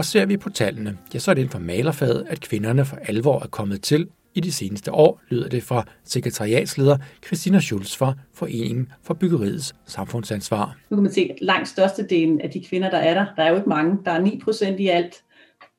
Og 0.00 0.04
ser 0.04 0.26
vi 0.26 0.36
på 0.36 0.50
tallene, 0.50 0.98
ja, 1.14 1.18
så 1.18 1.30
er 1.30 1.34
det 1.34 1.42
inden 1.42 1.52
for 1.52 1.58
malerfaget, 1.58 2.26
at 2.28 2.40
kvinderne 2.40 2.84
for 2.84 2.96
alvor 2.96 3.42
er 3.42 3.46
kommet 3.46 3.82
til 3.82 4.08
i 4.34 4.40
de 4.40 4.52
seneste 4.52 4.92
år, 4.92 5.20
lyder 5.28 5.48
det 5.48 5.62
fra 5.62 5.84
sekretariatsleder 6.04 6.98
Christina 7.26 7.60
Schulz 7.60 7.96
fra 7.96 8.14
Foreningen 8.34 8.92
for 9.02 9.14
Byggeriets 9.14 9.74
Samfundsansvar. 9.86 10.76
Nu 10.90 10.96
kan 10.96 11.02
man 11.02 11.12
se, 11.12 11.30
at 11.30 11.36
langt 11.42 11.68
størstedelen 11.68 12.40
af 12.40 12.50
de 12.50 12.64
kvinder, 12.64 12.90
der 12.90 12.98
er 12.98 13.14
der, 13.14 13.26
der 13.36 13.42
er 13.42 13.50
jo 13.50 13.56
ikke 13.56 13.68
mange, 13.68 13.98
der 14.04 14.10
er 14.10 14.20
9 14.20 14.40
procent 14.44 14.80
i 14.80 14.88
alt. 14.88 15.22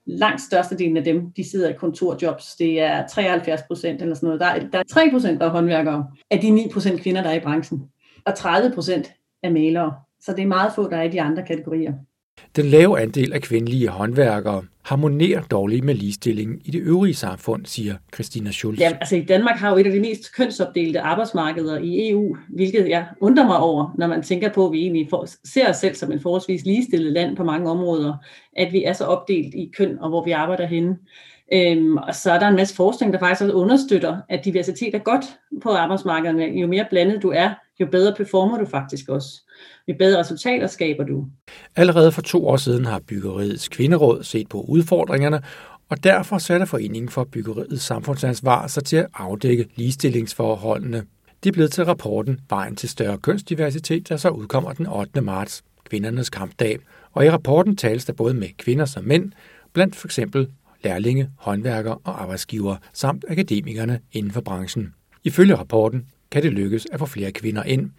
Langt 0.05 0.41
størstedelen 0.41 0.97
af 0.97 1.03
dem, 1.03 1.31
de 1.31 1.49
sidder 1.49 1.69
i 1.69 1.73
kontorjobs. 1.73 2.55
Det 2.55 2.79
er 2.81 3.07
73 3.07 3.61
procent 3.67 4.01
eller 4.01 4.15
sådan 4.15 4.27
noget. 4.27 4.39
Der 4.39 4.47
er, 4.47 4.69
der 4.69 4.79
er 4.79 4.83
3 4.83 5.09
procent, 5.11 5.39
der 5.39 5.45
er 5.45 5.51
håndværkere 5.51 6.07
af 6.31 6.39
de 6.39 6.49
9 6.49 6.69
procent 6.73 7.01
kvinder, 7.01 7.23
der 7.23 7.29
er 7.29 7.35
i 7.35 7.43
branchen. 7.43 7.83
Og 8.25 8.35
30 8.35 8.75
procent 8.75 9.11
er 9.43 9.49
malere. 9.49 9.93
Så 10.19 10.33
det 10.33 10.43
er 10.43 10.47
meget 10.47 10.71
få, 10.75 10.89
der 10.89 10.97
er 10.97 11.03
i 11.03 11.09
de 11.09 11.21
andre 11.21 11.43
kategorier. 11.47 11.93
Den 12.55 12.65
lave 12.65 12.99
andel 12.99 13.33
af 13.33 13.41
kvindelige 13.41 13.87
håndværkere 13.87 14.63
harmonerer 14.83 15.41
dårligt 15.41 15.83
med 15.83 15.95
ligestillingen 15.95 16.61
i 16.65 16.71
det 16.71 16.81
øvrige 16.81 17.13
samfund, 17.13 17.65
siger 17.65 17.95
Christina 18.13 18.51
Schulz. 18.51 18.79
Ja, 18.79 18.91
altså 19.01 19.15
i 19.15 19.21
Danmark 19.21 19.55
har 19.55 19.69
jo 19.69 19.77
et 19.77 19.85
af 19.85 19.91
de 19.91 19.99
mest 19.99 20.35
kønsopdelte 20.35 21.01
arbejdsmarkeder 21.01 21.79
i 21.79 22.09
EU, 22.09 22.37
hvilket 22.49 22.89
jeg 22.89 23.05
undrer 23.21 23.45
mig 23.45 23.57
over, 23.57 23.95
når 23.97 24.07
man 24.07 24.23
tænker 24.23 24.53
på, 24.53 24.65
at 24.65 24.71
vi 24.71 24.79
egentlig 24.79 25.09
ser 25.43 25.69
os 25.69 25.77
selv 25.77 25.95
som 25.95 26.11
en 26.11 26.19
forholdsvis 26.19 26.65
ligestillet 26.65 27.13
land 27.13 27.35
på 27.35 27.43
mange 27.43 27.69
områder, 27.69 28.13
at 28.57 28.73
vi 28.73 28.83
er 28.83 28.93
så 28.93 29.05
opdelt 29.05 29.53
i 29.53 29.71
køn 29.77 29.99
og 29.99 30.09
hvor 30.09 30.25
vi 30.25 30.31
arbejder 30.31 30.65
henne. 30.65 30.97
Øhm, 31.53 31.97
og 31.97 32.15
så 32.15 32.31
er 32.31 32.39
der 32.39 32.47
en 32.47 32.55
masse 32.55 32.75
forskning, 32.75 33.13
der 33.13 33.19
faktisk 33.19 33.41
også 33.41 33.53
understøtter, 33.53 34.17
at 34.29 34.45
diversitet 34.45 34.95
er 34.95 34.99
godt 34.99 35.25
på 35.63 35.69
arbejdsmarkedet. 35.69 36.61
Jo 36.61 36.67
mere 36.67 36.85
blandet 36.89 37.23
du 37.23 37.29
er, 37.29 37.49
jo 37.81 37.85
bedre 37.91 38.13
performer 38.17 38.57
du 38.57 38.65
faktisk 38.65 39.09
også 39.09 39.41
jo 39.87 39.95
bedre 39.99 40.19
resultater 40.19 40.67
skaber 40.67 41.03
du. 41.03 41.27
Allerede 41.75 42.11
for 42.11 42.21
to 42.21 42.47
år 42.47 42.57
siden 42.57 42.85
har 42.85 42.99
Byggeriets 43.07 43.67
Kvinderåd 43.67 44.23
set 44.23 44.49
på 44.49 44.61
udfordringerne, 44.61 45.41
og 45.89 46.03
derfor 46.03 46.37
satte 46.37 46.65
Foreningen 46.65 47.09
for 47.09 47.23
Byggeriets 47.23 47.83
Samfundsansvar 47.83 48.67
sig 48.67 48.83
til 48.83 48.97
at 48.97 49.07
afdække 49.13 49.65
ligestillingsforholdene. 49.75 51.03
Det 51.43 51.49
er 51.49 51.53
blevet 51.53 51.71
til 51.71 51.85
rapporten 51.85 52.39
Vejen 52.49 52.75
til 52.75 52.89
større 52.89 53.17
kønsdiversitet, 53.17 54.09
der 54.09 54.17
så 54.17 54.29
udkommer 54.29 54.73
den 54.73 54.87
8. 54.87 55.21
marts, 55.21 55.63
kvindernes 55.89 56.29
kampdag. 56.29 56.79
Og 57.11 57.25
i 57.25 57.29
rapporten 57.29 57.75
tales 57.75 58.05
der 58.05 58.13
både 58.13 58.33
med 58.33 58.47
kvinder 58.57 58.85
som 58.85 59.03
mænd, 59.03 59.31
blandt 59.73 59.95
for 59.95 60.07
eksempel 60.07 60.47
lærlinge, 60.83 61.29
håndværkere 61.37 61.97
og 62.03 62.21
arbejdsgivere, 62.21 62.77
samt 62.93 63.25
akademikerne 63.27 63.99
inden 64.11 64.31
for 64.31 64.41
branchen. 64.41 64.93
Ifølge 65.23 65.55
rapporten 65.55 66.05
kan 66.31 66.43
det 66.43 66.53
lykkes 66.53 66.87
at 66.91 66.99
få 66.99 67.05
flere 67.05 67.31
kvinder 67.31 67.63
ind, 67.63 67.91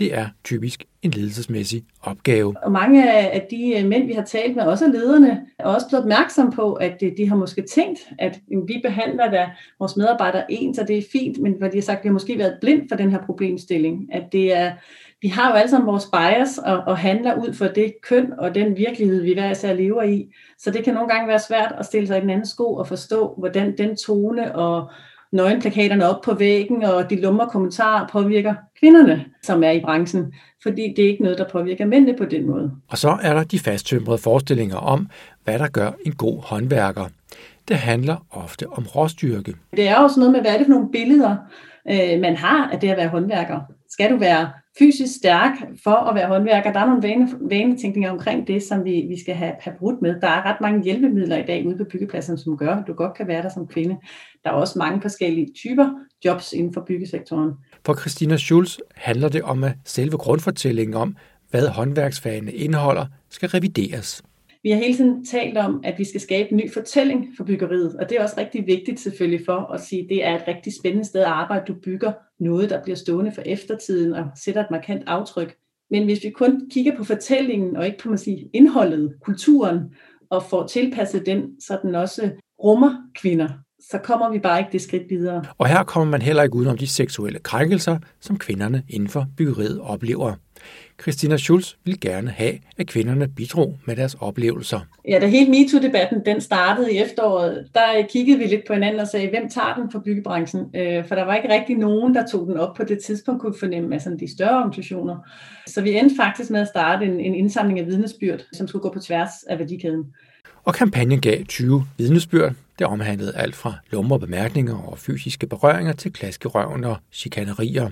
det 0.00 0.14
er 0.14 0.26
typisk 0.44 0.84
en 1.02 1.10
ledelsesmæssig 1.10 1.84
opgave. 2.02 2.54
Og 2.62 2.72
mange 2.72 3.12
af 3.12 3.46
de 3.50 3.74
øh, 3.78 3.88
mænd, 3.88 4.06
vi 4.06 4.12
har 4.12 4.24
talt 4.24 4.56
med, 4.56 4.64
også 4.64 4.88
lederne, 4.88 5.40
er 5.58 5.64
også 5.64 5.88
blevet 5.88 6.02
opmærksom 6.02 6.52
på, 6.52 6.72
at 6.72 7.02
øh, 7.02 7.12
de 7.16 7.28
har 7.28 7.36
måske 7.36 7.62
tænkt, 7.62 7.98
at 8.18 8.40
vi 8.66 8.80
behandler 8.82 9.30
der 9.30 9.46
vores 9.78 9.96
medarbejdere 9.96 10.52
ens, 10.52 10.78
og 10.78 10.88
det 10.88 10.98
er 10.98 11.02
fint, 11.12 11.38
men 11.38 11.52
hvor 11.52 11.68
de 11.68 11.76
har 11.76 11.82
sagt, 11.82 11.98
at 11.98 12.04
vi 12.04 12.08
har 12.08 12.12
måske 12.12 12.38
været 12.38 12.58
blind 12.60 12.88
for 12.88 12.96
den 12.96 13.10
her 13.10 13.18
problemstilling. 13.26 14.14
At 14.14 14.32
det 14.32 14.56
er, 14.56 14.72
vi 15.22 15.28
har 15.28 15.50
jo 15.50 15.56
alle 15.56 15.70
sammen 15.70 15.86
vores 15.86 16.06
bias 16.06 16.58
og, 16.58 16.78
og 16.86 16.98
handler 16.98 17.34
ud 17.34 17.54
for 17.54 17.66
det 17.66 17.94
køn 18.02 18.32
og 18.38 18.54
den 18.54 18.76
virkelighed, 18.76 19.22
vi 19.22 19.32
hver 19.32 19.50
især 19.50 19.72
lever 19.72 20.02
i. 20.02 20.34
Så 20.58 20.70
det 20.70 20.84
kan 20.84 20.94
nogle 20.94 21.08
gange 21.08 21.28
være 21.28 21.38
svært 21.38 21.74
at 21.78 21.86
stille 21.86 22.06
sig 22.06 22.18
i 22.18 22.20
den 22.20 22.30
anden 22.30 22.46
sko 22.46 22.74
og 22.74 22.86
forstå, 22.86 23.34
hvordan 23.38 23.78
den 23.78 23.96
tone 23.96 24.54
og 24.54 24.90
nøgenplakaterne 25.32 26.08
op 26.08 26.20
på 26.22 26.34
væggen, 26.34 26.82
og 26.84 27.10
de 27.10 27.20
lummer 27.20 27.46
kommentarer 27.46 28.08
påvirker 28.08 28.54
kvinderne, 28.80 29.24
som 29.42 29.64
er 29.64 29.70
i 29.70 29.80
branchen, 29.80 30.34
fordi 30.62 30.94
det 30.96 31.04
er 31.04 31.08
ikke 31.08 31.22
noget, 31.22 31.38
der 31.38 31.48
påvirker 31.48 31.86
mændene 31.86 32.18
på 32.18 32.24
den 32.24 32.46
måde. 32.46 32.72
Og 32.88 32.98
så 32.98 33.18
er 33.22 33.34
der 33.34 33.44
de 33.44 33.58
fasttømrede 33.58 34.18
forestillinger 34.18 34.76
om, 34.76 35.08
hvad 35.44 35.58
der 35.58 35.68
gør 35.68 35.90
en 36.06 36.12
god 36.12 36.42
håndværker. 36.42 37.04
Det 37.68 37.76
handler 37.76 38.26
ofte 38.30 38.66
om 38.68 38.86
råstyrke. 38.86 39.54
Det 39.76 39.88
er 39.88 39.96
også 39.96 40.20
noget 40.20 40.32
med, 40.32 40.40
hvad 40.40 40.50
er 40.52 40.58
det 40.58 40.66
for 40.66 40.70
nogle 40.70 40.90
billeder, 40.92 41.36
øh, 41.90 42.20
man 42.20 42.36
har 42.36 42.70
af 42.70 42.80
det 42.80 42.88
at 42.88 42.96
være 42.96 43.08
håndværker. 43.08 43.60
Skal 43.88 44.10
du 44.10 44.16
være 44.16 44.50
fysisk 44.78 45.16
stærk 45.16 45.52
for 45.84 45.90
at 45.90 46.14
være 46.14 46.28
håndværker? 46.28 46.72
Der 46.72 46.80
er 46.80 46.86
nogle 46.86 47.02
vane, 47.02 47.28
vanetænkninger 47.40 48.10
omkring 48.10 48.46
det, 48.46 48.62
som 48.62 48.84
vi, 48.84 49.06
vi 49.08 49.20
skal 49.20 49.34
have, 49.34 49.52
have 49.60 49.76
brudt 49.78 50.02
med. 50.02 50.20
Der 50.20 50.28
er 50.28 50.42
ret 50.46 50.60
mange 50.60 50.84
hjælpemidler 50.84 51.36
i 51.36 51.46
dag 51.46 51.66
ude 51.66 51.76
på 51.76 51.84
byggepladserne, 51.84 52.38
som 52.38 52.56
gør, 52.56 52.74
at 52.74 52.84
du 52.86 52.92
godt 52.92 53.14
kan 53.14 53.26
være 53.28 53.42
der 53.42 53.48
som 53.48 53.66
kvinde. 53.66 53.96
Der 54.44 54.50
er 54.50 54.54
også 54.54 54.78
mange 54.78 55.02
forskellige 55.02 55.48
typer 55.54 55.90
jobs 56.24 56.52
inden 56.52 56.74
for 56.74 56.84
byggesektoren. 56.86 57.52
For 57.86 57.94
Christina 57.94 58.36
Schulz 58.36 58.78
handler 58.94 59.28
det 59.28 59.42
om, 59.42 59.64
at 59.64 59.72
selve 59.84 60.16
grundfortællingen 60.16 60.94
om, 60.94 61.16
hvad 61.50 61.68
håndværksfagene 61.68 62.52
indeholder, 62.52 63.06
skal 63.30 63.48
revideres. 63.48 64.22
Vi 64.62 64.70
har 64.70 64.78
hele 64.78 64.96
tiden 64.96 65.24
talt 65.24 65.58
om, 65.58 65.80
at 65.84 65.98
vi 65.98 66.04
skal 66.04 66.20
skabe 66.20 66.50
en 66.50 66.56
ny 66.56 66.72
fortælling 66.72 67.28
for 67.36 67.44
byggeriet, 67.44 67.96
og 67.96 68.10
det 68.10 68.18
er 68.18 68.22
også 68.22 68.34
rigtig 68.38 68.66
vigtigt 68.66 69.00
selvfølgelig 69.00 69.46
for 69.46 69.72
at 69.72 69.80
sige, 69.80 70.02
at 70.02 70.08
det 70.08 70.24
er 70.24 70.34
et 70.34 70.48
rigtig 70.48 70.72
spændende 70.74 71.04
sted 71.04 71.20
at 71.20 71.26
arbejde. 71.26 71.64
Du 71.66 71.74
bygger 71.74 72.12
noget, 72.38 72.70
der 72.70 72.82
bliver 72.82 72.96
stående 72.96 73.32
for 73.32 73.42
eftertiden 73.46 74.12
og 74.12 74.24
sætter 74.36 74.64
et 74.64 74.70
markant 74.70 75.02
aftryk. 75.06 75.56
Men 75.90 76.04
hvis 76.04 76.24
vi 76.24 76.30
kun 76.30 76.70
kigger 76.70 76.96
på 76.96 77.04
fortællingen 77.04 77.76
og 77.76 77.86
ikke 77.86 77.98
på 77.98 78.08
man 78.08 78.18
sige, 78.18 78.50
indholdet, 78.52 79.14
kulturen, 79.20 79.94
og 80.30 80.42
får 80.42 80.66
tilpasset 80.66 81.26
den, 81.26 81.60
så 81.60 81.78
den 81.82 81.94
også 81.94 82.30
rummer 82.64 82.96
kvinder, 83.14 83.48
så 83.90 83.98
kommer 83.98 84.30
vi 84.30 84.38
bare 84.38 84.58
ikke 84.58 84.72
det 84.72 84.80
skridt 84.80 85.02
videre. 85.10 85.44
Og 85.58 85.66
her 85.66 85.82
kommer 85.82 86.10
man 86.10 86.22
heller 86.22 86.42
ikke 86.42 86.56
udenom 86.56 86.78
de 86.78 86.86
seksuelle 86.86 87.38
krænkelser, 87.38 87.98
som 88.20 88.38
kvinderne 88.38 88.82
inden 88.88 89.08
for 89.08 89.26
byggeriet 89.36 89.80
oplever. 89.80 90.34
Christina 91.02 91.36
Schulz 91.36 91.74
vil 91.84 92.00
gerne 92.00 92.30
have, 92.30 92.52
at 92.78 92.86
kvinderne 92.86 93.28
bidrog 93.28 93.78
med 93.86 93.96
deres 93.96 94.16
oplevelser. 94.20 94.80
Ja, 95.08 95.18
da 95.18 95.26
hele 95.26 95.50
MeToo-debatten 95.50 96.22
den 96.26 96.40
startede 96.40 96.92
i 96.92 96.98
efteråret, 96.98 97.68
der 97.74 98.06
kiggede 98.12 98.38
vi 98.38 98.44
lidt 98.44 98.66
på 98.66 98.72
hinanden 98.72 99.00
og 99.00 99.08
sagde, 99.08 99.28
hvem 99.28 99.48
tager 99.48 99.74
den 99.74 99.90
for 99.90 99.98
byggebranchen? 99.98 100.60
Øh, 100.76 101.04
for 101.04 101.14
der 101.14 101.24
var 101.24 101.34
ikke 101.34 101.52
rigtig 101.52 101.76
nogen, 101.76 102.14
der 102.14 102.26
tog 102.26 102.46
den 102.46 102.56
op 102.56 102.74
på 102.74 102.84
det 102.84 102.98
tidspunkt, 102.98 103.40
kunne 103.40 103.54
fornemme 103.60 103.94
af 103.94 104.00
sådan 104.00 104.18
de 104.18 104.32
større 104.32 104.56
organisationer. 104.56 105.16
Så 105.66 105.82
vi 105.82 105.98
endte 105.98 106.16
faktisk 106.16 106.50
med 106.50 106.60
at 106.60 106.68
starte 106.68 107.04
en, 107.04 107.20
en 107.20 107.34
indsamling 107.34 107.80
af 107.80 107.86
vidnesbyrd, 107.86 108.40
som 108.52 108.68
skulle 108.68 108.82
gå 108.82 108.92
på 108.92 109.00
tværs 109.00 109.30
af 109.48 109.58
værdikæden. 109.58 110.04
Og 110.64 110.74
kampagnen 110.74 111.20
gav 111.20 111.44
20 111.44 111.86
vidnesbyrd, 111.98 112.52
det 112.78 112.86
omhandlede 112.86 113.36
alt 113.36 113.54
fra 113.54 113.74
lumre 113.90 114.20
bemærkninger 114.20 114.76
og 114.76 114.98
fysiske 114.98 115.46
berøringer 115.46 115.92
til 115.92 116.12
klaskerøven 116.12 116.84
og 116.84 116.96
chikanerier. 117.12 117.90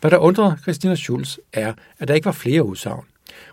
Hvad 0.00 0.10
der 0.10 0.18
undrede 0.18 0.56
Christina 0.62 0.94
Schulz 0.94 1.38
er, 1.52 1.72
at 1.98 2.08
der 2.08 2.14
ikke 2.14 2.24
var 2.24 2.32
flere 2.32 2.64
udsagn. 2.64 3.04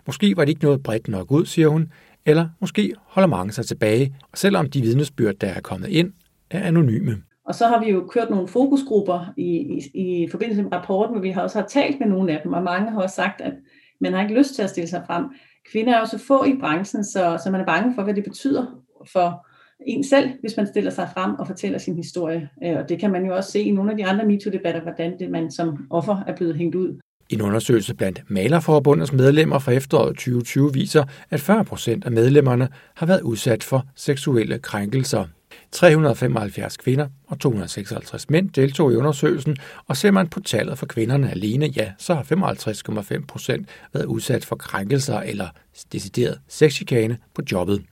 Måske 0.05 0.37
var 0.37 0.45
det 0.45 0.49
ikke 0.49 0.63
noget 0.63 0.83
bredt 0.83 1.07
nok 1.07 1.31
ud, 1.31 1.45
siger 1.45 1.67
hun, 1.67 1.91
eller 2.25 2.49
måske 2.59 2.93
holder 3.05 3.27
mange 3.27 3.51
sig 3.51 3.65
tilbage, 3.65 4.15
selvom 4.33 4.69
de 4.69 4.81
vidnesbyrd, 4.81 5.35
der 5.35 5.47
er 5.47 5.61
kommet 5.61 5.89
ind, 5.89 6.13
er 6.51 6.63
anonyme. 6.63 7.23
Og 7.45 7.55
så 7.55 7.67
har 7.67 7.83
vi 7.83 7.91
jo 7.91 8.07
kørt 8.11 8.29
nogle 8.29 8.47
fokusgrupper 8.47 9.33
i, 9.37 9.45
i, 9.45 9.81
i 9.93 10.27
forbindelse 10.31 10.63
med 10.63 10.73
rapporten, 10.73 11.15
hvor 11.15 11.21
vi 11.21 11.29
har 11.29 11.41
også 11.41 11.59
har 11.59 11.67
talt 11.67 11.99
med 11.99 12.07
nogle 12.07 12.31
af 12.31 12.39
dem, 12.43 12.53
og 12.53 12.63
mange 12.63 12.91
har 12.91 13.01
også 13.01 13.15
sagt, 13.15 13.41
at 13.41 13.53
man 14.01 14.13
har 14.13 14.21
ikke 14.21 14.37
lyst 14.37 14.55
til 14.55 14.61
at 14.61 14.69
stille 14.69 14.89
sig 14.89 15.03
frem. 15.07 15.25
Kvinder 15.71 15.95
er 15.95 15.99
jo 15.99 16.05
så 16.05 16.17
få 16.17 16.43
i 16.43 16.57
branchen, 16.59 17.03
så, 17.03 17.39
så 17.43 17.51
man 17.51 17.61
er 17.61 17.65
bange 17.65 17.95
for, 17.95 18.03
hvad 18.03 18.13
det 18.13 18.23
betyder 18.23 18.65
for 19.13 19.47
en 19.87 20.03
selv, 20.03 20.29
hvis 20.41 20.57
man 20.57 20.67
stiller 20.67 20.91
sig 20.91 21.09
frem 21.13 21.35
og 21.35 21.47
fortæller 21.47 21.77
sin 21.77 21.95
historie. 21.95 22.49
Øh, 22.63 22.77
og 22.77 22.89
det 22.89 22.99
kan 22.99 23.11
man 23.11 23.25
jo 23.25 23.35
også 23.35 23.51
se 23.51 23.59
i 23.59 23.71
nogle 23.71 23.91
af 23.91 23.97
de 23.97 24.05
andre 24.05 24.25
MeToo-debatter, 24.25 24.81
hvordan 24.81 25.19
det 25.19 25.29
man 25.29 25.51
som 25.51 25.87
offer 25.89 26.23
er 26.27 26.35
blevet 26.35 26.55
hængt 26.55 26.75
ud. 26.75 26.99
En 27.29 27.41
undersøgelse 27.41 27.95
blandt 27.95 28.23
Malerforbundets 28.27 29.13
medlemmer 29.13 29.59
fra 29.59 29.71
efteråret 29.71 30.15
2020 30.15 30.73
viser, 30.73 31.03
at 31.29 31.39
40 31.39 31.65
procent 31.65 32.05
af 32.05 32.11
medlemmerne 32.11 32.67
har 32.95 33.05
været 33.05 33.21
udsat 33.21 33.63
for 33.63 33.85
seksuelle 33.95 34.59
krænkelser. 34.59 35.25
375 35.73 36.77
kvinder 36.77 37.07
og 37.27 37.39
256 37.39 38.29
mænd 38.29 38.49
deltog 38.49 38.93
i 38.93 38.95
undersøgelsen, 38.95 39.57
og 39.87 39.97
ser 39.97 40.11
man 40.11 40.27
på 40.27 40.39
tallet 40.39 40.77
for 40.77 40.85
kvinderne 40.85 41.31
alene, 41.31 41.65
ja, 41.65 41.91
så 41.97 42.13
har 42.13 42.23
55,5 42.23 43.25
procent 43.25 43.69
været 43.93 44.05
udsat 44.05 44.45
for 44.45 44.55
krænkelser 44.55 45.19
eller 45.19 45.47
decideret 45.91 46.39
sexchikane 46.47 47.17
på 47.33 47.41
jobbet. 47.51 47.83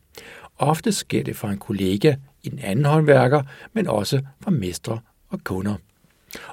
Ofte 0.57 0.91
sker 0.91 1.23
det 1.23 1.35
fra 1.35 1.51
en 1.51 1.57
kollega, 1.57 2.15
en 2.43 2.59
anden 2.63 2.85
håndværker, 2.85 3.43
men 3.73 3.87
også 3.87 4.21
fra 4.41 4.51
mestre 4.51 4.99
og 5.29 5.43
kunder. 5.43 5.75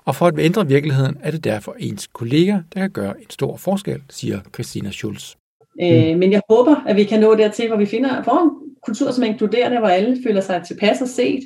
Og 0.04 0.16
for 0.16 0.26
at 0.26 0.38
ændre 0.38 0.66
virkeligheden 0.66 1.16
er 1.20 1.30
det 1.30 1.44
derfor 1.44 1.76
ens 1.78 2.08
kollega, 2.12 2.52
der 2.52 2.80
kan 2.80 2.90
gøre 2.90 3.20
en 3.20 3.30
stor 3.30 3.56
forskel, 3.56 4.02
siger 4.10 4.40
Christina 4.54 4.90
Schulz. 4.90 5.37
Mm. 5.78 5.86
Øh, 5.86 6.18
men 6.18 6.32
jeg 6.32 6.42
håber, 6.50 6.76
at 6.86 6.96
vi 6.96 7.04
kan 7.04 7.20
nå 7.20 7.34
dertil, 7.34 7.68
hvor 7.68 7.76
vi 7.76 7.86
finder 7.86 8.22
får 8.22 8.42
en 8.42 8.50
kultur, 8.82 9.10
som 9.10 9.24
er 9.24 9.28
inkluderende, 9.28 9.78
hvor 9.78 9.88
alle 9.88 10.16
føler 10.26 10.40
sig 10.40 10.62
tilpas 10.66 11.02
og 11.02 11.08
set, 11.08 11.40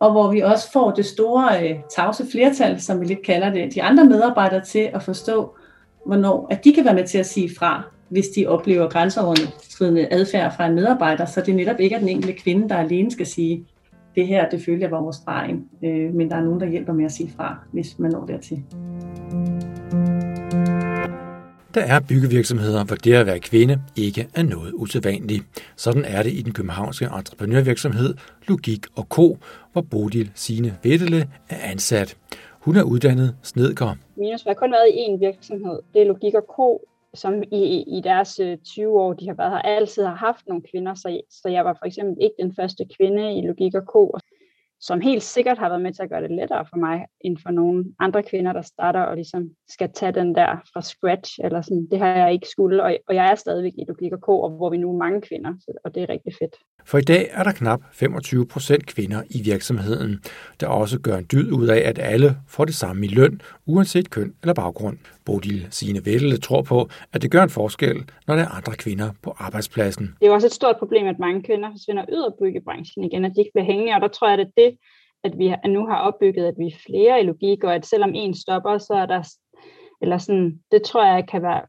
og 0.00 0.12
hvor 0.12 0.32
vi 0.32 0.40
også 0.40 0.72
får 0.72 0.90
det 0.90 1.04
store 1.04 1.70
øh, 1.70 1.76
tavse 1.96 2.26
flertal, 2.30 2.80
som 2.80 3.00
vi 3.00 3.06
lidt 3.06 3.22
kalder 3.22 3.52
det, 3.52 3.74
de 3.74 3.82
andre 3.82 4.04
medarbejdere 4.04 4.64
til 4.64 4.90
at 4.94 5.02
forstå, 5.02 5.54
hvornår 6.06 6.46
at 6.50 6.64
de 6.64 6.72
kan 6.72 6.84
være 6.84 6.94
med 6.94 7.06
til 7.06 7.18
at 7.18 7.26
sige 7.26 7.50
fra, 7.58 7.82
hvis 8.08 8.28
de 8.28 8.46
oplever 8.46 8.88
grænseoverskridende 8.88 10.08
adfærd 10.10 10.56
fra 10.56 10.66
en 10.66 10.74
medarbejder, 10.74 11.24
så 11.24 11.40
det 11.40 11.54
netop 11.54 11.80
ikke 11.80 11.94
er 11.94 11.98
den 11.98 12.08
enkelte 12.08 12.32
kvinde, 12.32 12.68
der 12.68 12.76
alene 12.76 13.10
skal 13.10 13.26
sige, 13.26 13.66
det 14.14 14.26
her, 14.26 14.48
det 14.48 14.62
følger 14.64 14.88
jeg 14.88 14.90
vores 14.90 15.16
stregen, 15.16 15.64
øh, 15.84 16.14
men 16.14 16.30
der 16.30 16.36
er 16.36 16.44
nogen, 16.44 16.60
der 16.60 16.66
hjælper 16.66 16.92
med 16.92 17.04
at 17.04 17.12
sige 17.12 17.32
fra, 17.36 17.56
hvis 17.72 17.98
man 17.98 18.10
når 18.10 18.26
dertil. 18.26 18.62
Der 21.74 21.80
er 21.80 22.00
byggevirksomheder, 22.08 22.84
hvor 22.84 22.96
det 22.96 23.14
at 23.14 23.26
være 23.26 23.38
kvinde 23.38 23.82
ikke 23.96 24.28
er 24.34 24.42
noget 24.42 24.72
usædvanligt. 24.74 25.44
Sådan 25.76 26.04
er 26.04 26.22
det 26.22 26.32
i 26.32 26.42
den 26.42 26.52
københavnske 26.52 27.04
entreprenørvirksomhed 27.04 28.14
Logik 28.48 28.86
og 28.96 29.04
Co., 29.04 29.36
hvor 29.72 29.82
Bodil 29.90 30.30
Sine 30.34 30.78
Vettele 30.82 31.28
er 31.48 31.70
ansat. 31.70 32.16
Hun 32.60 32.76
er 32.76 32.82
uddannet 32.82 33.36
snedker. 33.42 33.96
Minus 34.16 34.42
har 34.42 34.54
kun 34.54 34.72
været 34.72 34.88
i 34.94 34.98
én 35.06 35.18
virksomhed. 35.18 35.78
Det 35.94 36.02
er 36.02 36.06
Logik 36.06 36.34
og 36.34 36.44
Co., 36.56 36.86
som 37.14 37.42
i, 37.42 37.84
i 37.98 38.00
deres 38.04 38.40
øh, 38.40 38.58
20 38.64 39.00
år, 39.00 39.12
de 39.12 39.26
har 39.26 39.34
været 39.34 39.50
her, 39.50 39.58
altid 39.58 40.02
har 40.04 40.14
haft 40.14 40.48
nogle 40.48 40.62
kvinder. 40.70 40.94
Så, 40.94 41.20
så 41.30 41.48
jeg 41.48 41.64
var 41.64 41.76
for 41.78 41.86
eksempel 41.86 42.16
ikke 42.20 42.36
den 42.42 42.54
første 42.54 42.84
kvinde 42.96 43.38
i 43.38 43.46
Logik 43.46 43.74
og 43.74 43.82
Co., 43.82 44.18
som 44.80 45.00
helt 45.00 45.22
sikkert 45.22 45.58
har 45.58 45.68
været 45.68 45.82
med 45.82 45.92
til 45.92 46.02
at 46.02 46.08
gøre 46.10 46.22
det 46.22 46.30
lettere 46.30 46.66
for 46.70 46.76
mig, 46.76 47.06
end 47.20 47.36
for 47.42 47.50
nogle 47.50 47.84
andre 47.98 48.22
kvinder, 48.22 48.52
der 48.52 48.62
starter 48.62 49.00
og 49.00 49.16
ligesom 49.16 49.50
skal 49.68 49.90
tage 49.94 50.12
den 50.12 50.34
der 50.34 50.50
fra 50.72 50.82
scratch, 50.82 51.38
eller 51.44 51.62
sådan, 51.62 51.88
det 51.90 51.98
har 51.98 52.06
jeg 52.06 52.32
ikke 52.32 52.48
skulle, 52.48 52.82
og, 52.82 52.96
og 53.08 53.14
jeg 53.14 53.30
er 53.30 53.34
stadigvæk 53.34 53.72
i 53.78 53.84
Logik 53.88 54.12
og 54.12 54.20
K, 54.20 54.28
og 54.28 54.50
hvor 54.50 54.70
vi 54.70 54.76
nu 54.76 54.92
er 54.92 54.98
mange 54.98 55.20
kvinder, 55.20 55.52
og 55.84 55.94
det 55.94 56.02
er 56.02 56.08
rigtig 56.08 56.32
fedt. 56.38 56.56
For 56.84 56.98
i 56.98 57.02
dag 57.02 57.28
er 57.32 57.42
der 57.42 57.52
knap 57.52 57.80
25 57.92 58.46
procent 58.46 58.86
kvinder 58.86 59.22
i 59.30 59.42
virksomheden, 59.42 60.20
der 60.60 60.66
også 60.66 61.00
gør 61.00 61.16
en 61.16 61.26
dyd 61.32 61.52
ud 61.52 61.68
af, 61.68 61.82
at 61.88 61.98
alle 61.98 62.36
får 62.48 62.64
det 62.64 62.74
samme 62.74 63.06
i 63.06 63.08
løn, 63.08 63.40
uanset 63.66 64.10
køn 64.10 64.34
eller 64.42 64.54
baggrund. 64.54 64.98
Bodil 65.26 65.66
Signe 65.70 66.04
Vettel 66.04 66.40
tror 66.40 66.62
på, 66.62 66.88
at 67.12 67.22
det 67.22 67.30
gør 67.30 67.42
en 67.42 67.50
forskel, 67.50 67.96
når 68.26 68.36
der 68.36 68.42
er 68.42 68.56
andre 68.58 68.74
kvinder 68.74 69.10
på 69.22 69.34
arbejdspladsen. 69.38 70.06
Det 70.06 70.26
er 70.26 70.26
jo 70.26 70.34
også 70.34 70.46
et 70.46 70.52
stort 70.52 70.76
problem, 70.78 71.06
at 71.06 71.18
mange 71.18 71.42
kvinder 71.42 71.70
forsvinder 71.70 72.04
ud 72.12 72.24
af 72.24 72.32
byggebranchen 72.40 73.04
igen, 73.04 73.24
at 73.24 73.32
de 73.34 73.40
ikke 73.40 73.50
bliver 73.54 73.66
hængende, 73.66 73.94
og 73.94 74.00
der 74.00 74.08
tror 74.08 74.28
jeg, 74.28 74.38
at 74.40 74.52
det 74.56 74.76
at 75.24 75.38
vi 75.38 75.54
nu 75.68 75.86
har 75.86 75.96
opbygget, 75.96 76.46
at 76.46 76.54
vi 76.58 76.66
er 76.66 76.78
flere 76.86 77.20
i 77.20 77.24
logik, 77.24 77.64
og 77.64 77.74
at 77.74 77.86
selvom 77.86 78.14
en 78.14 78.34
stopper, 78.34 78.78
så 78.78 78.94
er 78.94 79.06
der, 79.06 79.22
eller 80.02 80.18
sådan, 80.18 80.60
det 80.70 80.82
tror 80.82 81.06
jeg 81.06 81.28
kan, 81.28 81.42
være, 81.42 81.62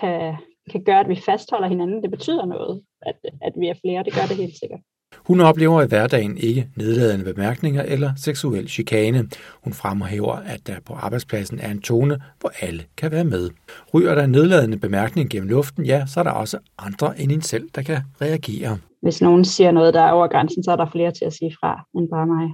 kan, 0.00 0.36
kan 0.70 0.84
gøre, 0.84 1.00
at 1.00 1.08
vi 1.08 1.16
fastholder 1.16 1.68
hinanden. 1.68 2.02
Det 2.02 2.10
betyder 2.10 2.44
noget, 2.44 2.82
at, 3.02 3.16
at 3.42 3.52
vi 3.56 3.68
er 3.68 3.74
flere. 3.84 4.04
Det 4.04 4.14
gør 4.14 4.26
det 4.28 4.36
helt 4.36 4.58
sikkert. 4.58 4.80
Hun 5.16 5.40
oplever 5.40 5.82
i 5.82 5.86
hverdagen 5.86 6.38
ikke 6.38 6.68
nedladende 6.76 7.24
bemærkninger 7.24 7.82
eller 7.82 8.12
seksuel 8.16 8.68
chikane. 8.68 9.28
Hun 9.64 9.72
fremhæver, 9.72 10.34
at 10.34 10.66
der 10.66 10.80
på 10.86 10.92
arbejdspladsen 10.92 11.58
er 11.60 11.70
en 11.70 11.80
tone, 11.80 12.18
hvor 12.40 12.52
alle 12.60 12.84
kan 12.96 13.10
være 13.10 13.24
med. 13.24 13.50
Ryger 13.94 14.14
der 14.14 14.24
en 14.24 14.30
nedladende 14.30 14.78
bemærkning 14.78 15.30
gennem 15.30 15.48
luften, 15.48 15.84
ja, 15.84 16.06
så 16.06 16.20
er 16.20 16.24
der 16.24 16.30
også 16.30 16.58
andre 16.78 17.20
end 17.20 17.32
en 17.32 17.42
selv, 17.42 17.68
der 17.74 17.82
kan 17.82 17.98
reagere. 18.20 18.78
Hvis 19.02 19.22
nogen 19.22 19.44
siger 19.44 19.70
noget, 19.70 19.94
der 19.94 20.00
er 20.00 20.10
over 20.10 20.28
grænsen, 20.28 20.64
så 20.64 20.72
er 20.72 20.76
der 20.76 20.90
flere 20.92 21.12
til 21.12 21.24
at 21.24 21.32
sige 21.32 21.56
fra 21.60 21.84
end 21.94 22.08
bare 22.08 22.26
mig. 22.26 22.48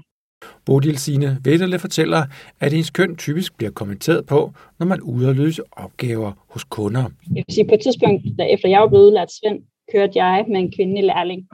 Bodil 0.67 0.99
Sine 0.99 1.39
Vetterle 1.45 1.79
fortæller, 1.79 2.23
at 2.61 2.73
ens 2.73 2.91
køn 2.91 3.17
typisk 3.17 3.57
bliver 3.57 3.71
kommenteret 3.71 4.27
på, 4.27 4.53
når 4.79 4.87
man 4.87 5.01
ude 5.01 5.29
at 5.29 5.37
løse 5.37 5.63
opgaver 5.73 6.33
hos 6.49 6.65
kunder. 6.65 7.03
Jeg 7.35 7.45
vil 7.47 7.55
sige, 7.55 7.69
på 7.69 7.75
et 7.75 7.81
tidspunkt, 7.81 8.23
da 8.39 8.45
efter 8.45 8.69
jeg 8.69 8.81
var 8.81 8.89
blevet 8.89 9.07
udlært 9.07 9.31
Svend, 9.33 9.63
kørte 9.93 10.13
jeg 10.15 10.45
med 10.49 10.61
en 10.61 10.73
kvindelig 10.77 11.05
lærling. 11.05 11.49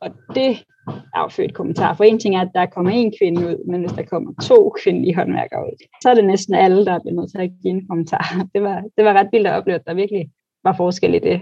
Og 0.00 0.10
det 0.38 0.50
affødt 1.14 1.54
kommentar. 1.54 1.94
For 1.94 2.04
en 2.04 2.18
ting 2.18 2.36
er, 2.36 2.40
at 2.40 2.54
der 2.54 2.66
kommer 2.66 2.90
en 2.90 3.12
kvinde 3.18 3.40
ud, 3.48 3.56
men 3.70 3.80
hvis 3.80 3.92
der 3.92 4.02
kommer 4.02 4.30
to 4.42 4.58
kvindelige 4.82 5.14
håndværkere 5.14 5.66
ud, 5.66 5.76
så 6.02 6.10
er 6.10 6.14
det 6.14 6.24
næsten 6.24 6.54
alle, 6.54 6.84
der 6.84 6.98
bliver 6.98 7.16
nødt 7.20 7.30
til 7.30 7.38
at 7.38 7.50
give 7.62 7.74
en 7.74 7.86
kommentar. 7.88 8.24
Det 8.54 8.62
var, 8.62 8.76
det 8.96 9.04
var 9.04 9.12
ret 9.12 9.28
vildt 9.32 9.46
at 9.46 9.56
opleve, 9.58 9.78
at 9.78 9.86
der 9.86 9.94
virkelig 9.94 10.30
var 10.64 10.74
forskel 10.76 11.14
i 11.14 11.18
det 11.18 11.40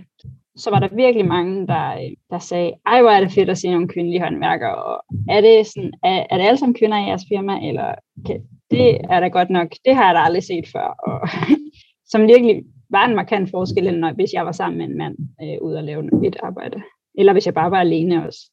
så 0.56 0.70
var 0.70 0.80
der 0.80 0.88
virkelig 0.94 1.26
mange, 1.26 1.66
der, 1.66 2.10
der 2.30 2.38
sagde, 2.38 2.72
ej, 2.86 3.00
hvor 3.00 3.10
er 3.10 3.20
det 3.20 3.32
fedt 3.32 3.50
at 3.50 3.58
se 3.58 3.70
nogle 3.70 3.88
kvindelige 3.88 4.22
håndværkere, 4.22 4.74
og 4.84 5.04
er 5.28 5.40
det, 5.40 5.66
sådan, 5.66 5.92
er, 6.02 6.26
er 6.30 6.36
det 6.36 6.44
alle 6.46 6.58
sammen 6.58 6.78
kvinder 6.78 6.98
i 6.98 7.08
jeres 7.08 7.24
firma, 7.28 7.68
eller 7.68 7.94
okay, 8.20 8.38
det 8.70 9.00
er 9.10 9.20
da 9.20 9.28
godt 9.28 9.50
nok, 9.50 9.68
det 9.84 9.94
har 9.96 10.04
jeg 10.06 10.14
da 10.14 10.20
aldrig 10.20 10.42
set 10.42 10.66
før, 10.72 10.88
og 11.06 11.28
som 12.12 12.22
virkelig 12.22 12.62
var 12.90 13.06
en 13.06 13.16
markant 13.16 13.50
forskel, 13.50 13.86
end 13.86 13.96
når, 13.96 14.12
hvis 14.12 14.32
jeg 14.32 14.46
var 14.46 14.52
sammen 14.52 14.78
med 14.78 14.86
en 14.86 14.98
mand 14.98 15.16
øh, 15.42 15.58
ud 15.62 15.74
og 15.74 15.84
lave 15.84 16.26
et 16.26 16.36
arbejde, 16.42 16.82
eller 17.18 17.32
hvis 17.32 17.46
jeg 17.46 17.54
bare 17.54 17.70
var 17.70 17.80
alene 17.80 18.26
også. 18.26 18.50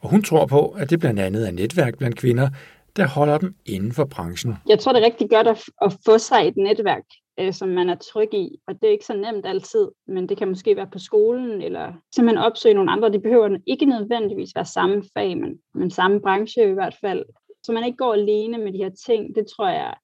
Og 0.00 0.10
hun 0.10 0.22
tror 0.22 0.46
på, 0.46 0.68
at 0.68 0.90
det 0.90 1.00
blandt 1.00 1.20
andet 1.20 1.48
er 1.48 1.52
netværk 1.52 1.98
blandt 1.98 2.16
kvinder, 2.16 2.48
der 2.96 3.06
holder 3.06 3.38
dem 3.38 3.54
inden 3.66 3.92
for 3.92 4.04
branchen. 4.04 4.54
Jeg 4.68 4.78
tror, 4.78 4.92
det 4.92 5.02
er 5.02 5.06
rigtig 5.06 5.30
godt 5.30 5.46
at, 5.46 5.62
at 5.82 5.96
få 6.06 6.18
sig 6.18 6.48
et 6.48 6.56
netværk, 6.56 7.04
øh, 7.40 7.52
som 7.52 7.68
man 7.68 7.88
er 7.88 7.94
tryg 7.94 8.34
i. 8.34 8.58
Og 8.66 8.74
det 8.74 8.86
er 8.88 8.92
ikke 8.92 9.04
så 9.04 9.16
nemt 9.16 9.46
altid, 9.46 9.88
men 10.06 10.28
det 10.28 10.36
kan 10.36 10.48
måske 10.48 10.76
være 10.76 10.90
på 10.92 10.98
skolen, 10.98 11.62
eller 11.62 11.92
simpelthen 12.14 12.44
opsøge 12.44 12.74
nogle 12.74 12.90
andre. 12.90 13.12
De 13.12 13.20
behøver 13.20 13.58
ikke 13.66 13.86
nødvendigvis 13.86 14.54
være 14.54 14.64
samme 14.64 15.02
fag, 15.14 15.38
men, 15.38 15.58
men 15.74 15.90
samme 15.90 16.20
branche 16.20 16.70
i 16.70 16.74
hvert 16.74 16.96
fald. 17.00 17.24
Så 17.62 17.72
man 17.72 17.84
ikke 17.84 17.96
går 17.96 18.12
alene 18.12 18.58
med 18.58 18.72
de 18.72 18.78
her 18.78 18.90
ting, 19.06 19.34
det 19.36 19.46
tror 19.56 19.68
jeg 19.68 19.94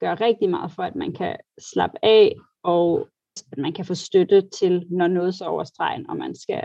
gør 0.00 0.20
rigtig 0.20 0.50
meget 0.50 0.72
for, 0.72 0.82
at 0.82 0.96
man 0.96 1.12
kan 1.12 1.36
slappe 1.72 1.96
af, 2.02 2.36
og 2.62 3.08
at 3.52 3.58
man 3.58 3.72
kan 3.72 3.84
få 3.84 3.94
støtte 3.94 4.48
til, 4.58 4.86
når 4.90 5.06
noget 5.06 5.34
så 5.34 5.44
overstregen, 5.44 6.10
og 6.10 6.16
man 6.16 6.34
skal 6.34 6.62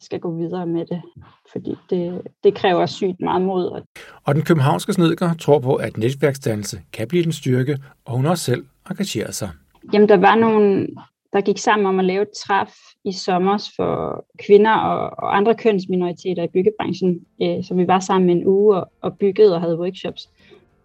skal 0.00 0.20
gå 0.20 0.34
videre 0.34 0.66
med 0.66 0.86
det, 0.86 1.02
fordi 1.52 1.74
det, 1.90 2.22
det 2.44 2.54
kræver 2.54 2.86
sygt 2.86 3.20
meget 3.20 3.42
mod. 3.42 3.82
Og 4.24 4.34
den 4.34 4.42
københavnske 4.42 4.92
snedker 4.92 5.34
tror 5.34 5.58
på, 5.58 5.74
at 5.74 5.96
netværksdannelse 5.96 6.80
kan 6.92 7.08
blive 7.08 7.24
den 7.24 7.32
styrke, 7.32 7.78
og 8.04 8.16
hun 8.16 8.26
også 8.26 8.44
selv 8.44 8.64
engagerer 8.90 9.30
sig. 9.30 9.50
Jamen, 9.92 10.08
der 10.08 10.16
var 10.16 10.34
nogle, 10.34 10.88
der 11.32 11.40
gik 11.40 11.58
sammen 11.58 11.86
om 11.86 11.98
at 11.98 12.04
lave 12.04 12.22
et 12.22 12.28
træf 12.46 12.68
i 13.04 13.12
sommer 13.12 13.72
for 13.76 14.24
kvinder 14.46 14.72
og, 14.72 15.24
og 15.24 15.36
andre 15.36 15.54
kønsminoriteter 15.54 16.42
i 16.42 16.48
byggebranchen, 16.48 17.20
øh, 17.42 17.64
så 17.64 17.74
vi 17.74 17.86
var 17.86 18.00
sammen 18.00 18.30
en 18.30 18.46
uge 18.46 18.76
og, 18.76 18.92
og 19.00 19.18
byggede 19.18 19.54
og 19.54 19.60
havde 19.60 19.78
workshops. 19.78 20.28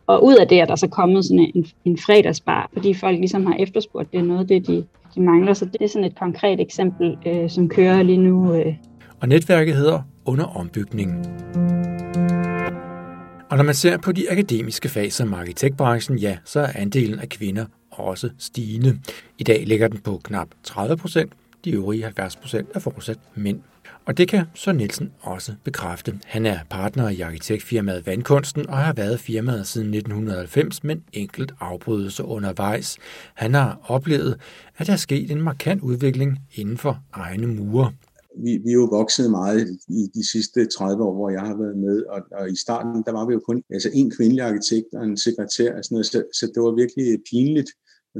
Og 0.07 0.25
ud 0.25 0.35
af 0.35 0.47
det 0.47 0.59
er 0.59 0.65
der 0.65 0.75
så 0.75 0.87
kommet 0.87 1.25
sådan 1.25 1.51
en, 1.55 1.65
en 1.85 1.97
fredagsbar, 1.97 2.69
fordi 2.73 2.93
folk 2.93 3.17
ligesom 3.17 3.45
har 3.45 3.55
efterspurgt, 3.59 4.11
det 4.11 4.19
er 4.19 4.23
noget 4.23 4.49
det, 4.49 4.67
de, 4.67 4.85
de 5.15 5.21
mangler. 5.21 5.53
Så 5.53 5.65
det 5.65 5.81
er 5.81 5.87
sådan 5.87 6.03
et 6.03 6.19
konkret 6.19 6.59
eksempel, 6.59 7.17
øh, 7.25 7.49
som 7.49 7.69
kører 7.69 8.03
lige 8.03 8.17
nu. 8.17 8.53
Øh. 8.53 8.75
Og 9.25 9.29
netværket 9.29 9.75
hedder 9.75 10.01
Under 10.25 10.45
Ombygning. 10.45 11.11
Og 13.49 13.57
når 13.57 13.63
man 13.63 13.75
ser 13.75 13.97
på 13.97 14.11
de 14.11 14.31
akademiske 14.31 14.89
fag 14.89 15.13
som 15.13 15.33
arkitektbranchen, 15.33 16.17
ja, 16.17 16.37
så 16.43 16.59
er 16.59 16.71
andelen 16.75 17.19
af 17.19 17.29
kvinder 17.29 17.65
også 17.91 18.29
stigende. 18.37 18.99
I 19.37 19.43
dag 19.43 19.63
ligger 19.67 19.87
den 19.87 19.99
på 19.99 20.21
knap 20.23 20.47
30 20.63 20.97
procent. 20.97 21.33
De 21.65 21.71
øvrige 21.71 22.03
70 22.03 22.35
procent 22.35 22.67
er 22.73 22.79
fortsat 22.79 23.17
mænd. 23.35 23.59
Og 24.05 24.17
det 24.17 24.27
kan 24.27 24.45
så 24.53 24.71
Nielsen 24.71 25.11
også 25.21 25.53
bekræfte. 25.63 26.19
Han 26.25 26.45
er 26.45 26.59
partner 26.69 27.09
i 27.09 27.21
arkitektfirmaet 27.21 28.05
Vandkunsten 28.05 28.69
og 28.69 28.77
har 28.77 28.93
været 28.93 29.19
firmaet 29.19 29.67
siden 29.67 29.93
1990, 29.93 30.83
men 30.83 31.03
enkelt 31.13 31.53
afbrydelse 31.59 32.23
undervejs. 32.23 32.97
Han 33.33 33.53
har 33.53 33.79
oplevet, 33.83 34.37
at 34.77 34.87
der 34.87 34.93
er 34.93 34.97
sket 34.97 35.31
en 35.31 35.41
markant 35.41 35.81
udvikling 35.81 36.39
inden 36.55 36.77
for 36.77 36.99
egne 37.13 37.47
mure. 37.47 37.91
Vi, 38.43 38.51
vi 38.63 38.69
er 38.69 38.79
jo 38.83 38.87
vokset 38.99 39.31
meget 39.31 39.61
i 39.87 40.01
de 40.15 40.31
sidste 40.31 40.65
30 40.65 41.03
år, 41.03 41.13
hvor 41.13 41.29
jeg 41.29 41.41
har 41.41 41.57
været 41.57 41.77
med, 41.77 42.03
og, 42.03 42.21
og 42.31 42.51
i 42.51 42.55
starten, 42.55 43.03
der 43.05 43.11
var 43.11 43.25
vi 43.27 43.33
jo 43.33 43.39
kun 43.39 43.63
altså 43.69 43.89
en 43.93 44.11
kvindelig 44.15 44.43
arkitekt 44.43 44.89
og 44.93 45.03
en 45.03 45.17
sekretær, 45.17 45.77
og 45.77 45.83
sådan 45.83 45.95
noget, 45.95 46.05
så, 46.05 46.23
så 46.39 46.45
det 46.53 46.63
var 46.63 46.81
virkelig 46.81 47.07
pinligt. 47.31 47.69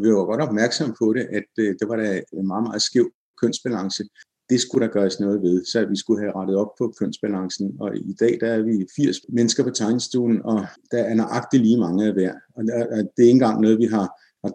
Vi 0.04 0.10
var 0.14 0.26
godt 0.26 0.42
opmærksom 0.42 0.96
på 1.02 1.14
det, 1.14 1.26
at 1.40 1.50
øh, 1.60 1.76
det 1.80 1.86
var 1.90 1.96
da 1.96 2.22
en 2.34 2.48
meget, 2.48 2.64
meget 2.64 2.82
skæv 2.82 3.06
kønsbalance 3.42 4.04
det 4.50 4.62
skulle 4.62 4.88
der 4.88 4.94
gøres 4.94 5.20
noget 5.20 5.42
ved, 5.42 5.66
så 5.66 5.86
vi 5.86 5.98
skulle 5.98 6.22
have 6.22 6.36
rettet 6.36 6.56
op 6.56 6.72
på 6.78 6.94
kønsbalancen. 7.00 7.76
Og 7.80 7.98
i 7.98 8.14
dag 8.20 8.38
der 8.42 8.48
er 8.48 8.62
vi 8.62 8.86
80 8.96 9.18
mennesker 9.30 9.64
på 9.64 9.70
tegnestuen, 9.70 10.42
og 10.46 10.66
der 10.92 11.04
er 11.04 11.14
nøjagtigt 11.14 11.64
lige 11.64 11.80
mange 11.80 12.06
af 12.08 12.14
hver. 12.14 12.34
Og 12.56 12.64
det 12.64 13.22
er 13.24 13.24
ikke 13.24 13.30
engang 13.30 13.62
noget, 13.62 13.78
vi 13.78 13.86
har 13.86 14.08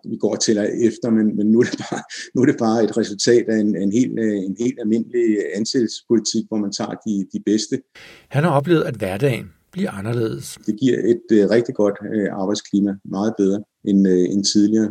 vi 0.04 0.16
går 0.16 0.36
til 0.36 0.58
efter, 0.58 1.10
men, 1.10 1.36
men 1.36 1.46
nu, 1.46 1.60
er 1.60 1.64
det 1.64 1.78
bare, 1.90 2.02
nu 2.34 2.42
er 2.42 2.46
det 2.46 2.56
bare 2.58 2.84
et 2.84 2.96
resultat 2.96 3.44
af 3.48 3.58
en, 3.58 3.76
en, 3.76 3.92
helt, 3.92 4.18
en 4.18 4.56
helt 4.58 4.78
almindelig 4.80 5.36
ansættelsespolitik, 5.54 6.44
hvor 6.48 6.56
man 6.56 6.72
tager 6.72 6.94
de, 7.06 7.26
de 7.32 7.40
bedste. 7.46 7.82
Han 8.28 8.44
har 8.44 8.50
oplevet, 8.50 8.82
at 8.82 8.94
hverdagen 8.94 9.52
bliver 9.72 9.90
anderledes. 9.90 10.58
Det 10.66 10.80
giver 10.80 10.98
et 10.98 11.44
uh, 11.44 11.50
rigtig 11.50 11.74
godt 11.74 11.94
uh, 12.00 12.40
arbejdsklima, 12.40 12.94
meget 13.04 13.34
bedre 13.38 13.62
end, 13.84 14.06
uh, 14.06 14.12
end 14.12 14.44
tidligere. 14.44 14.90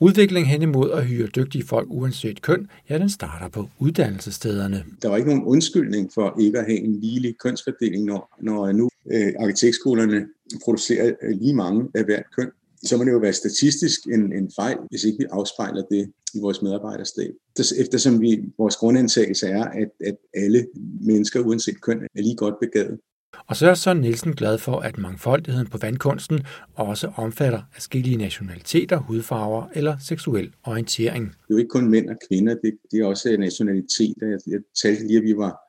Udviklingen 0.00 0.50
hen 0.50 0.62
imod 0.62 0.90
at 0.90 1.06
hyre 1.06 1.26
dygtige 1.26 1.64
folk 1.64 1.88
uanset 1.90 2.42
køn, 2.42 2.68
ja, 2.90 2.98
den 2.98 3.08
starter 3.08 3.48
på 3.48 3.68
uddannelsesstederne. 3.78 4.84
Der 5.02 5.08
var 5.08 5.16
ikke 5.16 5.28
nogen 5.28 5.44
undskyldning 5.44 6.10
for 6.14 6.36
ikke 6.40 6.58
at 6.58 6.64
have 6.64 6.78
en 6.78 7.00
ligelig 7.00 7.34
kønsfordeling, 7.38 8.04
når, 8.04 8.36
når 8.42 8.72
nu 8.72 8.88
øh, 9.12 9.32
arkitekstskolerne 9.40 10.26
producerer 10.64 11.12
øh, 11.22 11.30
lige 11.40 11.54
mange 11.54 11.88
af 11.94 12.04
hvert 12.04 12.24
køn. 12.36 12.50
Så 12.84 12.96
må 12.96 13.04
det 13.04 13.12
jo 13.12 13.18
være 13.18 13.32
statistisk 13.32 14.06
en, 14.06 14.32
en 14.32 14.50
fejl, 14.56 14.78
hvis 14.90 15.04
ikke 15.04 15.18
vi 15.18 15.26
afspejler 15.30 15.82
det 15.90 16.12
i 16.34 16.38
vores 16.40 16.62
medarbejderstab. 16.62 17.30
Eftersom 17.78 18.20
vi, 18.20 18.40
vores 18.58 18.76
grundantagelse 18.76 19.46
er, 19.46 19.64
at, 19.64 19.90
at 20.00 20.16
alle 20.34 20.66
mennesker 21.00 21.40
uanset 21.40 21.80
køn 21.82 22.02
er 22.02 22.22
lige 22.22 22.36
godt 22.36 22.54
begavet. 22.60 22.98
Og 23.46 23.56
så 23.56 23.66
er 23.70 23.74
Søren 23.74 24.00
Nielsen 24.00 24.32
glad 24.32 24.58
for, 24.58 24.76
at 24.80 24.98
mangfoldigheden 24.98 25.66
på 25.66 25.78
vandkunsten 25.78 26.40
også 26.74 27.12
omfatter 27.16 27.62
forskellige 27.72 28.16
nationaliteter, 28.16 28.96
hudfarver 28.98 29.66
eller 29.74 29.96
seksuel 30.00 30.52
orientering. 30.64 31.24
Det 31.26 31.32
er 31.32 31.54
jo 31.54 31.56
ikke 31.56 31.68
kun 31.68 31.90
mænd 31.90 32.08
og 32.08 32.16
kvinder, 32.28 32.54
det, 32.54 32.72
det 32.90 33.00
er 33.00 33.06
også 33.06 33.36
nationaliteter. 33.38 34.26
Jeg, 34.26 34.38
jeg 34.46 34.60
talte 34.82 35.06
lige, 35.06 35.18
at 35.18 35.24
vi 35.24 35.36
var 35.36 35.60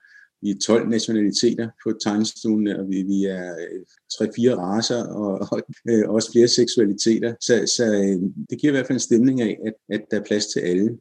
vi 0.41 0.49
er 0.49 0.55
12 0.65 0.89
nationaliteter 0.89 1.69
på 1.83 1.93
tegnestuen, 2.03 2.67
og 2.67 2.89
vi, 2.89 3.03
vi 3.03 3.23
er 3.23 3.45
øh, 3.45 3.81
3-4 4.13 4.55
raser 4.55 5.03
og, 5.03 5.47
og 5.51 5.61
øh, 5.89 6.09
også 6.09 6.31
flere 6.31 6.47
seksualiteter. 6.47 7.33
Så, 7.41 7.73
så 7.77 7.85
øh, 7.85 8.21
det 8.49 8.61
giver 8.61 8.71
i 8.71 8.75
hvert 8.75 8.87
fald 8.87 8.95
en 8.95 8.99
stemning 8.99 9.41
af, 9.41 9.57
at, 9.65 9.73
at 9.89 10.01
der 10.11 10.19
er 10.19 10.23
plads 10.23 10.45
til 10.45 10.59
alle. 10.59 10.97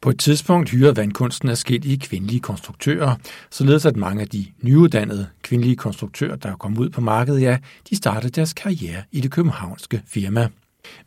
På 0.00 0.10
et 0.10 0.18
tidspunkt 0.18 0.70
hyrer 0.70 0.92
vandkunsten 0.92 1.50
i 1.70 1.96
kvindelige 1.96 2.40
konstruktører, 2.40 3.14
således 3.50 3.86
at 3.86 3.96
mange 3.96 4.22
af 4.22 4.28
de 4.28 4.46
nyuddannede 4.62 5.26
kvindelige 5.42 5.76
konstruktører, 5.76 6.36
der 6.36 6.48
er 6.48 6.56
kommet 6.56 6.78
ud 6.78 6.90
på 6.90 7.00
markedet, 7.00 7.40
ja, 7.40 7.58
de 7.90 7.96
startede 7.96 8.32
deres 8.32 8.52
karriere 8.52 9.02
i 9.12 9.20
det 9.20 9.30
københavnske 9.30 10.02
firma. 10.06 10.48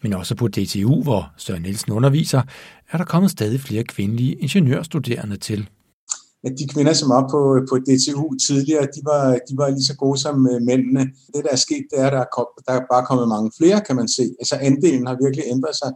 Men 0.01 0.13
også 0.13 0.35
på 0.35 0.47
DTU, 0.47 1.03
hvor 1.03 1.33
Søren 1.37 1.61
Nielsen 1.61 1.91
underviser, 1.91 2.41
er 2.91 2.97
der 2.97 3.05
kommet 3.05 3.31
stadig 3.31 3.59
flere 3.59 3.83
kvindelige 3.83 4.33
ingeniørstuderende 4.33 5.37
til. 5.37 5.69
At 6.43 6.53
de 6.59 6.67
kvinder, 6.73 6.93
som 6.93 7.09
var 7.09 7.23
på, 7.33 7.41
på 7.69 7.75
DTU 7.77 8.25
tidligere, 8.47 8.85
de 8.95 9.01
var, 9.11 9.23
de 9.47 9.53
var 9.57 9.69
lige 9.69 9.89
så 9.91 9.95
gode 9.95 10.19
som 10.19 10.47
øh, 10.51 10.61
mændene. 10.61 11.03
Det, 11.33 11.43
der 11.45 11.51
er 11.51 11.65
sket, 11.67 11.85
det 11.91 11.99
er, 11.99 12.07
at 12.07 12.13
der 12.13 12.19
er, 12.19 12.31
kom, 12.35 12.47
der 12.67 12.73
er 12.73 12.81
bare 12.93 13.05
kommet 13.05 13.27
mange 13.27 13.51
flere, 13.59 13.81
kan 13.87 13.95
man 13.95 14.07
se. 14.07 14.23
Altså 14.39 14.55
andelen 14.55 15.07
har 15.07 15.17
virkelig 15.23 15.45
ændret 15.53 15.75
sig. 15.81 15.91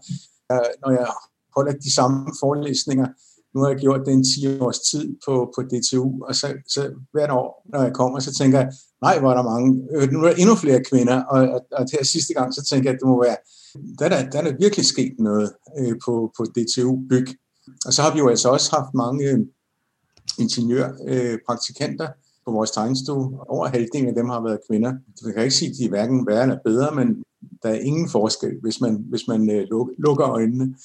Når 0.82 0.92
jeg 0.92 1.08
holder 1.56 1.74
de 1.86 1.94
samme 1.94 2.18
forelæsninger. 2.40 3.08
Nu 3.54 3.62
har 3.62 3.70
jeg 3.70 3.80
gjort 3.80 4.02
det 4.06 4.14
en 4.14 4.24
10 4.24 4.60
års 4.60 4.80
tid 4.80 5.16
på, 5.26 5.34
på 5.56 5.62
DTU, 5.62 6.24
og 6.28 6.36
så, 6.36 6.48
så 6.68 6.82
hvert 7.14 7.32
år, 7.32 7.68
når 7.72 7.84
jeg 7.84 7.94
kommer, 7.94 8.20
så 8.20 8.34
tænker 8.34 8.60
jeg, 8.60 8.72
nej, 9.02 9.20
hvor 9.20 9.32
er 9.32 9.36
der 9.36 9.52
mange, 9.54 9.88
øh, 9.96 10.12
nu 10.12 10.20
er 10.20 10.28
der 10.28 10.36
endnu 10.36 10.56
flere 10.56 10.84
kvinder, 10.90 11.24
og, 11.24 11.40
og, 11.54 11.60
og 11.72 11.86
her 11.94 12.04
sidste 12.04 12.34
gang, 12.34 12.54
så 12.54 12.66
tænker 12.70 12.90
jeg, 12.90 12.96
at 12.96 13.00
det 13.02 13.08
må 13.08 13.24
være, 13.24 13.38
der 14.00 14.06
er 14.06 14.10
der, 14.10 14.30
der 14.30 14.40
er 14.42 14.58
virkelig 14.60 14.86
sket 14.86 15.16
noget 15.20 15.52
øh, 15.80 15.96
på, 16.06 16.32
på 16.38 16.44
DTU 16.56 16.94
Byg. 17.10 17.28
Og 17.86 17.94
så 17.94 18.02
har 18.02 18.14
vi 18.14 18.20
jo 18.20 18.28
altså 18.30 18.50
også 18.50 18.76
haft 18.76 18.94
mange 18.94 19.30
øh, 19.30 19.40
ingeniørpraktikanter 20.40 22.08
øh, 22.08 22.14
på 22.46 22.52
vores 22.52 22.72
tegnestue. 22.72 23.50
Over 23.50 23.68
halvdelen 23.68 24.08
af 24.08 24.16
dem 24.16 24.30
har 24.30 24.42
været 24.42 24.60
kvinder. 24.70 24.94
Jeg 25.26 25.34
kan 25.34 25.44
ikke 25.44 25.56
sige, 25.56 25.70
at 25.70 25.78
de 25.78 25.86
er 25.86 25.90
hverken 25.90 26.28
værre 26.28 26.42
eller 26.42 26.58
bedre, 26.66 26.96
men 26.96 27.24
der 27.64 27.70
er 27.70 27.80
ingen 27.80 28.10
forskel, 28.10 28.52
hvis 28.62 28.82
man, 28.82 29.06
hvis 29.10 29.28
man 29.28 29.50
øh, 29.52 29.68
lukker 29.98 30.30
øjnene. 30.30 30.76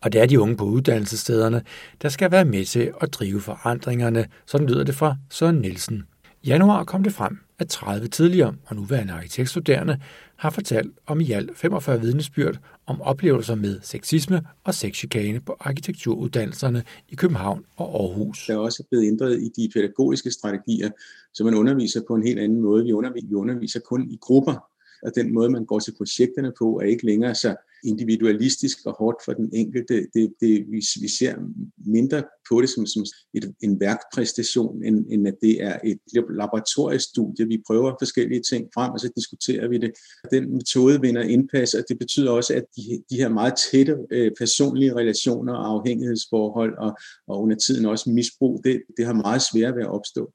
Og 0.00 0.12
det 0.12 0.20
er 0.20 0.26
de 0.26 0.40
unge 0.40 0.56
på 0.56 0.64
uddannelsesstederne, 0.64 1.62
der 2.02 2.08
skal 2.08 2.30
være 2.30 2.44
med 2.44 2.64
til 2.64 2.92
at 3.00 3.14
drive 3.14 3.40
forandringerne, 3.40 4.26
sådan 4.46 4.66
lyder 4.66 4.84
det 4.84 4.94
fra 4.94 5.16
Søren 5.30 5.56
Nielsen. 5.56 6.02
Januar 6.46 6.84
kom 6.84 7.02
det 7.02 7.12
frem, 7.12 7.38
at 7.58 7.68
30 7.68 8.08
tidligere 8.08 8.54
og 8.66 8.76
nuværende 8.76 9.12
arkitektstuderende 9.12 10.00
har 10.36 10.50
fortalt 10.50 10.92
om 11.06 11.20
i 11.20 11.32
alt 11.32 11.56
45 11.56 12.00
vidnesbyrd 12.00 12.58
om 12.86 13.02
oplevelser 13.02 13.54
med 13.54 13.80
sexisme 13.82 14.42
og 14.64 14.74
sexchikane 14.74 15.40
på 15.40 15.56
arkitekturuddannelserne 15.60 16.82
i 17.08 17.14
København 17.14 17.64
og 17.76 18.00
Aarhus. 18.00 18.46
Der 18.46 18.54
er 18.54 18.58
også 18.58 18.84
blevet 18.90 19.06
ændret 19.06 19.42
i 19.42 19.48
de 19.56 19.70
pædagogiske 19.74 20.30
strategier, 20.30 20.90
så 21.34 21.44
man 21.44 21.54
underviser 21.54 22.00
på 22.08 22.14
en 22.14 22.26
helt 22.26 22.40
anden 22.40 22.60
måde. 22.60 22.84
Vi 22.84 22.92
underviser, 22.92 23.28
vi 23.28 23.34
underviser 23.34 23.80
kun 23.80 24.10
i 24.10 24.18
grupper, 24.20 24.64
og 25.02 25.12
den 25.14 25.34
måde, 25.34 25.50
man 25.50 25.64
går 25.64 25.78
til 25.78 25.94
projekterne 25.96 26.52
på, 26.58 26.80
er 26.82 26.86
ikke 26.86 27.06
længere 27.06 27.34
så 27.34 27.56
individualistisk 27.84 28.78
og 28.86 28.96
hårdt 28.98 29.18
for 29.24 29.32
den 29.32 29.50
enkelte. 29.52 30.06
Det, 30.14 30.32
det, 30.40 30.66
vi, 30.70 30.82
vi 31.00 31.08
ser 31.08 31.34
mindre 31.76 32.22
på 32.50 32.60
det 32.60 32.70
som, 32.70 32.86
som 32.86 33.04
et, 33.34 33.54
en 33.62 33.80
værkpræstation, 33.80 34.84
end, 34.84 35.06
end 35.10 35.28
at 35.28 35.34
det 35.42 35.62
er 35.62 35.78
et 35.84 35.98
laboratoriestudie. 36.40 37.46
Vi 37.46 37.62
prøver 37.66 37.92
forskellige 38.00 38.42
ting 38.50 38.68
frem, 38.74 38.90
og 38.92 39.00
så 39.00 39.08
diskuterer 39.16 39.68
vi 39.68 39.78
det. 39.78 39.90
Den 40.30 40.52
metode 40.52 41.00
vinder 41.00 41.22
indpas, 41.22 41.74
og 41.74 41.84
det 41.88 41.98
betyder 41.98 42.30
også, 42.30 42.54
at 42.54 42.64
de, 42.76 43.02
de 43.10 43.16
her 43.16 43.28
meget 43.28 43.54
tætte 43.70 43.96
øh, 44.10 44.30
personlige 44.38 44.94
relationer 44.94 45.54
og 45.54 45.66
afhængighedsforhold, 45.66 46.78
og, 46.78 46.96
og 47.28 47.42
under 47.42 47.56
tiden 47.56 47.86
også 47.86 48.10
misbrug, 48.10 48.60
det, 48.64 48.82
det 48.96 49.06
har 49.06 49.12
meget 49.12 49.42
svært 49.52 49.74
ved 49.76 49.82
at 49.82 49.90
opstå. 49.90 50.32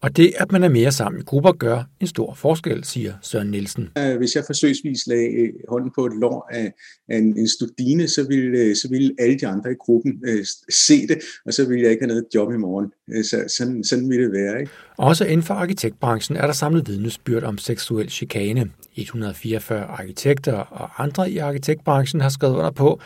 Og 0.00 0.16
det, 0.16 0.32
at 0.36 0.52
man 0.52 0.62
er 0.64 0.68
mere 0.68 0.92
sammen 0.92 1.20
i 1.20 1.24
grupper, 1.24 1.52
gør 1.52 1.84
en 2.00 2.06
stor 2.06 2.34
forskel, 2.34 2.84
siger 2.84 3.14
Søren 3.22 3.50
Nielsen. 3.50 3.88
Hvis 4.18 4.36
jeg 4.36 4.44
forsøgsvis 4.46 5.06
lagde 5.06 5.28
øh, 5.28 5.52
hånden 5.68 5.90
på 5.94 6.06
et 6.06 6.12
lår 6.20 6.48
af, 6.52 6.72
af 7.08 7.18
en, 7.18 7.38
en 7.38 7.48
studine, 7.48 8.08
så 8.08 8.26
ville, 8.28 8.58
øh, 8.58 8.76
så 8.76 8.88
ville 8.90 9.14
alle 9.18 9.38
de 9.38 9.46
andre 9.46 9.70
i 9.70 9.74
gruppen 9.80 10.22
øh, 10.26 10.44
se 10.70 11.06
det, 11.06 11.18
og 11.46 11.54
så 11.54 11.68
ville 11.68 11.82
jeg 11.82 11.90
ikke 11.90 12.02
have 12.02 12.08
noget 12.08 12.24
job 12.34 12.52
i 12.52 12.56
morgen. 12.56 12.92
Øh, 13.12 13.24
så, 13.24 13.54
sådan, 13.58 13.84
sådan 13.84 14.08
ville 14.10 14.24
det 14.24 14.32
være. 14.32 14.60
Ikke? 14.60 14.72
Også 14.96 15.24
inden 15.24 15.42
for 15.42 15.54
arkitektbranchen 15.54 16.36
er 16.36 16.46
der 16.46 16.52
samlet 16.52 16.88
vidnesbyrd 16.88 17.42
om 17.42 17.58
seksuel 17.58 18.10
chikane. 18.10 18.70
144 18.96 19.84
arkitekter 19.84 20.52
og 20.54 21.02
andre 21.02 21.30
i 21.30 21.38
arkitektbranchen 21.38 22.20
har 22.20 22.28
skrevet 22.28 22.54
under 22.56 22.70
på, 22.70 23.00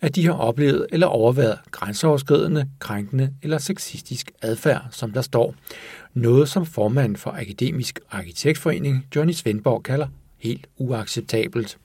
at 0.00 0.16
de 0.16 0.26
har 0.26 0.32
oplevet 0.32 0.86
eller 0.92 1.06
overværet 1.06 1.58
grænseoverskridende, 1.70 2.68
krænkende 2.78 3.30
eller 3.42 3.58
sexistisk 3.58 4.30
adfærd, 4.42 4.86
som 4.90 5.12
der 5.12 5.20
står. 5.20 5.54
Noget, 6.14 6.48
som 6.48 6.66
formanden 6.66 7.16
for 7.16 7.30
Akademisk 7.30 8.00
Arkitektforening, 8.10 9.06
Johnny 9.16 9.32
Svendborg, 9.32 9.82
kalder 9.82 10.06
helt 10.38 10.66
uacceptabelt. 10.78 11.78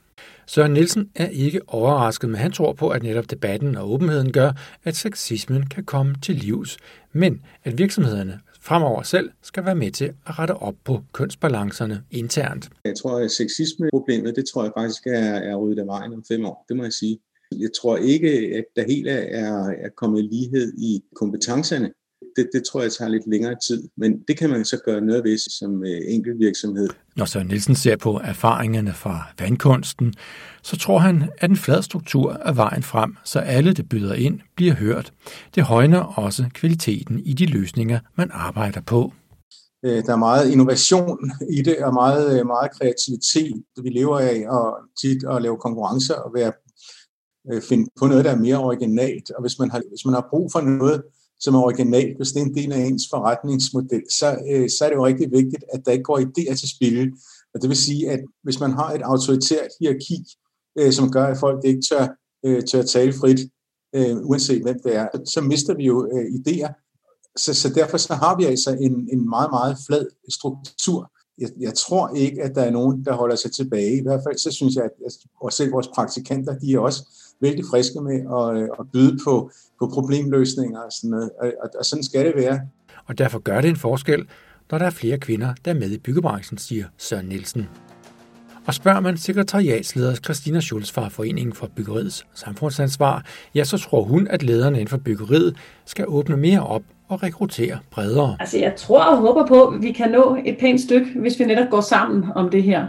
Søren 0.53 0.73
Nielsen 0.73 1.09
er 1.15 1.27
ikke 1.27 1.61
overrasket, 1.67 2.29
men 2.29 2.39
han 2.39 2.51
tror 2.51 2.73
på, 2.73 2.89
at 2.89 3.03
netop 3.03 3.29
debatten 3.29 3.77
og 3.77 3.91
åbenheden 3.91 4.31
gør, 4.31 4.51
at 4.83 4.95
sexismen 4.95 5.65
kan 5.65 5.83
komme 5.83 6.15
til 6.21 6.35
livs, 6.35 6.77
men 7.13 7.41
at 7.63 7.77
virksomhederne 7.77 8.39
fremover 8.61 9.01
selv 9.01 9.29
skal 9.41 9.65
være 9.65 9.75
med 9.75 9.91
til 9.91 10.05
at 10.05 10.39
rette 10.39 10.51
op 10.51 10.75
på 10.83 11.03
kønsbalancerne 11.13 12.03
internt. 12.11 12.69
Jeg 12.85 12.95
tror, 13.01 13.19
at 13.19 13.31
sexisme-problemet, 13.31 14.35
det 14.35 14.45
tror 14.53 14.63
jeg 14.63 14.71
faktisk 14.77 15.07
er, 15.07 15.35
er 15.49 15.55
ryddet 15.55 15.79
af 15.79 15.87
vejen 15.87 16.13
om 16.13 16.23
fem 16.27 16.45
år. 16.45 16.65
Det 16.69 16.77
må 16.77 16.83
jeg 16.83 16.93
sige. 16.93 17.19
Jeg 17.51 17.69
tror 17.81 17.97
ikke, 17.97 18.29
at 18.57 18.65
der 18.75 18.83
helt 18.87 19.07
er, 19.07 19.69
er 19.69 19.89
kommet 19.97 20.23
lighed 20.23 20.73
i 20.77 21.01
kompetencerne 21.15 21.91
det, 22.35 22.49
det 22.53 22.63
tror 22.63 22.81
jeg 22.81 22.91
tager 22.91 23.09
lidt 23.09 23.27
længere 23.27 23.55
tid, 23.67 23.89
men 23.97 24.19
det 24.27 24.37
kan 24.37 24.49
man 24.49 24.65
så 24.65 24.77
gøre 24.85 25.01
noget 25.01 25.23
ved 25.23 25.37
som 25.37 25.83
øh, 25.83 26.01
enkelt 26.07 26.39
virksomhed. 26.39 26.89
Når 27.15 27.25
Søren 27.25 27.47
Nielsen 27.47 27.75
ser 27.75 27.95
på 27.95 28.21
erfaringerne 28.23 28.93
fra 28.93 29.23
vandkunsten, 29.39 30.13
så 30.63 30.77
tror 30.77 30.97
han, 30.97 31.29
at 31.37 31.49
en 31.49 31.57
flad 31.57 31.81
struktur 31.81 32.33
er 32.45 32.53
vejen 32.53 32.83
frem, 32.83 33.15
så 33.23 33.39
alle, 33.39 33.73
der 33.73 33.83
byder 33.83 34.13
ind, 34.13 34.39
bliver 34.55 34.73
hørt. 34.73 35.13
Det 35.55 35.63
højner 35.63 35.99
også 35.99 36.45
kvaliteten 36.53 37.19
i 37.19 37.33
de 37.33 37.45
løsninger, 37.45 37.99
man 38.15 38.29
arbejder 38.33 38.81
på. 38.81 39.13
Øh, 39.85 40.03
der 40.05 40.13
er 40.13 40.17
meget 40.17 40.51
innovation 40.51 41.31
i 41.49 41.61
det, 41.61 41.77
og 41.77 41.93
meget, 41.93 42.39
øh, 42.39 42.45
meget 42.47 42.71
kreativitet. 42.71 43.63
Vi 43.83 43.89
lever 43.89 44.19
af 44.19 44.45
og 44.49 44.77
tit 45.01 45.23
at 45.23 45.41
lave 45.41 45.57
konkurrencer 45.57 46.15
og 46.15 46.31
være, 46.35 46.51
finde 47.69 47.89
på 47.99 48.05
noget, 48.07 48.25
der 48.25 48.31
er 48.31 48.35
mere 48.35 48.57
originalt. 48.57 49.31
Og 49.31 49.41
hvis 49.41 49.59
man 49.59 49.71
har, 49.71 49.81
hvis 49.89 50.05
man 50.05 50.13
har 50.13 50.27
brug 50.29 50.51
for 50.51 50.61
noget, 50.61 51.01
som 51.41 51.56
er 51.56 51.62
originalt, 51.62 52.17
hvis 52.17 52.32
det 52.32 52.41
er 52.41 52.45
en 52.45 52.56
del 52.56 52.71
af 52.73 52.80
ens 52.80 53.04
forretningsmodel, 53.10 54.04
så, 54.19 54.38
øh, 54.51 54.69
så 54.69 54.86
er 54.86 54.89
det 54.89 54.95
jo 54.95 55.06
rigtig 55.06 55.32
vigtigt, 55.32 55.63
at 55.73 55.82
der 55.86 55.91
ikke 55.91 56.04
går 56.04 56.19
idéer 56.19 56.56
til 56.56 56.69
spil. 56.75 57.12
Og 57.54 57.62
det 57.62 57.69
vil 57.69 57.77
sige, 57.77 58.10
at 58.10 58.19
hvis 58.43 58.60
man 58.60 58.71
har 58.71 58.93
et 58.93 59.01
autoritært 59.01 59.71
hierarki, 59.80 60.25
øh, 60.80 60.91
som 60.91 61.12
gør, 61.12 61.25
at 61.25 61.38
folk 61.38 61.65
ikke 61.65 61.82
tør, 61.89 62.08
øh, 62.45 62.63
tør 62.63 62.82
tale 62.82 63.13
frit, 63.13 63.39
øh, 63.95 64.17
uanset 64.17 64.62
hvem 64.62 64.80
det 64.84 64.95
er, 64.95 65.08
så 65.25 65.41
mister 65.41 65.73
vi 65.73 65.84
jo 65.86 66.10
øh, 66.13 66.25
idéer. 66.25 66.71
Så, 67.38 67.54
så 67.54 67.69
derfor 67.69 67.97
så 67.97 68.13
har 68.13 68.38
vi 68.38 68.45
altså 68.45 68.77
en, 68.82 69.10
en 69.13 69.30
meget, 69.30 69.49
meget 69.51 69.77
flad 69.88 70.06
struktur. 70.30 71.12
Jeg, 71.38 71.49
jeg 71.60 71.73
tror 71.73 72.15
ikke, 72.15 72.43
at 72.43 72.56
der 72.56 72.62
er 72.62 72.71
nogen, 72.71 73.06
der 73.06 73.13
holder 73.13 73.36
sig 73.36 73.51
tilbage. 73.51 73.97
I 73.97 74.01
hvert 74.01 74.21
fald 74.27 74.38
så 74.38 74.51
synes 74.51 74.75
jeg, 74.75 74.84
at, 74.84 74.91
at 75.45 75.54
selv 75.54 75.71
vores 75.71 75.88
praktikanter, 75.88 76.60
de 76.60 76.73
er 76.73 76.80
også 76.80 77.04
vældig 77.41 77.65
friske 77.65 78.01
med 78.01 78.19
at, 78.38 78.62
øh, 78.62 78.69
at 78.80 78.86
byde 78.93 79.19
på, 79.23 79.51
på 79.81 79.87
problemløsninger 79.93 80.79
og 80.79 80.91
sådan 80.91 81.09
noget. 81.09 81.29
Og, 81.41 81.69
og 81.79 81.85
sådan 81.85 82.03
skal 82.03 82.25
det 82.25 82.33
være. 82.35 82.59
Og 83.07 83.17
derfor 83.17 83.39
gør 83.39 83.61
det 83.61 83.69
en 83.69 83.75
forskel, 83.75 84.27
når 84.71 84.77
der 84.77 84.85
er 84.85 84.89
flere 84.89 85.17
kvinder, 85.17 85.53
der 85.65 85.71
er 85.71 85.75
med 85.75 85.91
i 85.91 85.97
byggebranchen, 85.97 86.57
siger 86.57 86.85
Søren 86.97 87.25
Nielsen. 87.25 87.67
Og 88.67 88.73
spørger 88.73 88.99
man 88.99 89.17
sekretariatsleder 89.17 90.15
Christina 90.15 90.59
Schulz 90.59 90.91
fra 90.91 91.07
Foreningen 91.07 91.53
for 91.53 91.67
Byggeriets 91.75 92.25
Samfundsansvar, 92.33 93.25
ja, 93.55 93.63
så 93.63 93.77
tror 93.77 94.03
hun, 94.03 94.27
at 94.27 94.43
lederne 94.43 94.77
inden 94.77 94.87
for 94.87 94.97
byggeriet 94.97 95.55
skal 95.85 96.05
åbne 96.07 96.37
mere 96.37 96.67
op 96.67 96.83
og 97.07 97.23
rekruttere 97.23 97.79
bredere. 97.91 98.37
Altså, 98.39 98.57
jeg 98.57 98.73
tror 98.77 99.03
og 99.03 99.17
håber 99.17 99.47
på, 99.47 99.65
at 99.67 99.81
vi 99.81 99.91
kan 99.91 100.11
nå 100.11 100.37
et 100.45 100.57
pænt 100.59 100.81
stykke, 100.81 101.19
hvis 101.19 101.39
vi 101.39 101.45
netop 101.45 101.69
går 101.69 101.81
sammen 101.81 102.23
om 102.35 102.49
det 102.49 102.63
her 102.63 102.87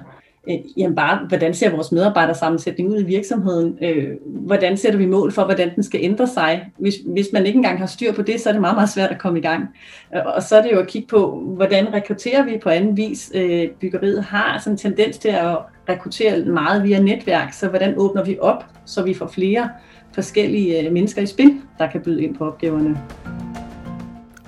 øh, 0.49 0.57
jamen 0.77 0.97
bare, 0.97 1.27
hvordan 1.29 1.55
ser 1.55 1.71
vores 1.71 1.93
medarbejdersammensætning 1.93 2.91
ud 2.91 3.01
i 3.01 3.05
virksomheden? 3.05 3.79
Øh, 3.83 4.09
hvordan 4.25 4.77
sætter 4.77 4.99
vi 4.99 5.07
mål 5.07 5.33
for, 5.33 5.45
hvordan 5.45 5.75
den 5.75 5.83
skal 5.83 6.01
ændre 6.03 6.27
sig? 6.27 6.71
Hvis, 6.79 6.95
hvis 7.07 7.27
man 7.33 7.47
ikke 7.47 7.57
engang 7.57 7.79
har 7.79 7.87
styr 7.87 8.13
på 8.13 8.23
det, 8.23 8.41
så 8.41 8.49
er 8.49 8.53
det 8.53 8.61
meget, 8.61 8.77
meget 8.77 8.91
svært 8.91 9.11
at 9.11 9.19
komme 9.19 9.39
i 9.39 9.43
gang. 9.43 9.69
Øh, 10.15 10.21
og 10.37 10.43
så 10.43 10.57
er 10.57 10.63
det 10.63 10.73
jo 10.73 10.79
at 10.79 10.87
kigge 10.87 11.09
på, 11.09 11.43
hvordan 11.57 11.95
rekrutterer 11.95 12.45
vi 12.45 12.59
på 12.63 12.69
anden 12.69 12.97
vis? 12.97 13.33
Øh, 13.35 13.69
byggeriet 13.81 14.23
har 14.25 14.59
sådan 14.59 14.73
en 14.73 14.79
tendens 14.79 15.19
til 15.19 15.29
at 15.29 15.59
rekruttere 15.89 16.45
meget 16.45 16.83
via 16.83 17.01
netværk, 17.01 17.53
så 17.53 17.69
hvordan 17.69 17.95
åbner 17.97 18.25
vi 18.25 18.39
op, 18.41 18.65
så 18.85 19.03
vi 19.03 19.15
får 19.15 19.27
flere 19.27 19.71
forskellige 20.15 20.87
øh, 20.87 20.93
mennesker 20.93 21.23
i 21.23 21.27
spil, 21.27 21.61
der 21.79 21.91
kan 21.91 22.01
byde 22.01 22.23
ind 22.23 22.37
på 22.37 22.45
opgaverne. 22.45 22.99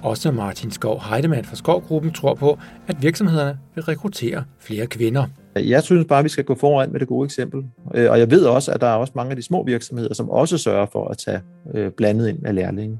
Også 0.03 0.31
Martin 0.31 0.71
Skov 0.71 1.03
Heidemann 1.11 1.45
fra 1.45 1.57
Skovgruppen 1.57 2.13
tror 2.13 2.35
på, 2.35 2.59
at 2.87 3.03
virksomhederne 3.03 3.59
vil 3.75 3.85
rekruttere 3.85 4.45
flere 4.61 4.87
kvinder. 4.87 5.27
Jeg 5.57 5.83
synes 5.83 6.07
bare, 6.09 6.19
at 6.19 6.25
vi 6.25 6.29
skal 6.29 6.45
gå 6.45 6.55
foran 6.55 6.93
med 6.93 7.01
det 7.01 7.09
gode 7.09 7.25
eksempel. 7.25 7.65
Øh, 7.95 8.11
og 8.11 8.19
jeg 8.19 8.31
ved 8.31 8.45
også, 8.45 8.73
at 8.73 8.81
der 8.81 8.87
er 8.87 8.95
også 8.95 9.13
mange 9.17 9.31
af 9.31 9.37
de 9.37 9.43
små 9.43 9.65
virksomheder, 9.65 10.15
som 10.15 10.31
også 10.31 10.59
sørger 10.59 10.87
for 10.87 11.09
at 11.09 11.19
tage 11.19 11.41
øh, 11.75 11.91
blandet 11.91 12.29
ind 12.29 12.47
af 12.47 12.55
lærlinge. 12.55 12.99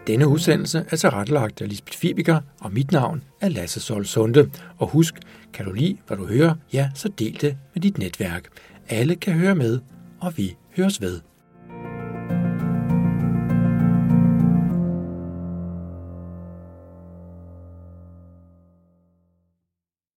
Denne 0.06 0.28
udsendelse 0.28 0.84
er 0.90 0.96
tilrettelagt 0.96 1.62
af 1.62 1.68
Lisbeth 1.68 1.98
Fibiger, 1.98 2.40
og 2.60 2.72
mit 2.72 2.92
navn 2.92 3.22
er 3.40 3.48
Lasse 3.48 3.80
Sol 3.80 4.06
Sunde. 4.06 4.50
Og 4.78 4.88
husk, 4.88 5.14
kan 5.52 5.64
du 5.64 5.72
lide, 5.72 5.96
hvad 6.06 6.16
du 6.16 6.26
hører, 6.26 6.54
ja, 6.72 6.90
så 6.94 7.08
del 7.08 7.40
det 7.40 7.56
med 7.74 7.82
dit 7.82 7.98
netværk. 7.98 8.48
Alle 8.88 9.16
kan 9.16 9.32
høre 9.32 9.54
med, 9.54 9.80
og 10.20 10.32
vi 10.36 10.56
høres 10.76 11.00
ved. 11.00 11.20